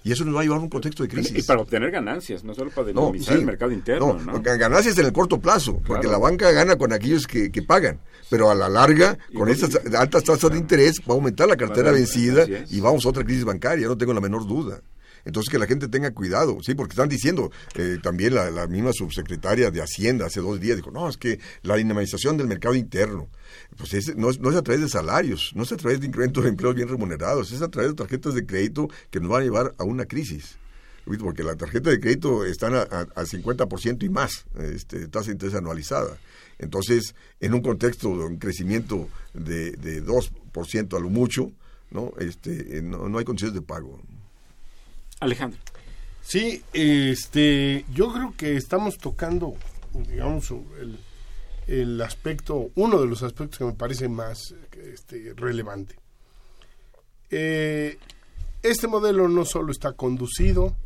Y 0.05 0.11
eso 0.11 0.25
nos 0.25 0.35
va 0.35 0.41
a 0.41 0.45
llevar 0.45 0.61
a 0.61 0.63
un 0.63 0.71
contexto 0.71 1.03
de 1.03 1.11
crisis. 1.11 1.37
Y 1.37 1.43
para 1.43 1.61
obtener 1.61 1.91
ganancias, 1.91 2.45
no 2.45 2.55
solo 2.55 2.71
para 2.71 2.87
dinamizar 2.87 3.35
no, 3.35 3.37
sí, 3.37 3.41
el 3.41 3.47
mercado 3.47 3.73
interno. 3.73 4.21
No, 4.25 4.33
¿no? 4.33 4.41
ganancias 4.41 4.97
en 4.97 5.05
el 5.05 5.13
corto 5.13 5.39
plazo, 5.39 5.73
claro. 5.73 5.87
porque 5.87 6.07
la 6.07 6.17
banca 6.17 6.51
gana 6.53 6.77
con 6.77 6.95
aquellos 6.95 7.27
que, 7.27 7.53
que 7.53 7.61
pagan. 7.61 8.01
Pero 8.31 8.51
a 8.51 8.55
la 8.55 8.71
larga, 8.71 9.19
y 9.29 9.37
con 9.37 9.51
estas 9.51 9.79
altas 9.95 10.25
tasas 10.25 10.51
de 10.51 10.57
interés, 10.57 11.01
va 11.01 11.13
a 11.13 11.17
aumentar 11.17 11.47
la 11.47 11.59
cartera 11.59 11.91
claro, 11.91 11.97
vencida 11.99 12.47
y 12.71 12.81
vamos 12.81 13.05
a 13.05 13.11
otra 13.11 13.23
crisis 13.23 13.45
bancaria, 13.45 13.87
no 13.87 13.99
tengo 13.99 14.15
la 14.15 14.23
menor 14.23 14.47
duda. 14.47 14.81
Entonces 15.27 15.51
que 15.51 15.59
la 15.59 15.67
gente 15.67 15.89
tenga 15.89 16.13
cuidado, 16.13 16.57
sí, 16.63 16.75
porque 16.75 16.93
están 16.93 17.09
diciendo, 17.09 17.51
eh, 17.75 17.99
también 18.01 18.35
la, 18.35 18.67
misma 18.69 18.93
subsecretaria 18.93 19.73
de 19.73 19.83
Hacienda 19.83 20.27
hace 20.27 20.41
dos 20.41 20.61
días 20.61 20.77
dijo, 20.77 20.93
no, 20.93 21.09
es 21.09 21.17
que 21.17 21.41
la 21.63 21.75
dinamización 21.75 22.37
del 22.37 22.47
mercado 22.47 22.77
interno, 22.77 23.29
pues 23.77 23.93
es, 23.95 24.17
no, 24.17 24.29
no, 24.39 24.51
es, 24.51 24.57
a 24.57 24.63
través 24.63 24.83
de 24.83 24.89
salarios, 24.89 25.51
no 25.57 25.65
es 25.65 25.73
a 25.73 25.77
través 25.77 26.01
de 26.01 26.07
incrementos 26.07 26.45
de 26.45 26.51
empleos 26.51 26.77
bien 26.77 26.89
remunerados, 26.89 27.51
es 27.51 27.61
a 27.61 27.69
través 27.69 27.91
de 27.91 27.97
tarjetas 27.97 28.35
de 28.35 28.47
crédito 28.47 28.89
que 29.11 29.19
nos 29.19 29.29
van 29.31 29.43
a 29.43 29.45
llevar 29.45 29.75
a 29.79 29.85
una 29.85 30.07
crisis. 30.07 30.59
Porque 31.05 31.45
la 31.45 31.55
tarjeta 31.55 31.91
de 31.91 32.01
crédito 32.01 32.45
están 32.45 32.75
a, 32.75 32.83
a, 32.83 33.01
a 33.01 33.25
50% 33.25 34.03
y 34.05 34.09
más, 34.09 34.45
este, 34.59 35.07
tasa 35.09 35.27
de 35.27 35.33
interés 35.33 35.55
anualizada. 35.55 36.19
Entonces, 36.59 37.15
en 37.41 37.55
un 37.55 37.63
contexto 37.63 38.17
de 38.17 38.25
un 38.25 38.39
crecimiento 38.39 39.09
de, 39.35 39.73
de 39.73 40.05
2% 40.05 40.97
a 40.97 41.01
lo 41.01 41.09
mucho, 41.09 41.53
¿no? 41.91 42.13
Este, 42.19 42.81
no, 42.83 43.09
no 43.09 43.19
hay 43.19 43.25
condiciones 43.25 43.55
de 43.55 43.63
pago. 43.63 44.01
Alejandro. 45.21 45.61
Sí, 46.23 46.63
este, 46.73 47.85
yo 47.93 48.13
creo 48.13 48.35
que 48.37 48.57
estamos 48.57 48.99
tocando, 48.99 49.55
digamos, 50.09 50.51
el, 50.51 50.99
el 51.67 52.01
aspecto, 52.01 52.71
uno 52.75 53.01
de 53.01 53.07
los 53.07 53.23
aspectos 53.23 53.59
que 53.59 53.65
me 53.65 53.73
parece 53.73 54.09
más 54.09 54.55
este, 54.73 55.33
relevante. 55.37 55.97
Eh, 57.31 57.99
este 58.63 58.87
modelo 58.87 59.29
no 59.29 59.45
solo 59.45 59.73
está 59.73 59.93
conducido 59.93 60.77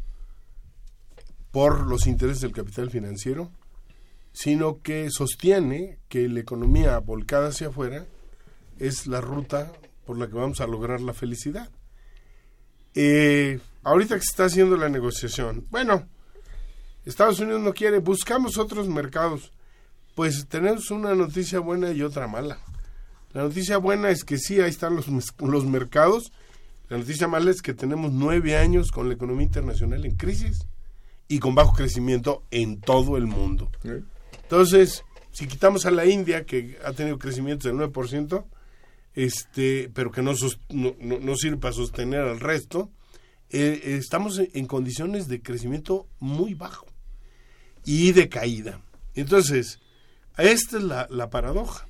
por 1.50 1.86
los 1.86 2.06
intereses 2.06 2.42
del 2.42 2.52
capital 2.52 2.90
financiero, 2.90 3.50
sino 4.32 4.80
que 4.82 5.10
sostiene 5.10 5.98
que 6.08 6.28
la 6.28 6.40
economía 6.40 6.98
volcada 6.98 7.48
hacia 7.48 7.68
afuera 7.68 8.06
es 8.78 9.06
la 9.06 9.20
ruta 9.20 9.72
por 10.06 10.18
la 10.18 10.28
que 10.28 10.34
vamos 10.34 10.60
a 10.60 10.66
lograr 10.66 11.00
la 11.00 11.12
felicidad. 11.12 11.68
Eh, 12.94 13.60
ahorita 13.82 14.16
que 14.16 14.22
se 14.22 14.30
está 14.30 14.44
haciendo 14.44 14.76
la 14.76 14.88
negociación, 14.88 15.66
bueno, 15.70 16.06
Estados 17.04 17.40
Unidos 17.40 17.60
no 17.60 17.72
quiere, 17.72 17.98
buscamos 17.98 18.58
otros 18.58 18.88
mercados. 18.88 19.52
Pues 20.14 20.46
tenemos 20.48 20.90
una 20.90 21.14
noticia 21.14 21.60
buena 21.60 21.92
y 21.92 22.02
otra 22.02 22.26
mala. 22.26 22.58
La 23.32 23.42
noticia 23.42 23.78
buena 23.78 24.10
es 24.10 24.24
que 24.24 24.38
sí, 24.38 24.60
ahí 24.60 24.70
están 24.70 24.96
los, 24.96 25.06
los 25.38 25.64
mercados. 25.64 26.32
La 26.88 26.98
noticia 26.98 27.28
mala 27.28 27.50
es 27.50 27.62
que 27.62 27.74
tenemos 27.74 28.12
nueve 28.12 28.56
años 28.56 28.90
con 28.90 29.08
la 29.08 29.14
economía 29.14 29.46
internacional 29.46 30.04
en 30.04 30.16
crisis 30.16 30.66
y 31.28 31.38
con 31.38 31.54
bajo 31.54 31.72
crecimiento 31.72 32.42
en 32.50 32.80
todo 32.80 33.16
el 33.16 33.26
mundo. 33.26 33.70
Entonces, 34.42 35.04
si 35.30 35.46
quitamos 35.46 35.86
a 35.86 35.92
la 35.92 36.06
India, 36.06 36.44
que 36.44 36.76
ha 36.84 36.92
tenido 36.92 37.18
crecimiento 37.18 37.68
del 37.68 37.76
9%, 37.76 38.44
este, 39.14 39.90
pero 39.94 40.10
que 40.10 40.22
no, 40.22 40.32
no, 40.70 40.94
no 40.98 41.36
sirve 41.36 41.56
para 41.56 41.72
sostener 41.72 42.22
al 42.22 42.40
resto, 42.40 42.90
eh, 43.50 43.96
estamos 43.98 44.38
en 44.38 44.66
condiciones 44.66 45.28
de 45.28 45.42
crecimiento 45.42 46.06
muy 46.18 46.54
bajo 46.54 46.86
y 47.84 48.12
de 48.12 48.28
caída. 48.28 48.80
Entonces, 49.14 49.80
esta 50.38 50.78
es 50.78 50.82
la, 50.82 51.06
la 51.10 51.30
paradoja. 51.30 51.86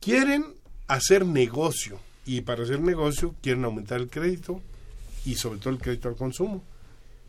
Quieren 0.00 0.44
hacer 0.86 1.26
negocio 1.26 1.98
y 2.26 2.40
para 2.42 2.64
hacer 2.64 2.80
negocio 2.80 3.34
quieren 3.42 3.64
aumentar 3.64 4.00
el 4.00 4.08
crédito 4.08 4.60
y 5.24 5.34
sobre 5.36 5.58
todo 5.58 5.70
el 5.70 5.78
crédito 5.78 6.08
al 6.08 6.16
consumo. 6.16 6.62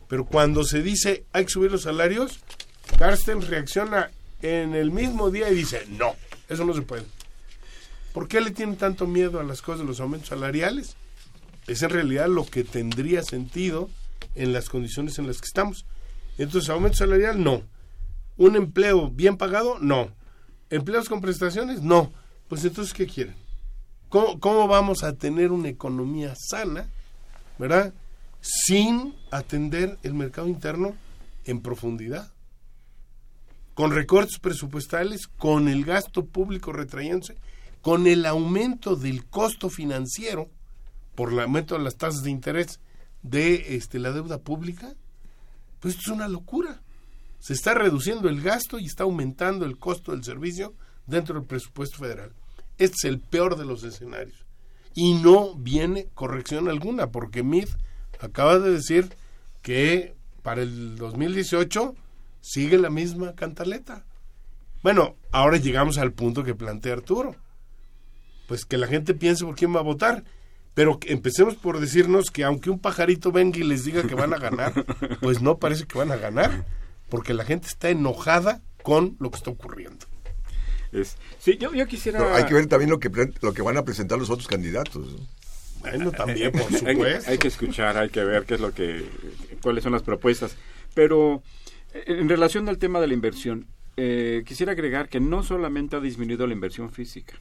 Pero 0.08 0.24
cuando 0.24 0.64
se 0.64 0.82
dice 0.82 1.24
hay 1.32 1.44
que 1.44 1.50
subir 1.50 1.70
los 1.70 1.82
salarios, 1.82 2.40
Carsten 2.98 3.42
reacciona 3.42 4.10
en 4.42 4.74
el 4.74 4.90
mismo 4.90 5.30
día 5.30 5.50
y 5.50 5.54
dice, 5.54 5.84
no, 5.90 6.14
eso 6.48 6.64
no 6.64 6.74
se 6.74 6.82
puede. 6.82 7.04
¿Por 8.12 8.28
qué 8.28 8.40
le 8.40 8.50
tienen 8.50 8.76
tanto 8.76 9.06
miedo 9.06 9.40
a 9.40 9.44
las 9.44 9.60
cosas 9.60 9.80
de 9.80 9.86
los 9.86 10.00
aumentos 10.00 10.30
salariales? 10.30 10.96
Es 11.66 11.82
en 11.82 11.90
realidad 11.90 12.28
lo 12.28 12.46
que 12.46 12.64
tendría 12.64 13.22
sentido 13.22 13.90
en 14.34 14.52
las 14.52 14.68
condiciones 14.68 15.18
en 15.18 15.26
las 15.26 15.38
que 15.38 15.46
estamos. 15.46 15.84
Entonces, 16.38 16.70
aumento 16.70 16.98
salarial, 16.98 17.42
no. 17.42 17.62
Un 18.36 18.56
empleo 18.56 19.10
bien 19.10 19.36
pagado, 19.36 19.78
no. 19.80 20.10
Empleos 20.70 21.08
con 21.08 21.20
prestaciones, 21.20 21.82
no. 21.82 22.12
Pues 22.48 22.64
entonces, 22.64 22.94
¿qué 22.94 23.06
quieren? 23.06 23.34
¿Cómo, 24.08 24.38
¿Cómo 24.38 24.68
vamos 24.68 25.02
a 25.02 25.14
tener 25.14 25.50
una 25.50 25.68
economía 25.68 26.34
sana, 26.36 26.88
verdad? 27.58 27.92
Sin 28.40 29.14
atender 29.32 29.98
el 30.02 30.14
mercado 30.14 30.46
interno 30.46 30.94
en 31.44 31.60
profundidad. 31.60 32.32
Con 33.74 33.90
recortes 33.90 34.38
presupuestales, 34.38 35.26
con 35.26 35.68
el 35.68 35.84
gasto 35.84 36.24
público 36.24 36.72
retrayéndose, 36.72 37.36
con 37.82 38.06
el 38.06 38.24
aumento 38.24 38.96
del 38.96 39.26
costo 39.26 39.68
financiero 39.68 40.50
por 41.16 41.32
el 41.32 41.40
aumento 41.40 41.76
de 41.76 41.82
las 41.82 41.96
tasas 41.96 42.22
de 42.22 42.30
interés 42.30 42.78
de 43.22 43.74
este, 43.74 43.98
la 43.98 44.12
deuda 44.12 44.38
pública, 44.38 44.94
pues 45.80 45.94
esto 45.94 46.12
es 46.12 46.16
una 46.16 46.28
locura. 46.28 46.82
Se 47.40 47.52
está 47.52 47.74
reduciendo 47.74 48.28
el 48.28 48.40
gasto 48.40 48.78
y 48.78 48.86
está 48.86 49.04
aumentando 49.04 49.66
el 49.66 49.78
costo 49.78 50.12
del 50.12 50.22
servicio 50.22 50.74
dentro 51.06 51.34
del 51.34 51.44
presupuesto 51.44 51.98
federal. 51.98 52.32
Este 52.78 52.94
es 52.98 53.04
el 53.04 53.20
peor 53.20 53.56
de 53.56 53.64
los 53.64 53.82
escenarios. 53.82 54.44
Y 54.94 55.14
no 55.14 55.54
viene 55.56 56.08
corrección 56.14 56.68
alguna, 56.68 57.10
porque 57.10 57.42
MID 57.42 57.68
acaba 58.20 58.58
de 58.58 58.70
decir 58.70 59.14
que 59.62 60.14
para 60.42 60.62
el 60.62 60.96
2018 60.96 61.94
sigue 62.40 62.78
la 62.78 62.90
misma 62.90 63.34
cantaleta. 63.34 64.04
Bueno, 64.82 65.16
ahora 65.32 65.56
llegamos 65.56 65.98
al 65.98 66.12
punto 66.12 66.44
que 66.44 66.54
plantea 66.54 66.94
Arturo. 66.94 67.34
Pues 68.46 68.64
que 68.64 68.78
la 68.78 68.86
gente 68.86 69.14
piense 69.14 69.44
por 69.44 69.56
quién 69.56 69.74
va 69.74 69.80
a 69.80 69.82
votar. 69.82 70.22
Pero 70.76 70.98
empecemos 71.06 71.54
por 71.54 71.80
decirnos 71.80 72.30
que 72.30 72.44
aunque 72.44 72.68
un 72.68 72.78
pajarito 72.78 73.32
venga 73.32 73.56
y 73.58 73.62
les 73.62 73.86
diga 73.86 74.02
que 74.02 74.14
van 74.14 74.34
a 74.34 74.38
ganar, 74.38 74.74
pues 75.22 75.40
no 75.40 75.56
parece 75.56 75.86
que 75.86 75.96
van 75.96 76.12
a 76.12 76.16
ganar, 76.16 76.66
porque 77.08 77.32
la 77.32 77.46
gente 77.46 77.66
está 77.66 77.88
enojada 77.88 78.60
con 78.82 79.16
lo 79.18 79.30
que 79.30 79.38
está 79.38 79.48
ocurriendo. 79.48 80.04
sí, 81.38 81.56
yo, 81.56 81.72
yo 81.72 81.86
quisiera... 81.86 82.36
hay 82.36 82.44
que 82.44 82.52
ver 82.52 82.66
también 82.66 82.90
lo 82.90 83.00
que, 83.00 83.10
lo 83.40 83.54
que 83.54 83.62
van 83.62 83.78
a 83.78 83.84
presentar 83.84 84.18
los 84.18 84.28
otros 84.28 84.48
candidatos. 84.48 85.16
Bueno, 85.80 86.12
también, 86.12 86.52
por 86.52 86.70
supuesto. 86.70 87.30
Hay, 87.30 87.38
que 87.38 87.48
escuchar, 87.48 87.96
hay 87.96 88.10
que 88.10 88.22
ver 88.22 88.44
qué 88.44 88.56
es 88.56 88.60
lo 88.60 88.74
que, 88.74 89.02
cuáles 89.62 89.82
son 89.82 89.94
las 89.94 90.02
propuestas. 90.02 90.58
Pero 90.92 91.42
en 91.94 92.28
relación 92.28 92.68
al 92.68 92.76
tema 92.76 93.00
de 93.00 93.06
la 93.06 93.14
inversión, 93.14 93.66
eh, 93.96 94.42
quisiera 94.44 94.72
agregar 94.72 95.08
que 95.08 95.20
no 95.20 95.42
solamente 95.42 95.96
ha 95.96 96.00
disminuido 96.00 96.46
la 96.46 96.52
inversión 96.52 96.90
física, 96.92 97.40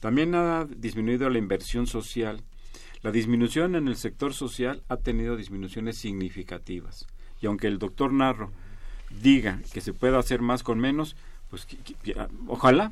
también 0.00 0.34
ha 0.34 0.66
disminuido 0.68 1.30
la 1.30 1.38
inversión 1.38 1.86
social 1.86 2.42
la 3.06 3.12
disminución 3.12 3.76
en 3.76 3.86
el 3.86 3.94
sector 3.94 4.34
social 4.34 4.82
ha 4.88 4.96
tenido 4.96 5.36
disminuciones 5.36 5.96
significativas. 5.96 7.06
Y 7.40 7.46
aunque 7.46 7.68
el 7.68 7.78
doctor 7.78 8.12
Narro 8.12 8.50
diga 9.22 9.60
que 9.72 9.80
se 9.80 9.92
puede 9.92 10.18
hacer 10.18 10.42
más 10.42 10.64
con 10.64 10.80
menos, 10.80 11.14
pues 11.48 11.68
ojalá, 12.48 12.90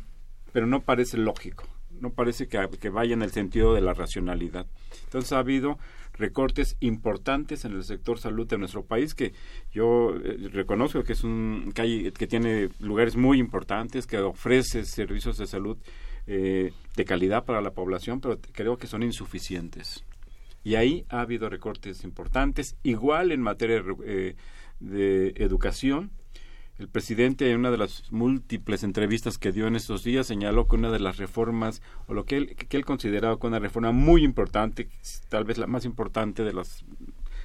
pero 0.52 0.68
no 0.68 0.82
parece 0.82 1.16
lógico, 1.16 1.64
no 2.00 2.10
parece 2.10 2.46
que, 2.46 2.64
que, 2.80 2.90
vaya 2.90 3.14
en 3.14 3.22
el 3.22 3.32
sentido 3.32 3.74
de 3.74 3.80
la 3.80 3.92
racionalidad. 3.92 4.68
Entonces 5.02 5.32
ha 5.32 5.40
habido 5.40 5.80
recortes 6.12 6.76
importantes 6.78 7.64
en 7.64 7.72
el 7.72 7.82
sector 7.82 8.20
salud 8.20 8.46
de 8.46 8.58
nuestro 8.58 8.84
país 8.84 9.16
que 9.16 9.32
yo 9.72 10.14
eh, 10.14 10.48
reconozco 10.52 11.02
que 11.02 11.14
es 11.14 11.24
un 11.24 11.72
que, 11.74 12.12
que 12.12 12.28
tiene 12.28 12.68
lugares 12.78 13.16
muy 13.16 13.40
importantes 13.40 14.06
que 14.06 14.18
ofrece 14.18 14.84
servicios 14.84 15.38
de 15.38 15.48
salud 15.48 15.76
eh, 16.26 16.72
de 16.96 17.04
calidad 17.04 17.44
para 17.44 17.60
la 17.60 17.72
población, 17.72 18.20
pero 18.20 18.38
creo 18.52 18.78
que 18.78 18.86
son 18.86 19.02
insuficientes. 19.02 20.04
Y 20.62 20.76
ahí 20.76 21.04
ha 21.10 21.20
habido 21.20 21.50
recortes 21.50 22.04
importantes, 22.04 22.76
igual 22.82 23.32
en 23.32 23.42
materia 23.42 23.82
de, 23.82 23.94
eh, 24.04 24.36
de 24.80 25.34
educación. 25.36 26.10
El 26.78 26.88
presidente 26.88 27.50
en 27.50 27.58
una 27.58 27.70
de 27.70 27.78
las 27.78 28.10
múltiples 28.10 28.82
entrevistas 28.82 29.38
que 29.38 29.52
dio 29.52 29.66
en 29.66 29.76
estos 29.76 30.02
días 30.02 30.26
señaló 30.26 30.66
que 30.66 30.76
una 30.76 30.90
de 30.90 30.98
las 30.98 31.18
reformas, 31.18 31.82
o 32.06 32.14
lo 32.14 32.24
que 32.24 32.36
él, 32.36 32.56
que 32.56 32.76
él 32.76 32.84
consideraba 32.84 33.38
que 33.38 33.46
una 33.46 33.60
reforma 33.60 33.92
muy 33.92 34.24
importante, 34.24 34.88
tal 35.28 35.44
vez 35.44 35.58
la 35.58 35.66
más 35.66 35.84
importante 35.84 36.42
de 36.42 36.52
las 36.52 36.84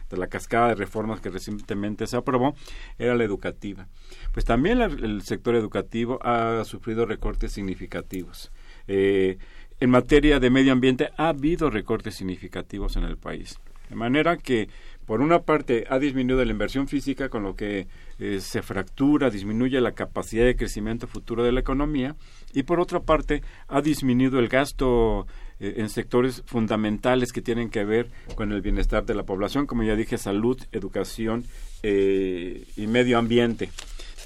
de 0.10 0.18
la 0.18 0.28
cascada 0.28 0.70
de 0.70 0.76
reformas 0.76 1.22
que 1.22 1.30
recientemente 1.30 2.08
se 2.08 2.18
aprobó 2.18 2.56
era 2.98 3.16
la 3.16 3.24
educativa. 3.24 3.88
Pues 4.34 4.46
también 4.46 4.82
el 4.82 5.22
sector 5.22 5.56
educativo 5.56 6.20
ha 6.24 6.64
sufrido 6.66 7.06
recortes 7.06 7.52
significativos. 7.52 8.52
Eh, 8.90 9.38
en 9.80 9.90
materia 9.92 10.40
de 10.40 10.50
medio 10.50 10.74
ambiente 10.74 11.12
ha 11.16 11.30
habido 11.30 11.70
recortes 11.70 12.16
significativos 12.16 12.98
en 12.98 13.04
el 13.04 13.18
país. 13.18 13.60
De 13.88 13.96
manera 13.96 14.38
que, 14.38 14.68
por 15.06 15.22
una 15.22 15.44
parte, 15.44 15.86
ha 15.90 16.00
disminuido 16.00 16.44
la 16.44 16.52
inversión 16.52 16.88
física, 16.88 17.30
con 17.30 17.44
lo 17.44 17.56
que 17.56 17.88
eh, 18.20 18.40
se 18.42 18.62
fractura, 18.62 19.30
disminuye 19.30 19.80
la 19.80 19.94
capacidad 19.94 20.44
de 20.44 20.56
crecimiento 20.56 21.08
futuro 21.08 21.44
de 21.44 21.52
la 21.52 21.62
economía, 21.62 22.16
y 22.54 22.64
por 22.64 22.80
otra 22.80 23.00
parte, 23.00 23.42
ha 23.68 23.82
disminuido 23.82 24.40
el 24.40 24.50
gasto 24.50 25.28
eh, 25.60 25.76
en 25.78 25.90
sectores 25.90 26.44
fundamentales 26.46 27.32
que 27.32 27.42
tienen 27.42 27.70
que 27.70 27.86
ver 27.86 28.10
con 28.36 28.52
el 28.52 28.62
bienestar 28.62 29.06
de 29.06 29.16
la 29.16 29.24
población, 29.24 29.66
como 29.66 29.84
ya 29.84 29.96
dije, 29.96 30.18
salud, 30.18 30.60
educación 30.72 31.46
y 31.82 32.88
medio 32.88 33.18
ambiente. 33.18 33.70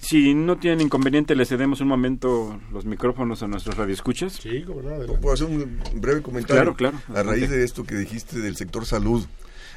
Si 0.04 0.34
no 0.34 0.58
tienen 0.58 0.82
inconveniente, 0.82 1.34
le 1.34 1.46
cedemos 1.46 1.80
un 1.80 1.88
momento 1.88 2.60
los 2.72 2.84
micrófonos 2.86 3.42
a 3.42 3.48
nuestros 3.48 3.78
radioescuchas. 3.78 4.34
Sí, 4.34 4.64
como 4.64 4.82
¿Puedo 4.82 5.34
hacer 5.34 5.48
un 5.48 5.80
breve 5.96 6.22
comentario? 6.22 6.76
Claro, 6.76 6.98
claro. 7.08 7.20
A 7.20 7.24
raíz 7.24 7.50
de 7.50 7.64
esto 7.64 7.86
que 7.86 7.96
dijiste 7.96 8.40
del 8.40 8.58
sector 8.58 8.86
salud. 8.86 9.26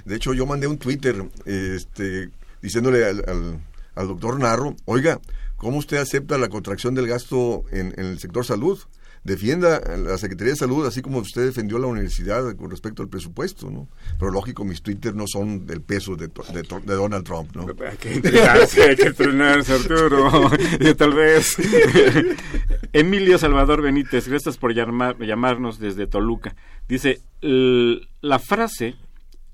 De 0.04 0.16
hecho, 0.16 0.34
yo 0.34 0.44
mandé 0.44 0.66
un 0.66 0.78
Twitter 0.78 1.24
este, 1.44 2.30
diciéndole 2.60 3.06
al, 3.06 3.60
al, 3.94 4.08
doctor 4.08 4.38
Narro, 4.40 4.74
oiga, 4.84 5.20
¿cómo 5.56 5.78
usted 5.78 5.98
acepta 5.98 6.38
la 6.38 6.48
contracción 6.48 6.94
del 6.94 7.06
gasto 7.06 7.64
en, 7.70 7.94
en 7.96 8.06
el 8.06 8.18
sector 8.18 8.44
salud? 8.44 8.80
Defienda 9.26 9.80
la 9.96 10.16
Secretaría 10.16 10.52
de 10.52 10.58
Salud, 10.58 10.86
así 10.86 11.02
como 11.02 11.18
usted 11.18 11.44
defendió 11.44 11.78
la 11.78 11.88
universidad 11.88 12.54
con 12.56 12.70
respecto 12.70 13.02
al 13.02 13.08
presupuesto, 13.08 13.70
¿no? 13.70 13.88
Pero 14.18 14.30
lógico, 14.30 14.64
mis 14.64 14.80
Twitter 14.80 15.14
no 15.14 15.26
son 15.26 15.66
del 15.66 15.82
peso 15.82 16.16
de, 16.16 16.28
de, 16.28 16.94
Donald 16.94 17.24
Trump, 17.24 17.54
¿no? 17.54 17.66
Hay 17.86 17.96
que 17.96 18.14
entrenarse, 18.14 18.82
hay 18.82 18.96
que 18.96 19.08
entrenarse, 19.08 19.74
Arturo. 19.74 20.50
y 20.80 20.94
tal 20.94 21.12
vez. 21.12 21.56
Emilio 22.92 23.36
Salvador 23.38 23.82
Benítez, 23.82 24.28
gracias 24.28 24.56
por 24.56 24.72
llamar, 24.72 25.18
llamarnos 25.18 25.78
desde 25.78 26.06
Toluca. 26.06 26.54
Dice, 26.88 27.20
la 27.42 28.38
frase, 28.38 28.94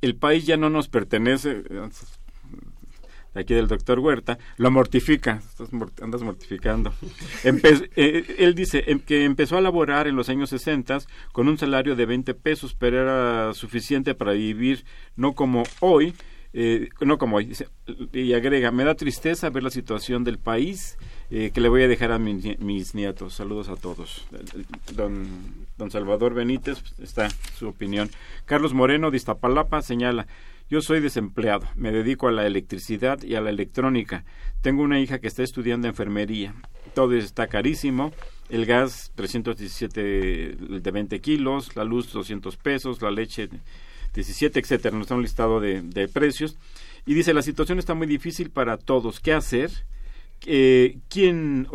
el 0.03 0.17
país 0.17 0.45
ya 0.45 0.57
no 0.57 0.69
nos 0.71 0.89
pertenece, 0.89 1.63
aquí 3.35 3.55
del 3.55 3.69
doctor 3.69 3.99
Huerta, 3.99 4.39
lo 4.57 4.71
mortifica, 4.71 5.43
andas 6.01 6.23
mortificando. 6.23 6.93
Eh, 7.95 8.37
él 8.39 8.55
dice 8.55 8.85
em, 8.87 8.99
que 8.99 9.25
empezó 9.25 9.57
a 9.57 9.61
laborar 9.61 10.07
en 10.07 10.17
los 10.17 10.29
años 10.29 10.51
60 10.51 10.99
con 11.33 11.49
un 11.49 11.59
salario 11.59 11.97
de 11.97 12.07
20 12.07 12.35
pesos, 12.35 12.75
pero 12.79 13.01
era 13.01 13.55
suficiente 13.55 14.15
para 14.15 14.33
vivir, 14.33 14.85
no 15.17 15.35
como 15.35 15.63
hoy, 15.81 16.15
eh, 16.53 16.89
no 17.01 17.19
como 17.19 17.37
hoy, 17.37 17.53
y 18.13 18.33
agrega, 18.33 18.71
me 18.71 18.85
da 18.85 18.95
tristeza 18.95 19.51
ver 19.51 19.63
la 19.63 19.71
situación 19.71 20.25
del 20.25 20.39
país 20.39 20.99
eh, 21.31 21.51
que 21.53 21.61
le 21.61 21.69
voy 21.69 21.83
a 21.83 21.89
dejar 21.89 22.13
a 22.13 22.19
mis 22.19 22.95
nietos. 22.95 23.35
Saludos 23.35 23.69
a 23.69 23.77
todos. 23.77 24.27
Don, 24.95 25.27
don 25.79 25.91
Salvador 25.91 26.35
Benítez, 26.35 26.83
está 27.01 27.31
su 27.57 27.69
opinión. 27.69 28.11
Carlos 28.45 28.75
Moreno 28.75 29.11
de 29.11 29.17
Iztapalapa 29.17 29.81
señala, 29.81 30.27
yo 30.73 30.81
soy 30.81 31.01
desempleado, 31.01 31.69
me 31.77 31.93
dedico 31.93 32.29
a 32.29 32.33
la 32.33 32.47
electricidad 32.47 33.23
y 33.23 33.35
a 33.35 33.43
la 33.43 33.51
electrónica. 33.51 34.25
Tengo 34.63 34.83
una 34.83 35.01
hija 35.01 35.19
que 35.19 35.29
está 35.29 35.43
estudiando 35.43 35.87
enfermería. 35.87 36.55
Todo 36.95 37.13
está 37.13 37.47
carísimo. 37.47 38.11
El 38.49 38.65
gas 38.65 39.13
317 39.15 40.01
de 40.01 40.91
20 40.91 41.21
kilos, 41.21 41.77
la 41.77 41.85
luz 41.85 42.11
200 42.11 42.57
pesos, 42.57 43.03
la 43.03 43.11
leche 43.11 43.51
17, 44.15 44.61
etcétera. 44.61 44.97
Nos 44.97 45.05
está 45.05 45.15
un 45.15 45.21
listado 45.21 45.61
de, 45.61 46.09
precios. 46.11 46.57
Y 47.05 47.13
dice, 47.13 47.35
la 47.35 47.43
situación 47.43 47.79
está 47.79 47.93
muy 47.93 48.07
difícil 48.07 48.49
para 48.49 48.79
todos. 48.79 49.21
¿Qué 49.21 49.35
hacer? 49.35 49.71
Eh, 50.47 51.01
¿Quién 51.11 51.69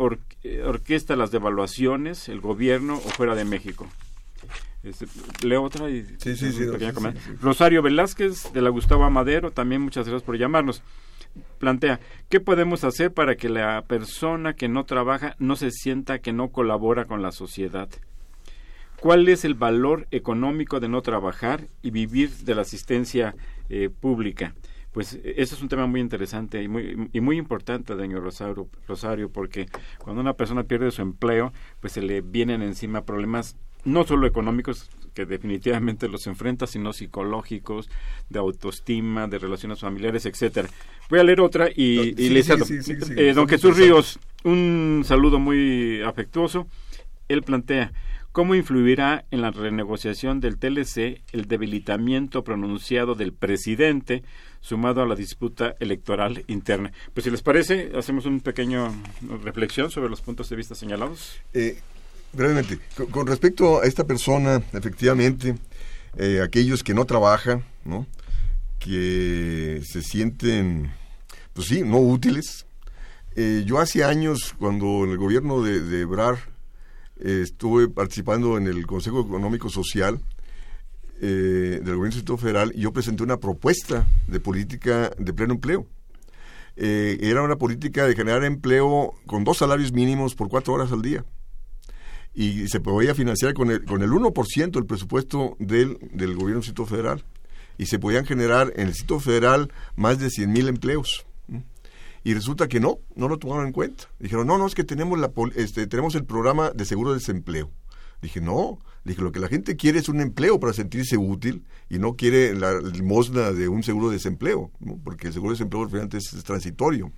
orquesta 0.64 1.14
las 1.14 1.30
devaluaciones? 1.30 2.28
¿El 2.28 2.40
gobierno 2.40 2.96
o 2.96 3.08
fuera 3.10 3.36
de 3.36 3.44
México? 3.44 3.88
Este, 4.82 5.06
leo 5.44 5.64
otra 5.64 5.90
y 5.90 6.06
Rosario 7.40 7.82
Velázquez 7.82 8.52
de 8.52 8.62
la 8.62 8.70
Gustavo 8.70 9.04
Amadero, 9.04 9.50
también 9.50 9.82
muchas 9.82 10.06
gracias 10.06 10.22
por 10.22 10.38
llamarnos. 10.38 10.82
Plantea, 11.58 12.00
¿qué 12.28 12.40
podemos 12.40 12.84
hacer 12.84 13.12
para 13.12 13.36
que 13.36 13.48
la 13.48 13.82
persona 13.82 14.54
que 14.54 14.68
no 14.68 14.84
trabaja 14.84 15.34
no 15.38 15.56
se 15.56 15.72
sienta 15.72 16.20
que 16.20 16.32
no 16.32 16.50
colabora 16.50 17.06
con 17.06 17.22
la 17.22 17.32
sociedad? 17.32 17.88
¿Cuál 19.00 19.28
es 19.28 19.44
el 19.44 19.54
valor 19.54 20.06
económico 20.10 20.80
de 20.80 20.88
no 20.88 21.02
trabajar 21.02 21.68
y 21.82 21.90
vivir 21.90 22.30
de 22.30 22.54
la 22.54 22.62
asistencia 22.62 23.34
eh, 23.68 23.90
pública? 23.90 24.54
Pues 24.92 25.20
eso 25.22 25.54
es 25.54 25.62
un 25.62 25.68
tema 25.68 25.86
muy 25.86 26.00
interesante 26.00 26.62
y 26.62 26.68
muy, 26.68 27.08
y 27.12 27.20
muy 27.20 27.36
importante, 27.36 27.94
doña 27.94 28.18
Rosario, 28.18 28.68
Rosario, 28.86 29.30
porque 29.30 29.66
cuando 29.98 30.20
una 30.20 30.32
persona 30.32 30.64
pierde 30.64 30.90
su 30.90 31.02
empleo, 31.02 31.52
pues 31.80 31.92
se 31.92 32.02
le 32.02 32.22
vienen 32.22 32.62
encima 32.62 33.04
problemas 33.04 33.56
no 33.88 34.04
solo 34.04 34.26
económicos, 34.26 34.90
que 35.14 35.26
definitivamente 35.26 36.08
los 36.08 36.26
enfrenta, 36.26 36.66
sino 36.66 36.92
psicológicos, 36.92 37.90
de 38.28 38.38
autoestima, 38.38 39.26
de 39.26 39.38
relaciones 39.38 39.80
familiares, 39.80 40.26
etcétera. 40.26 40.68
Voy 41.10 41.18
a 41.18 41.24
leer 41.24 41.40
otra 41.40 41.68
y, 41.74 42.12
le 42.12 42.40
eh, 43.16 43.32
don 43.34 43.48
Jesús 43.48 43.76
Ríos, 43.76 44.18
un 44.44 45.02
saludo 45.04 45.38
muy 45.38 46.02
afectuoso. 46.02 46.66
Él 47.28 47.42
plantea, 47.42 47.92
¿Cómo 48.38 48.54
influirá 48.54 49.24
en 49.32 49.40
la 49.40 49.50
renegociación 49.50 50.38
del 50.38 50.58
TLC 50.58 51.22
el 51.32 51.48
debilitamiento 51.48 52.44
pronunciado 52.44 53.16
del 53.16 53.32
presidente 53.32 54.22
sumado 54.60 55.02
a 55.02 55.06
la 55.06 55.16
disputa 55.16 55.74
electoral 55.80 56.44
interna? 56.46 56.92
Pues 57.14 57.24
si 57.24 57.30
les 57.30 57.42
parece, 57.42 57.90
hacemos 57.96 58.26
un 58.26 58.40
pequeño 58.40 58.94
reflexión 59.42 59.90
sobre 59.90 60.08
los 60.08 60.20
puntos 60.20 60.48
de 60.50 60.54
vista 60.54 60.76
señalados. 60.76 61.40
Eh, 61.52 61.80
brevemente, 62.32 62.78
con, 63.10 63.26
respecto 63.26 63.80
a 63.80 63.86
esta 63.86 64.04
persona, 64.04 64.62
efectivamente, 64.72 65.56
eh, 66.16 66.40
aquellos 66.42 66.82
que 66.82 66.94
no 66.94 67.04
trabajan, 67.04 67.64
¿no? 67.84 68.06
que 68.78 69.82
se 69.84 70.02
sienten, 70.02 70.92
pues 71.52 71.68
sí, 71.68 71.82
no 71.82 71.98
útiles. 71.98 72.66
Eh, 73.36 73.64
yo 73.66 73.78
hace 73.78 74.04
años, 74.04 74.54
cuando 74.58 75.04
en 75.04 75.10
el 75.10 75.18
gobierno 75.18 75.62
de, 75.62 75.80
de 75.80 76.00
Ebrar 76.00 76.38
eh, 77.20 77.40
estuve 77.42 77.88
participando 77.88 78.56
en 78.56 78.66
el 78.66 78.86
Consejo 78.86 79.20
Económico 79.20 79.68
Social 79.68 80.20
del 81.20 81.82
Gobierno 81.82 82.04
Distrito 82.04 82.36
Federal 82.36 82.72
yo 82.74 82.92
presenté 82.92 83.24
una 83.24 83.38
propuesta 83.38 84.06
de 84.28 84.38
política 84.38 85.10
de 85.18 85.32
pleno 85.32 85.54
empleo. 85.54 85.84
era 86.76 87.42
una 87.42 87.56
política 87.56 88.06
de 88.06 88.14
generar 88.14 88.44
empleo 88.44 89.14
con 89.26 89.42
dos 89.42 89.58
salarios 89.58 89.90
mínimos 89.90 90.36
por 90.36 90.48
cuatro 90.48 90.74
horas 90.74 90.92
al 90.92 91.02
día 91.02 91.24
y 92.38 92.68
se 92.68 92.78
podía 92.78 93.16
financiar 93.16 93.52
con 93.52 93.72
el, 93.72 93.84
con 93.84 94.00
el 94.00 94.10
1% 94.10 94.70
del 94.70 94.86
presupuesto 94.86 95.56
del, 95.58 95.98
del 96.12 96.36
gobierno 96.36 96.60
Distrito 96.60 96.86
Federal 96.86 97.24
y 97.78 97.86
se 97.86 97.98
podían 97.98 98.26
generar 98.26 98.72
en 98.76 98.86
el 98.86 98.94
sitio 98.94 99.18
federal 99.18 99.72
más 99.96 100.20
de 100.20 100.30
100 100.30 100.52
mil 100.52 100.68
empleos. 100.68 101.26
Y 102.22 102.34
resulta 102.34 102.68
que 102.68 102.78
no, 102.78 103.00
no 103.16 103.26
lo 103.28 103.38
tomaron 103.38 103.66
en 103.66 103.72
cuenta. 103.72 104.04
Dijeron, 104.20 104.46
no, 104.46 104.56
no, 104.56 104.68
es 104.68 104.76
que 104.76 104.84
tenemos, 104.84 105.18
la, 105.18 105.32
este, 105.56 105.88
tenemos 105.88 106.14
el 106.14 106.24
programa 106.24 106.70
de 106.70 106.84
seguro 106.84 107.10
de 107.10 107.18
desempleo. 107.18 107.72
Dije, 108.22 108.40
no, 108.40 108.78
dije, 109.02 109.20
lo 109.20 109.32
que 109.32 109.40
la 109.40 109.48
gente 109.48 109.74
quiere 109.74 109.98
es 109.98 110.08
un 110.08 110.20
empleo 110.20 110.60
para 110.60 110.72
sentirse 110.72 111.16
útil 111.16 111.64
y 111.90 111.98
no 111.98 112.14
quiere 112.14 112.54
la 112.54 112.80
limosna 112.80 113.50
de 113.50 113.66
un 113.66 113.82
seguro 113.82 114.10
de 114.10 114.14
desempleo, 114.14 114.70
porque 115.02 115.26
el 115.26 115.32
seguro 115.32 115.50
de 115.50 115.54
desempleo 115.54 115.86
realmente 115.86 116.18
es, 116.18 116.44
transitorio. 116.44 117.10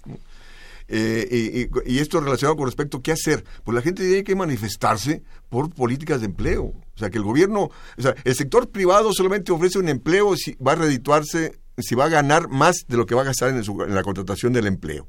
Eh, 0.93 1.69
y, 1.87 1.99
esto 2.01 2.21
relacionado 2.21 2.57
con 2.57 2.67
respecto 2.67 2.99
a 2.99 3.03
qué 3.03 3.13
hacer. 3.13 3.45
Pues 3.63 3.75
la 3.77 3.81
gente 3.81 4.05
tiene 4.05 4.25
que 4.25 4.35
manifestarse 4.35 5.23
por 5.49 5.73
políticas 5.73 6.21
de 6.21 6.27
empleo. 6.27 6.65
O 6.65 6.99
sea, 6.99 7.11
que 7.11 7.19
el 7.19 7.25
gobierno, 7.25 7.71
o 7.97 8.03
sea, 8.03 8.17
el 8.25 8.35
sector 8.35 8.71
privado 8.71 9.13
solamente 9.13 9.53
ofrece 9.53 9.79
un 9.79 9.89
empleo 9.89 10.37
si 10.37 10.55
va 10.55 10.73
a 10.73 10.75
redituarse, 10.75 11.61
si 11.79 11.95
va 11.95 12.07
a 12.07 12.09
ganar 12.09 12.49
más 12.49 12.87
de 12.89 12.97
lo 12.97 13.07
que 13.07 13.15
va 13.15 13.23
a 13.23 13.27
gastar 13.27 13.51
en, 13.51 13.95
la 13.95 14.03
contratación 14.03 14.53
del 14.53 14.67
empleo. 14.67 15.07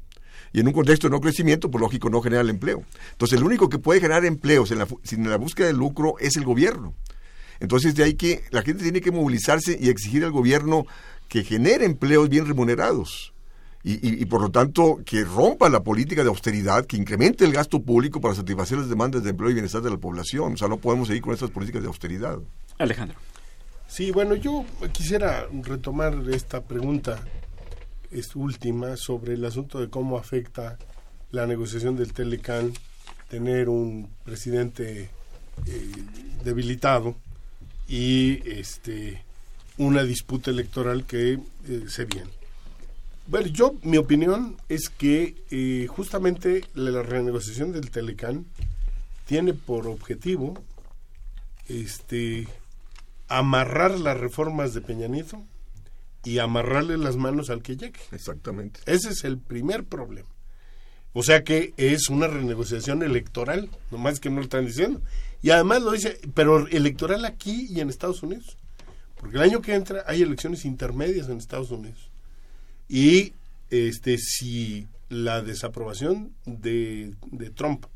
Y 0.52 0.60
en 0.60 0.68
un 0.68 0.72
contexto 0.72 1.08
de 1.08 1.10
no 1.10 1.20
crecimiento, 1.20 1.68
pues 1.68 1.80
lógico, 1.80 2.10
no 2.10 2.20
genera 2.20 2.42
el 2.42 2.50
empleo. 2.50 2.84
Entonces, 3.10 3.38
el 3.38 3.44
único 3.44 3.68
que 3.68 3.78
puede 3.78 4.00
generar 4.00 4.24
empleos 4.24 4.70
en 4.70 4.78
la, 4.78 4.86
sin 5.02 5.28
la 5.28 5.36
búsqueda 5.36 5.66
de 5.66 5.72
lucro 5.72 6.14
es 6.20 6.36
el 6.36 6.44
gobierno. 6.44 6.94
Entonces, 7.58 7.96
de 7.96 8.04
ahí 8.04 8.14
que 8.14 8.44
la 8.50 8.62
gente 8.62 8.84
tiene 8.84 9.00
que 9.00 9.10
movilizarse 9.10 9.76
y 9.80 9.88
exigir 9.88 10.24
al 10.24 10.30
gobierno 10.30 10.86
que 11.28 11.42
genere 11.42 11.86
empleos 11.86 12.28
bien 12.28 12.46
remunerados 12.46 13.31
y, 13.84 14.24
por 14.26 14.42
lo 14.42 14.50
tanto 14.50 15.00
que 15.04 15.24
rompa 15.24 15.68
la 15.68 15.82
política 15.82 16.22
de 16.22 16.28
austeridad, 16.28 16.86
que 16.86 16.96
incremente 16.96 17.44
el 17.44 17.52
gasto 17.52 17.82
público 17.82 18.20
para 18.20 18.34
satisfacer 18.34 18.78
las 18.78 18.88
demandas 18.88 19.24
de 19.24 19.30
empleo 19.30 19.50
y 19.50 19.54
bienestar 19.54 19.82
de 19.82 19.90
la 19.90 19.96
población. 19.96 20.52
O 20.52 20.56
sea, 20.56 20.68
no 20.68 20.76
podemos 20.76 21.08
seguir 21.08 21.22
con 21.22 21.34
estas 21.34 21.50
políticas 21.50 21.82
de 21.82 21.88
austeridad. 21.88 22.38
Alejandro. 22.78 23.18
Sí, 23.88 24.12
bueno, 24.12 24.36
yo 24.36 24.64
quisiera 24.92 25.46
retomar 25.64 26.14
esta 26.30 26.62
pregunta 26.62 27.22
es 28.12 28.36
última 28.36 28.96
sobre 28.96 29.34
el 29.34 29.44
asunto 29.44 29.80
de 29.80 29.88
cómo 29.88 30.16
afecta 30.16 30.78
la 31.30 31.46
negociación 31.46 31.96
del 31.96 32.12
Telecan 32.12 32.72
tener 33.28 33.68
un 33.68 34.10
presidente 34.24 35.10
eh, 35.66 35.92
debilitado 36.44 37.16
y 37.88 38.46
este 38.48 39.24
una 39.78 40.02
disputa 40.04 40.50
electoral 40.50 41.04
que 41.04 41.32
eh, 41.32 41.84
se 41.88 42.04
viene. 42.04 42.30
Bueno, 43.26 43.46
yo, 43.46 43.74
mi 43.82 43.98
opinión 43.98 44.56
es 44.68 44.88
que 44.88 45.36
eh, 45.50 45.86
justamente 45.86 46.64
la 46.74 47.02
renegociación 47.02 47.72
del 47.72 47.90
Telecán 47.90 48.46
tiene 49.26 49.54
por 49.54 49.86
objetivo 49.86 50.62
este 51.68 52.48
amarrar 53.28 53.98
las 53.98 54.18
reformas 54.18 54.74
de 54.74 54.80
Peña 54.80 55.06
Nieto 55.06 55.42
y 56.24 56.38
amarrarle 56.38 56.98
las 56.98 57.16
manos 57.16 57.48
al 57.48 57.62
que 57.62 57.76
llegue. 57.76 58.00
Exactamente. 58.10 58.80
Ese 58.86 59.10
es 59.10 59.24
el 59.24 59.38
primer 59.38 59.84
problema. 59.84 60.28
O 61.14 61.22
sea 61.22 61.44
que 61.44 61.74
es 61.76 62.08
una 62.08 62.26
renegociación 62.26 63.02
electoral, 63.02 63.70
nomás 63.90 64.18
que 64.18 64.30
no 64.30 64.36
lo 64.36 64.42
están 64.42 64.66
diciendo. 64.66 65.00
Y 65.42 65.50
además 65.50 65.82
lo 65.82 65.92
dice, 65.92 66.18
pero 66.34 66.66
electoral 66.68 67.24
aquí 67.24 67.66
y 67.70 67.80
en 67.80 67.88
Estados 67.88 68.22
Unidos. 68.22 68.56
Porque 69.16 69.36
el 69.36 69.42
año 69.42 69.62
que 69.62 69.74
entra 69.74 70.04
hay 70.06 70.22
elecciones 70.22 70.64
intermedias 70.64 71.28
en 71.28 71.38
Estados 71.38 71.70
Unidos. 71.70 72.11
Y 72.92 73.32
este 73.70 74.18
si 74.18 74.86
la 75.08 75.40
desaprobación 75.40 76.34
de, 76.44 77.14
de 77.30 77.48
Trump 77.48 77.86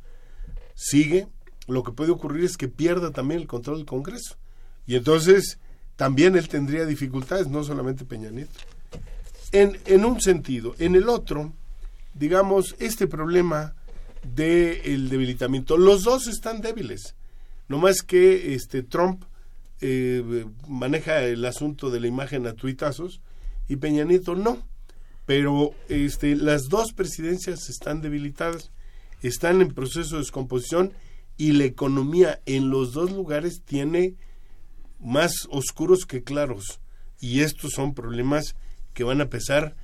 sigue, 0.74 1.28
lo 1.66 1.82
que 1.82 1.92
puede 1.92 2.12
ocurrir 2.12 2.44
es 2.44 2.57
que 2.57 2.68
pierda 2.68 3.11
también 3.11 3.42
el 3.42 3.47
control 3.47 3.76
del 3.76 3.86
Congreso. 3.86 4.38
Y 4.86 4.97
entonces 4.97 5.59
también 5.97 6.34
él 6.34 6.49
tendría 6.49 6.86
dificultades, 6.86 7.49
no 7.49 7.62
solamente 7.62 8.07
Peña 8.07 8.30
Nieto. 8.30 8.59
En, 9.53 9.78
en 9.84 10.07
un 10.07 10.18
sentido. 10.22 10.74
En 10.78 10.94
el 10.94 11.11
otro, 11.11 11.53
digamos, 12.14 12.74
este 12.78 13.07
problema 13.07 13.74
del 14.22 15.11
debilitamiento. 15.11 15.76
Los 15.76 16.05
dos 16.05 16.26
están 16.26 16.62
débiles. 16.62 17.14
No 17.68 17.76
más 17.76 18.01
que 18.01 18.55
este, 18.55 18.82
Trump 18.82 19.24
eh, 19.82 20.47
maneja 20.66 21.22
el 21.22 21.44
asunto 21.44 21.90
de 21.90 22.01
la 22.01 22.07
imagen 22.07 22.47
a 22.47 22.55
tuitazos 22.55 23.20
y 23.68 23.76
Peña 23.76 24.05
Nieto 24.05 24.34
no 24.34 24.64
pero 25.26 25.74
este, 25.88 26.36
las 26.36 26.68
dos 26.68 26.92
presidencias 26.92 27.68
están 27.68 28.00
debilitadas, 28.00 28.70
están 29.22 29.60
en 29.60 29.74
proceso 29.74 30.16
de 30.16 30.22
descomposición 30.22 30.92
y 31.36 31.52
la 31.52 31.64
economía 31.64 32.40
en 32.46 32.70
los 32.70 32.92
dos 32.92 33.10
lugares 33.10 33.62
tiene 33.64 34.14
más 35.00 35.32
oscuros 35.50 36.06
que 36.06 36.22
claros. 36.22 36.80
Y 37.20 37.40
estos 37.40 37.72
son 37.72 37.94
problemas 37.94 38.54
que 38.94 39.04
van 39.04 39.20
a 39.20 39.28
pesar 39.28 39.74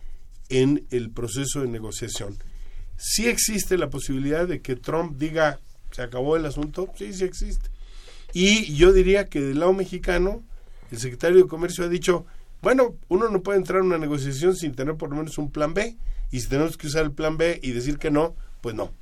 en 0.48 0.86
el 0.90 1.10
proceso 1.10 1.60
de 1.60 1.68
negociación. 1.68 2.38
Sí 2.96 3.26
existe 3.26 3.76
la 3.76 3.90
posibilidad 3.90 4.46
de 4.46 4.62
que 4.62 4.76
Trump 4.76 5.18
diga, 5.18 5.60
se 5.90 6.02
acabó 6.02 6.36
el 6.36 6.46
asunto, 6.46 6.92
sí, 6.96 7.12
sí 7.12 7.24
existe. 7.24 7.68
Y 8.32 8.74
yo 8.74 8.92
diría 8.92 9.28
que 9.28 9.40
del 9.40 9.60
lado 9.60 9.72
mexicano, 9.72 10.42
el 10.90 10.98
secretario 10.98 11.38
de 11.38 11.48
Comercio 11.48 11.84
ha 11.84 11.88
dicho, 11.88 12.26
bueno, 12.62 12.94
uno 13.08 13.28
no 13.28 13.42
puede 13.42 13.58
entrar 13.58 13.80
en 13.80 13.86
una 13.86 13.98
negociación 13.98 14.54
sin 14.54 14.74
tener 14.74 14.96
por 14.96 15.10
lo 15.10 15.16
menos 15.16 15.36
un 15.36 15.50
plan 15.50 15.74
B. 15.74 15.96
Y 16.30 16.40
si 16.40 16.48
tenemos 16.48 16.76
que 16.76 16.86
usar 16.86 17.04
el 17.04 17.12
plan 17.12 17.36
B 17.36 17.60
y 17.62 17.72
decir 17.72 17.98
que 17.98 18.10
no, 18.10 18.34
pues 18.60 18.74
no. 18.74 18.92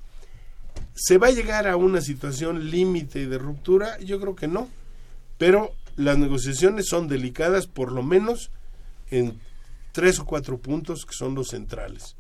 ¿Se 0.95 1.19
va 1.19 1.29
a 1.29 1.33
llegar 1.33 1.69
a 1.69 1.77
una 1.77 2.01
situación 2.01 2.71
límite 2.71 3.27
de 3.27 3.39
ruptura? 3.39 3.99
Yo 4.01 4.19
creo 4.19 4.35
que 4.35 4.49
no. 4.49 4.69
Pero 5.39 5.73
las 5.97 6.19
negociaciones 6.19 6.89
son 6.89 7.07
delicadas 7.07 7.67
por 7.67 7.93
lo 7.93 8.03
menos 8.03 8.51
en 9.11 9.39
tres 9.93 10.19
o 10.19 10.25
cuatro 10.25 10.59
puntos 10.59 11.05
que 11.05 11.15
son 11.15 11.35
los 11.35 11.49
centrales. 11.49 12.17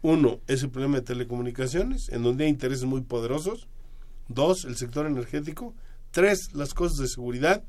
Uno 0.00 0.38
es 0.46 0.62
el 0.62 0.70
problema 0.70 0.98
de 0.98 1.02
telecomunicaciones, 1.02 2.08
en 2.10 2.22
donde 2.22 2.44
hay 2.44 2.50
intereses 2.50 2.84
muy 2.84 3.00
poderosos. 3.00 3.66
Dos, 4.28 4.64
el 4.64 4.76
sector 4.76 5.06
energético. 5.06 5.74
Tres, 6.12 6.50
las 6.54 6.72
cosas 6.72 6.98
de 6.98 7.08
seguridad. 7.08 7.64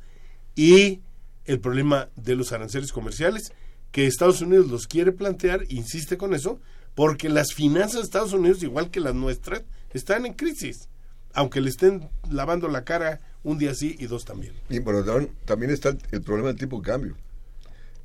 Y 0.55 1.01
el 1.45 1.59
problema 1.59 2.09
de 2.15 2.35
los 2.35 2.51
aranceles 2.51 2.91
comerciales, 2.91 3.53
que 3.91 4.05
Estados 4.05 4.41
Unidos 4.41 4.67
los 4.67 4.87
quiere 4.87 5.11
plantear, 5.11 5.63
insiste 5.69 6.17
con 6.17 6.33
eso, 6.33 6.59
porque 6.95 7.29
las 7.29 7.53
finanzas 7.53 7.95
de 7.95 8.01
Estados 8.01 8.33
Unidos, 8.33 8.63
igual 8.63 8.91
que 8.91 8.99
las 8.99 9.15
nuestras, 9.15 9.63
están 9.93 10.25
en 10.25 10.33
crisis, 10.33 10.89
aunque 11.33 11.61
le 11.61 11.69
estén 11.69 12.09
lavando 12.29 12.67
la 12.67 12.83
cara 12.83 13.19
un 13.43 13.57
día 13.57 13.73
sí 13.73 13.95
y 13.97 14.05
dos 14.05 14.25
también. 14.25 14.53
Y 14.69 14.79
bueno, 14.79 15.03
también 15.45 15.71
está 15.71 15.95
el 16.11 16.21
problema 16.21 16.49
del 16.49 16.57
tipo 16.57 16.77
de 16.77 16.83
cambio 16.83 17.15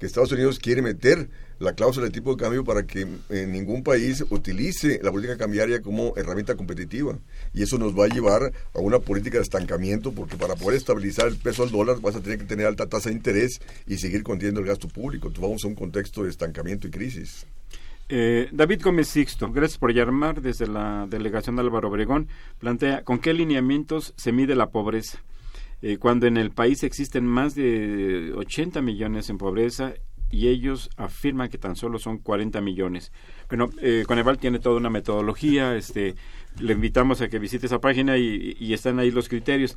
Estados 0.06 0.32
Unidos 0.32 0.58
quiere 0.58 0.82
meter 0.82 1.28
la 1.58 1.74
cláusula 1.74 2.06
de 2.06 2.12
tipo 2.12 2.34
de 2.34 2.42
cambio 2.42 2.64
para 2.64 2.86
que 2.86 3.06
en 3.28 3.52
ningún 3.52 3.82
país 3.82 4.24
utilice 4.30 5.00
la 5.02 5.10
política 5.10 5.36
cambiaria 5.36 5.82
como 5.82 6.14
herramienta 6.16 6.56
competitiva. 6.56 7.18
Y 7.52 7.62
eso 7.62 7.78
nos 7.78 7.98
va 7.98 8.04
a 8.06 8.08
llevar 8.08 8.52
a 8.74 8.78
una 8.78 8.98
política 8.98 9.38
de 9.38 9.44
estancamiento, 9.44 10.12
porque 10.12 10.36
para 10.36 10.56
poder 10.56 10.76
estabilizar 10.76 11.28
el 11.28 11.36
peso 11.36 11.62
al 11.62 11.70
dólar 11.70 12.00
vas 12.00 12.16
a 12.16 12.20
tener 12.20 12.38
que 12.38 12.44
tener 12.44 12.66
alta 12.66 12.86
tasa 12.86 13.08
de 13.08 13.16
interés 13.16 13.60
y 13.86 13.98
seguir 13.98 14.22
conteniendo 14.22 14.60
el 14.60 14.66
gasto 14.66 14.88
público. 14.88 15.28
Entonces 15.28 15.48
vamos 15.48 15.64
a 15.64 15.68
un 15.68 15.74
contexto 15.74 16.24
de 16.24 16.30
estancamiento 16.30 16.88
y 16.88 16.90
crisis. 16.90 17.46
Eh, 18.08 18.48
David 18.52 18.82
Gómez 18.82 19.08
Sixto, 19.08 19.50
gracias 19.50 19.78
por 19.78 19.92
llamar 19.92 20.42
desde 20.42 20.66
la 20.66 21.06
delegación 21.08 21.56
de 21.56 21.62
Álvaro 21.62 21.88
Obregón. 21.88 22.28
Plantea, 22.58 23.02
¿con 23.02 23.18
qué 23.18 23.32
lineamientos 23.32 24.12
se 24.16 24.32
mide 24.32 24.54
la 24.54 24.70
pobreza? 24.70 25.22
Eh, 25.86 25.98
cuando 25.98 26.26
en 26.26 26.38
el 26.38 26.50
país 26.50 26.82
existen 26.82 27.26
más 27.26 27.54
de 27.54 28.32
80 28.34 28.80
millones 28.80 29.28
en 29.28 29.36
pobreza 29.36 29.92
y 30.30 30.48
ellos 30.48 30.88
afirman 30.96 31.50
que 31.50 31.58
tan 31.58 31.76
solo 31.76 31.98
son 31.98 32.16
40 32.16 32.62
millones. 32.62 33.12
Bueno, 33.50 33.68
eh, 33.82 34.04
Coneval 34.06 34.38
tiene 34.38 34.60
toda 34.60 34.78
una 34.78 34.88
metodología, 34.88 35.76
este, 35.76 36.14
le 36.58 36.72
invitamos 36.72 37.20
a 37.20 37.28
que 37.28 37.38
visite 37.38 37.66
esa 37.66 37.80
página 37.80 38.16
y, 38.16 38.72
están 38.72 38.98
ahí 38.98 39.10
los 39.10 39.28
criterios. 39.28 39.76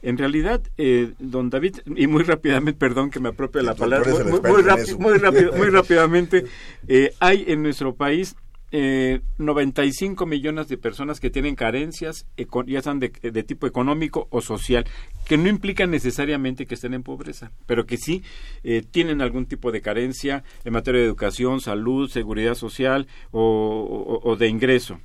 En 0.00 0.16
realidad, 0.16 0.62
eh, 0.78 1.12
don 1.18 1.50
David, 1.50 1.80
y 1.84 2.06
muy 2.06 2.22
rápidamente, 2.22 2.78
perdón 2.78 3.10
que 3.10 3.20
me 3.20 3.28
apropie 3.28 3.62
la 3.62 3.74
palabra, 3.74 4.10
muy, 4.24 4.62
rápido, 4.62 4.98
muy, 4.98 5.18
rápido, 5.18 5.52
muy 5.56 5.68
rápidamente, 5.68 6.46
eh, 6.88 7.12
hay 7.20 7.44
en 7.46 7.62
nuestro 7.62 7.94
país 7.94 8.36
eh, 8.72 9.20
95 9.38 10.26
millones 10.26 10.68
de 10.68 10.78
personas 10.78 11.20
que 11.20 11.30
tienen 11.30 11.54
carencias, 11.54 12.26
ya 12.66 12.82
sean 12.82 12.98
de, 12.98 13.08
de 13.08 13.42
tipo 13.42 13.66
económico 13.66 14.26
o 14.30 14.40
social, 14.40 14.84
que 15.26 15.36
no 15.36 15.48
implican 15.48 15.90
necesariamente 15.90 16.66
que 16.66 16.74
estén 16.74 16.94
en 16.94 17.02
pobreza, 17.02 17.52
pero 17.66 17.86
que 17.86 17.98
sí 17.98 18.22
eh, 18.64 18.82
tienen 18.90 19.20
algún 19.20 19.46
tipo 19.46 19.70
de 19.70 19.80
carencia 19.80 20.42
en 20.64 20.72
materia 20.72 21.00
de 21.00 21.06
educación, 21.06 21.60
salud, 21.60 22.10
seguridad 22.10 22.54
social 22.54 23.06
o 23.30 24.36
de 24.38 24.48
ingreso. 24.48 24.98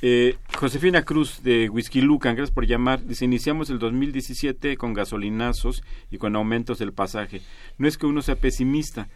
Eh, 0.00 0.36
Josefina 0.54 1.02
Cruz 1.02 1.42
de 1.42 1.68
Whisky 1.68 2.00
Lucan, 2.00 2.36
gracias 2.36 2.54
por 2.54 2.66
llamar. 2.66 3.04
Dice, 3.04 3.24
iniciamos 3.24 3.68
el 3.70 3.80
2017 3.80 4.76
con 4.76 4.94
gasolinazos 4.94 5.82
y 6.10 6.18
con 6.18 6.36
aumentos 6.36 6.78
del 6.78 6.92
pasaje. 6.92 7.40
No 7.78 7.88
es 7.88 7.98
que 7.98 8.06
uno 8.06 8.22
sea 8.22 8.36
pesimista, 8.36 9.08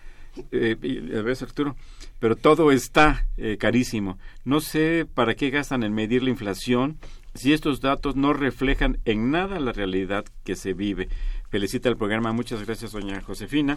eh, 0.51 1.35
Arturo, 1.41 1.77
pero 2.19 2.37
todo 2.37 2.73
está 2.73 3.27
eh, 3.37 3.57
carísimo. 3.59 4.19
No 4.45 4.61
sé 4.61 5.07
para 5.13 5.35
qué 5.35 5.51
gastan 5.51 5.83
en 5.83 5.93
medir 5.93 6.23
la 6.23 6.31
inflación 6.31 6.99
si 7.35 7.53
estos 7.53 7.81
datos 7.81 8.17
no 8.17 8.33
reflejan 8.33 8.99
en 9.05 9.31
nada 9.31 9.59
la 9.61 9.73
realidad 9.73 10.25
que 10.45 10.55
se 10.55 10.75
vive. 10.75 11.09
Felicita 11.49 11.89
el 11.89 11.97
programa. 11.97 12.33
Muchas 12.33 12.65
gracias, 12.65 12.93
doña 12.93 13.21
Josefina. 13.21 13.77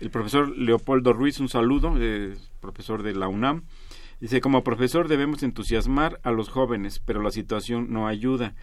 El 0.00 0.10
profesor 0.10 0.56
Leopoldo 0.56 1.12
Ruiz, 1.12 1.40
un 1.40 1.48
saludo, 1.48 1.94
profesor 2.60 3.02
de 3.02 3.14
la 3.14 3.28
UNAM. 3.28 3.64
Dice, 4.20 4.42
como 4.42 4.62
profesor 4.62 5.08
debemos 5.08 5.42
entusiasmar 5.42 6.20
a 6.22 6.30
los 6.30 6.50
jóvenes, 6.50 7.00
pero 7.04 7.22
la 7.22 7.30
situación 7.30 7.90
no 7.90 8.06
ayuda. 8.06 8.54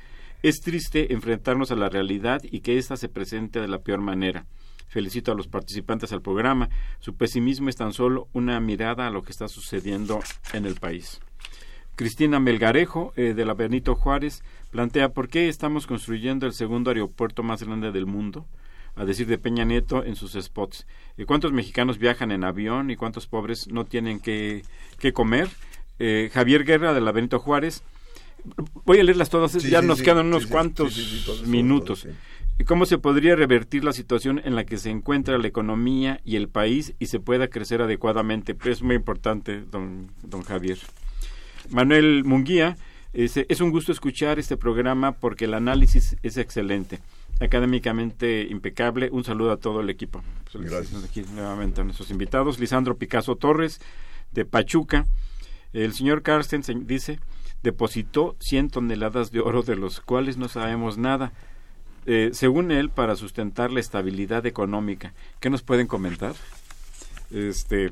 Es 0.44 0.62
triste 0.62 1.14
enfrentarnos 1.14 1.72
a 1.72 1.76
la 1.76 1.90
realidad 1.90 2.42
y 2.44 2.60
que 2.60 2.78
ésta 2.78 2.96
se 2.96 3.10
presente 3.10 3.60
de 3.60 3.68
la 3.68 3.80
peor 3.80 4.02
manera. 4.02 4.46
Felicito 4.88 5.32
a 5.32 5.36
los 5.36 5.48
participantes 5.48 6.12
al 6.14 6.22
programa. 6.22 6.70
Su 7.00 7.16
pesimismo 7.16 7.70
es 7.70 7.76
tan 7.76 7.94
solo 7.94 8.28
una 8.34 8.60
mirada 8.60 9.08
a 9.08 9.10
lo 9.10 9.24
que 9.24 9.32
está 9.32 9.48
sucediendo 9.48 10.20
en 10.54 10.66
el 10.66 10.76
país. 10.76 11.20
Cristina 11.96 12.40
Melgarejo, 12.40 13.12
eh, 13.16 13.34
de 13.34 13.44
la 13.44 13.56
Benito 13.56 13.96
Juárez, 13.96 14.44
plantea 14.70 15.10
por 15.10 15.30
qué 15.30 15.50
estamos 15.50 15.88
construyendo 15.88 16.46
el 16.46 16.54
segundo 16.54 16.92
aeropuerto 16.92 17.42
más 17.42 17.64
grande 17.64 17.92
del 17.92 18.06
mundo, 18.06 18.46
a 18.96 19.04
decir 19.04 19.26
de 19.26 19.40
Peña 19.40 19.66
Nieto 19.66 20.04
en 20.04 20.16
sus 20.16 20.34
spots. 20.34 20.86
¿Y 21.18 21.26
cuántos 21.26 21.52
mexicanos 21.54 21.98
viajan 21.98 22.32
en 22.32 22.44
avión 22.44 22.92
y 22.92 22.96
cuántos 22.96 23.26
pobres 23.26 23.68
no 23.68 23.86
tienen 23.86 24.20
que, 24.20 24.64
que 25.00 25.12
comer? 25.12 25.50
Eh, 25.98 26.30
Javier 26.32 26.64
Guerra, 26.66 26.94
de 26.94 27.02
la 27.02 27.12
Benito 27.12 27.40
Juárez. 27.40 27.82
Voy 28.86 29.00
a 29.00 29.04
leerlas 29.04 29.30
todas, 29.30 29.52
Sí, 29.52 29.68
ya 29.68 29.82
sí, 29.82 29.88
nos 29.88 29.98
sí, 29.98 30.04
quedan 30.04 30.28
unos 30.28 30.46
cuantos 30.46 30.96
minutos. 31.48 32.08
¿Y 32.60 32.64
cómo 32.64 32.86
se 32.86 32.98
podría 32.98 33.36
revertir 33.36 33.84
la 33.84 33.94
situación 33.94 34.42
en 34.44 34.56
la 34.56 34.66
que 34.66 34.78
se 34.78 34.90
encuentra 34.90 35.38
la 35.38 35.48
economía 35.48 36.20
y 36.24 36.38
el 36.38 36.50
país 36.50 36.94
y 37.00 37.06
se 37.06 37.20
pueda 37.20 37.48
crecer 37.50 37.82
adecuadamente? 37.82 38.56
Pues 38.56 38.78
es 38.78 38.84
muy 38.84 38.96
importante, 38.96 39.62
don, 39.62 40.12
don 40.24 40.42
Javier. 40.42 40.80
Manuel 41.70 42.24
Munguía, 42.24 42.78
es, 43.14 43.38
es 43.38 43.62
un 43.62 43.72
gusto 43.72 43.92
escuchar 43.92 44.40
este 44.40 44.58
programa 44.58 45.12
porque 45.12 45.46
el 45.46 45.54
análisis 45.54 46.18
es 46.24 46.38
excelente, 46.38 47.00
académicamente 47.40 48.48
impecable. 48.50 49.10
Un 49.12 49.24
saludo 49.24 49.52
a 49.52 49.58
todo 49.58 49.82
el 49.82 49.90
equipo. 49.90 50.24
Gracias. 50.54 51.04
Aquí 51.04 51.24
nuevamente 51.34 51.82
a 51.82 51.84
nuestros 51.84 52.10
invitados. 52.10 52.60
Lisandro 52.60 52.98
Picasso 52.98 53.36
Torres, 53.36 53.80
de 54.32 54.46
Pachuca. 54.46 55.06
El 55.74 55.94
señor 55.94 56.24
Carsten 56.24 56.64
dice, 56.88 57.20
depositó 57.62 58.36
100 58.40 58.70
toneladas 58.70 59.32
de 59.32 59.42
oro 59.42 59.62
de 59.62 59.76
los 59.76 60.02
cuales 60.02 60.38
no 60.38 60.48
sabemos 60.48 60.98
nada. 60.98 61.34
Eh, 62.10 62.30
según 62.32 62.72
él, 62.72 62.90
para 62.90 63.18
sustentar 63.18 63.70
la 63.70 63.82
estabilidad 63.82 64.46
económica. 64.46 65.14
¿Qué 65.42 65.50
nos 65.50 65.62
pueden 65.62 65.88
comentar? 65.88 66.36
Este, 67.32 67.92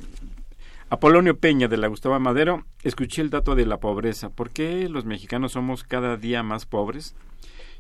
Apolonio 0.89 1.37
Peña 1.37 1.67
de 1.67 1.75
la 1.75 1.87
Gustavo 1.87 2.17
Madero, 2.17 2.63
escuché 2.83 3.21
el 3.21 3.29
dato 3.29 3.55
de 3.55 3.65
la 3.65 3.81
pobreza. 3.81 4.29
¿Por 4.29 4.51
qué 4.51 4.87
los 4.87 5.03
mexicanos 5.03 5.51
somos 5.51 5.83
cada 5.83 6.15
día 6.15 6.43
más 6.43 6.65
pobres? 6.65 7.13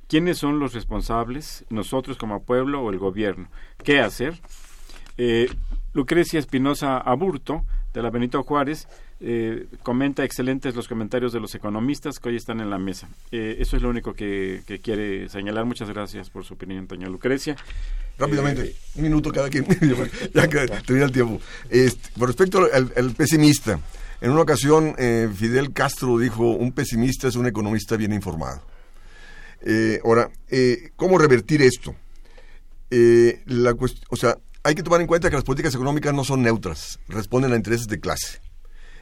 ¿Quiénes 0.09 0.37
son 0.37 0.59
los 0.59 0.73
responsables? 0.73 1.63
¿Nosotros 1.69 2.17
como 2.17 2.43
pueblo 2.43 2.81
o 2.81 2.91
el 2.91 2.99
gobierno? 2.99 3.49
¿Qué 3.81 4.01
hacer? 4.01 4.41
Eh, 5.17 5.49
Lucrecia 5.93 6.37
Espinosa 6.37 6.97
Aburto, 6.97 7.63
de 7.93 8.01
la 8.01 8.09
Benito 8.09 8.43
Juárez, 8.43 8.89
eh, 9.19 9.67
comenta 9.83 10.23
excelentes 10.23 10.75
los 10.75 10.87
comentarios 10.87 11.33
de 11.33 11.39
los 11.39 11.55
economistas 11.55 12.19
que 12.19 12.29
hoy 12.29 12.35
están 12.35 12.59
en 12.59 12.69
la 12.69 12.77
mesa. 12.77 13.07
Eh, 13.31 13.57
eso 13.59 13.77
es 13.77 13.81
lo 13.81 13.89
único 13.89 14.13
que, 14.13 14.63
que 14.65 14.79
quiere 14.79 15.29
señalar. 15.29 15.65
Muchas 15.65 15.89
gracias 15.89 16.29
por 16.29 16.43
su 16.45 16.55
opinión, 16.55 16.87
doña 16.87 17.07
Lucrecia. 17.07 17.55
Rápidamente, 18.17 18.63
Eh, 18.63 18.75
un 18.95 19.03
minuto 19.03 19.31
cada 19.31 19.49
quien, 19.49 19.65
ya 20.33 20.47
que 20.47 20.67
termina 20.85 21.05
el 21.05 21.11
tiempo. 21.11 21.39
Este, 21.69 22.09
con 22.17 22.27
respecto 22.27 22.67
al, 22.73 22.93
al 22.95 23.11
pesimista, 23.13 23.79
en 24.21 24.31
una 24.31 24.41
ocasión 24.41 24.95
eh, 24.97 25.29
Fidel 25.33 25.73
Castro 25.73 26.17
dijo, 26.17 26.51
un 26.51 26.71
pesimista 26.71 27.27
es 27.27 27.35
un 27.35 27.45
economista 27.45 27.97
bien 27.97 28.13
informado. 28.13 28.61
Ahora, 30.03 30.29
eh, 30.49 30.91
¿cómo 30.95 31.17
revertir 31.17 31.63
esto? 31.63 31.95
Eh, 32.91 33.41
la 33.45 33.75
o 34.09 34.15
sea, 34.15 34.37
hay 34.63 34.75
que 34.75 34.83
tomar 34.83 35.01
en 35.01 35.07
cuenta 35.07 35.29
que 35.29 35.35
las 35.35 35.43
políticas 35.43 35.73
económicas 35.75 36.13
no 36.13 36.23
son 36.23 36.41
neutras, 36.41 36.99
responden 37.07 37.51
a 37.53 37.55
intereses 37.55 37.87
de 37.87 37.99
clase. 37.99 38.39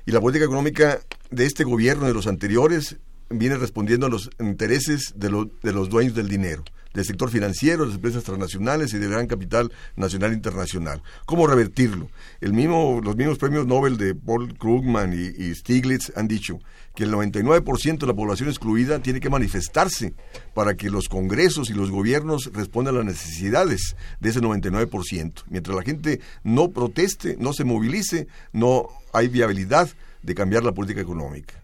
Y 0.06 0.12
la 0.12 0.20
política 0.22 0.46
económica 0.46 1.00
de 1.32 1.46
este 1.46 1.64
gobierno 1.64 2.06
y 2.06 2.08
de 2.10 2.14
los 2.14 2.28
anteriores 2.28 2.98
viene 3.30 3.58
respondiendo 3.58 4.06
a 4.06 4.10
los 4.10 4.30
intereses 4.40 5.14
de, 5.16 5.30
lo- 5.30 5.50
de 5.64 5.72
los 5.74 5.90
dueños 5.90 6.14
del 6.14 6.28
dinero, 6.28 6.64
del 6.94 7.06
sector 7.06 7.30
financiero, 7.32 7.82
de 7.84 7.88
las 7.88 7.96
empresas 7.96 8.24
transnacionales 8.24 8.94
y 8.94 9.00
del 9.00 9.10
gran 9.12 9.28
capital 9.28 9.72
nacional 9.96 10.32
e 10.32 10.36
internacional. 10.36 11.02
¿Cómo 11.26 11.48
revertirlo? 11.48 12.10
El 12.42 12.54
mismo, 12.54 13.02
los 13.04 13.16
mismos 13.16 13.38
premios 13.40 13.66
Nobel 13.66 13.98
de 13.98 14.14
Paul 14.14 14.56
Krugman 14.58 15.14
y, 15.14 15.44
y 15.44 15.56
Stiglitz 15.56 16.12
han 16.16 16.28
dicho 16.28 16.60
que 16.96 17.04
el 17.04 17.12
99% 17.12 17.98
de 17.98 18.08
la 18.08 18.14
población 18.14 18.50
excluida 18.50 19.00
tiene 19.00 19.20
que 19.20 19.30
manifestarse 19.30 20.14
para 20.54 20.76
que 20.76 20.90
los 20.90 21.10
congresos 21.10 21.70
y 21.70 21.74
los 21.74 21.90
gobiernos 21.90 22.52
respondan 22.54 22.96
a 22.96 22.98
las 23.00 23.08
necesidades 23.08 23.96
de 24.20 24.30
ese 24.30 24.42
99%. 24.42 25.44
Mientras 25.50 25.76
la 25.76 25.84
gente 25.84 26.20
no 26.44 26.70
proteste, 26.70 27.36
no 27.40 27.54
se 27.54 27.64
movilice, 27.64 28.28
no 28.52 28.90
hay 29.12 29.28
viabilidad 29.28 29.90
de 30.22 30.36
cambiar 30.36 30.64
la 30.64 30.74
política 30.74 31.02
económica. 31.02 31.64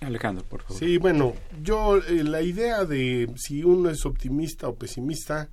Alejandro, 0.00 0.44
por 0.44 0.62
favor. 0.62 0.78
Sí, 0.78 0.98
bueno, 0.98 1.34
yo 1.62 1.98
eh, 1.98 2.24
la 2.24 2.42
idea 2.42 2.84
de 2.84 3.30
si 3.36 3.64
uno 3.64 3.90
es 3.90 4.06
optimista 4.06 4.68
o 4.68 4.74
pesimista 4.74 5.48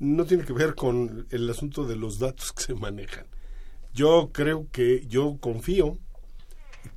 no 0.00 0.24
tiene 0.24 0.44
que 0.44 0.52
ver 0.52 0.74
con 0.74 1.26
el 1.30 1.48
asunto 1.50 1.84
de 1.84 1.96
los 1.96 2.18
datos 2.18 2.52
que 2.52 2.62
se 2.62 2.74
manejan. 2.74 3.26
Yo 3.94 4.30
creo 4.32 4.66
que 4.70 5.06
yo 5.06 5.38
confío 5.40 5.98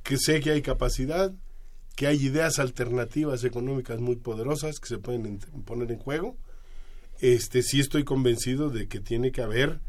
que 0.02 0.16
sé 0.18 0.40
que 0.40 0.50
hay 0.50 0.62
capacidad, 0.62 1.32
que 1.96 2.06
hay 2.06 2.16
ideas 2.24 2.58
alternativas 2.58 3.44
económicas 3.44 4.00
muy 4.00 4.16
poderosas 4.16 4.78
que 4.78 4.88
se 4.88 4.98
pueden 4.98 5.26
en- 5.26 5.38
poner 5.64 5.90
en 5.92 5.98
juego. 5.98 6.36
Este 7.20 7.62
sí 7.62 7.80
estoy 7.80 8.04
convencido 8.04 8.70
de 8.70 8.88
que 8.88 9.00
tiene 9.00 9.30
que 9.32 9.42
haber 9.42 9.80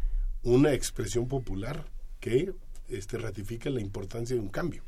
una 0.44 0.74
expresión 0.74 1.28
popular 1.28 1.86
que 2.20 2.54
este 2.90 3.18
ratifique 3.18 3.70
la 3.70 3.82
importancia 3.82 4.36
de 4.36 4.42
un 4.42 4.50
cambio. 4.50 4.84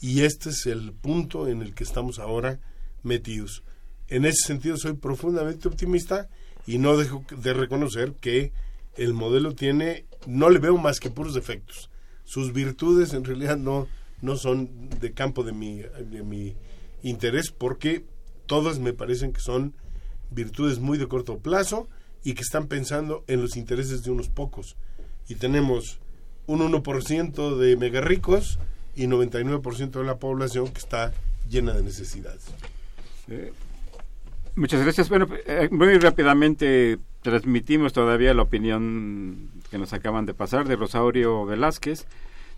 Y 0.00 0.22
este 0.22 0.50
es 0.50 0.66
el 0.66 0.92
punto 0.92 1.46
en 1.48 1.62
el 1.62 1.74
que 1.74 1.84
estamos 1.84 2.18
ahora 2.18 2.58
metidos. 3.02 3.62
En 4.08 4.24
ese 4.24 4.46
sentido 4.46 4.76
soy 4.76 4.94
profundamente 4.94 5.68
optimista 5.68 6.28
y 6.66 6.78
no 6.78 6.96
dejo 6.96 7.24
de 7.30 7.52
reconocer 7.54 8.12
que 8.14 8.52
el 8.96 9.14
modelo 9.14 9.54
tiene, 9.54 10.06
no 10.26 10.50
le 10.50 10.58
veo 10.58 10.76
más 10.76 11.00
que 11.00 11.10
puros 11.10 11.34
defectos. 11.34 11.90
Sus 12.24 12.52
virtudes 12.52 13.14
en 13.14 13.24
realidad 13.24 13.56
no, 13.56 13.88
no 14.22 14.36
son 14.36 14.90
de 15.00 15.12
campo 15.12 15.42
de 15.42 15.52
mi, 15.52 15.76
de 15.78 16.22
mi 16.22 16.56
interés 17.02 17.50
porque 17.50 18.04
todas 18.46 18.78
me 18.78 18.92
parecen 18.92 19.32
que 19.32 19.40
son 19.40 19.74
virtudes 20.30 20.78
muy 20.78 20.98
de 20.98 21.08
corto 21.08 21.38
plazo 21.38 21.88
y 22.24 22.34
que 22.34 22.42
están 22.42 22.66
pensando 22.66 23.24
en 23.26 23.40
los 23.40 23.56
intereses 23.56 24.02
de 24.02 24.10
unos 24.10 24.28
pocos. 24.28 24.76
Y 25.28 25.36
tenemos 25.36 26.00
un 26.46 26.60
1% 26.60 27.56
de 27.56 27.76
mega 27.76 28.00
ricos 28.00 28.58
y 28.96 29.06
99% 29.06 29.90
de 29.90 30.04
la 30.04 30.18
población 30.18 30.68
que 30.68 30.78
está 30.78 31.12
llena 31.48 31.72
de 31.72 31.82
necesidades. 31.82 32.44
Muchas 34.56 34.82
gracias. 34.82 35.08
Bueno, 35.08 35.28
eh, 35.46 35.68
muy 35.70 35.98
rápidamente 35.98 36.98
transmitimos 37.22 37.92
todavía 37.92 38.34
la 38.34 38.42
opinión 38.42 39.50
que 39.70 39.78
nos 39.78 39.92
acaban 39.92 40.26
de 40.26 40.34
pasar 40.34 40.66
de 40.66 40.76
Rosario 40.76 41.44
Velázquez. 41.46 42.06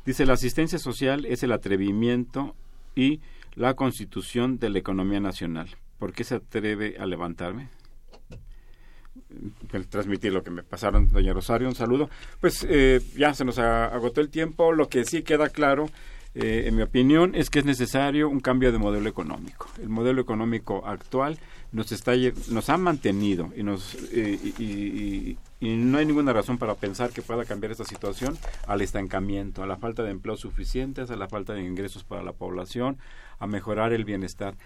Dice, 0.05 0.27
la 0.27 0.35
asistencia 0.35 0.79
social 0.79 1.25
es 1.27 1.43
el 1.43 1.53
atrevimiento 1.53 2.55
y 2.95 3.21
la 3.55 3.75
constitución 3.75 4.59
de 4.59 4.71
la 4.71 4.79
economía 4.79 5.21
nacional. 5.21 5.69
¿Por 5.99 6.13
qué 6.13 6.25
se 6.25 6.37
atreve 6.37 6.97
a 6.99 7.07
levantarme? 7.07 7.69
Transmitir 9.89 10.33
lo 10.33 10.43
que 10.43 10.51
me 10.51 10.63
pasaron, 10.63 11.09
doña 11.09 11.33
Rosario, 11.33 11.69
un 11.69 11.75
saludo. 11.75 12.11
Pues 12.41 12.67
eh, 12.69 13.01
ya 13.17 13.33
se 13.35 13.45
nos 13.45 13.59
agotó 13.59 14.21
el 14.21 14.29
tiempo. 14.29 14.73
Lo 14.73 14.89
que 14.89 15.05
sí 15.05 15.23
queda 15.23 15.49
claro 15.49 15.89
eh, 16.35 16.65
en 16.67 16.77
mi 16.77 16.83
opinión, 16.83 17.35
es 17.35 17.51
que 17.51 17.59
es 17.59 17.67
necesario 17.67 18.29
un 18.29 18.41
cambio 18.41 18.73
de 18.73 18.79
modelo 18.79 19.09
económico. 19.09 19.69
El 19.81 19.91
modelo 19.91 20.23
económico 20.23 20.87
actual 20.87 21.39
nos 21.73 21.91
está 21.91 22.13
nos 22.51 22.69
ha 22.69 22.77
mantenido 22.77 23.51
y 23.57 23.63
nos 23.63 23.97
eh, 24.13 24.39
y, 24.59 25.39
no 25.61 25.99
hay 25.99 26.07
ninguna 26.07 26.33
razón 26.33 26.59
para 26.59 26.75
pensar 26.75 27.11
que 27.11 27.23
pueda 27.23 27.45
cambiar 27.45 27.71
esta 27.71 27.85
situación 27.85 28.37
al 28.67 28.81
estancamiento, 28.81 29.63
a 29.63 29.67
la 29.67 29.77
falta 29.77 30.03
de 30.03 30.11
empleos 30.11 30.41
suficientes, 30.41 31.09
a 31.09 31.17
la 31.17 31.29
falta 31.29 31.53
de 31.53 31.63
ingresos 31.63 32.03
para 32.03 32.25
la 32.25 32.33
población, 32.33 32.99
a 33.39 33.47
mejorar 33.47 33.93
el 33.93 34.05
bienestar. 34.05 34.57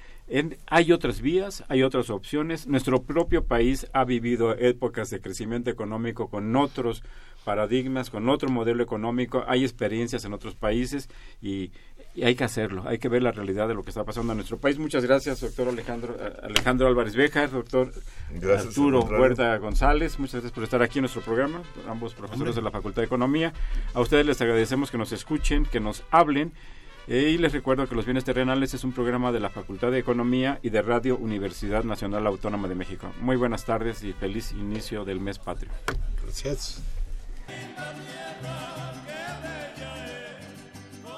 hay 0.67 0.93
otras 0.93 1.21
vías, 1.21 1.65
hay 1.69 1.83
otras 1.83 2.09
opciones. 2.09 2.67
Nuestro 2.67 3.03
propio 3.03 3.45
país 3.45 3.87
ha 3.93 4.05
vivido 4.05 4.57
épocas 4.57 5.11
de 5.11 5.21
crecimiento 5.21 5.69
económico 5.69 6.31
con 6.31 6.57
otros 6.57 7.03
paradigmas, 7.47 8.11
con 8.11 8.29
otro 8.29 8.49
modelo 8.49 8.83
económico, 8.83 9.45
hay 9.47 9.63
experiencias 9.63 10.25
en 10.25 10.33
otros 10.33 10.57
países 10.57 11.09
y, 11.41 11.71
hay 12.23 12.35
que 12.35 12.45
hacerlo, 12.45 12.85
hay 12.87 12.99
que 12.99 13.09
ver 13.09 13.23
la 13.23 13.33
realidad 13.33 13.69
de 13.69 13.75
lo 13.75 13.83
que 13.83 13.91
está 13.91 14.05
pasando 14.05 14.33
en 14.33 14.39
nuestro 14.39 14.59
país. 14.59 14.79
Muchas 14.79 15.05
gracias, 15.05 15.41
doctor 15.41 15.69
Alejandro, 15.69 16.17
eh, 16.19 16.33
Alejandro 16.43 16.87
Álvarez 16.87 17.15
Bejar, 17.15 17.51
doctor 17.51 17.93
Arturo 18.57 19.01
Huerta 19.01 19.57
González, 19.59 20.19
muchas 20.19 20.35
gracias 20.35 20.53
por 20.53 20.65
estar 20.65 20.83
aquí 20.83 20.99
en 20.99 21.03
nuestro 21.03 21.23
programa, 21.23 21.63
ambos 21.89 22.15
profesores 22.15 22.55
de 22.55 22.63
la 22.63 22.71
Facultad 22.71 23.03
de 23.03 23.07
Economía. 23.07 23.53
A 23.95 24.01
ustedes 24.01 24.25
les 24.25 24.41
agradecemos 24.41 24.91
que 24.91 24.99
nos 24.99 25.13
escuchen, 25.13 25.65
que 25.67 25.81
nos 25.81 26.03
hablen. 26.11 26.53
Eh, 27.09 27.31
y 27.35 27.39
les 27.39 27.53
recuerdo 27.53 27.89
que 27.89 27.95
Los 27.95 28.05
Bienes 28.05 28.25
Terrenales 28.25 28.75
es 28.75 28.83
un 28.83 28.93
programa 28.93 29.31
de 29.31 29.39
la 29.39 29.49
Facultad 29.49 29.93
de 29.93 29.99
Economía 30.01 30.59
y 30.63 30.71
de 30.71 30.83
Radio 30.83 31.17
Universidad 31.17 31.85
Nacional 31.85 32.27
Autónoma 32.27 32.67
de 32.67 32.75
México. 32.75 33.13
Muy 33.21 33.37
buenas 33.37 33.65
tardes 33.65 34.03
y 34.03 34.13
feliz 34.13 34.51
inicio 34.51 35.05
del 35.05 35.21
mes 35.21 35.39
patrio. 35.39 35.71
Gracias. 36.25 36.83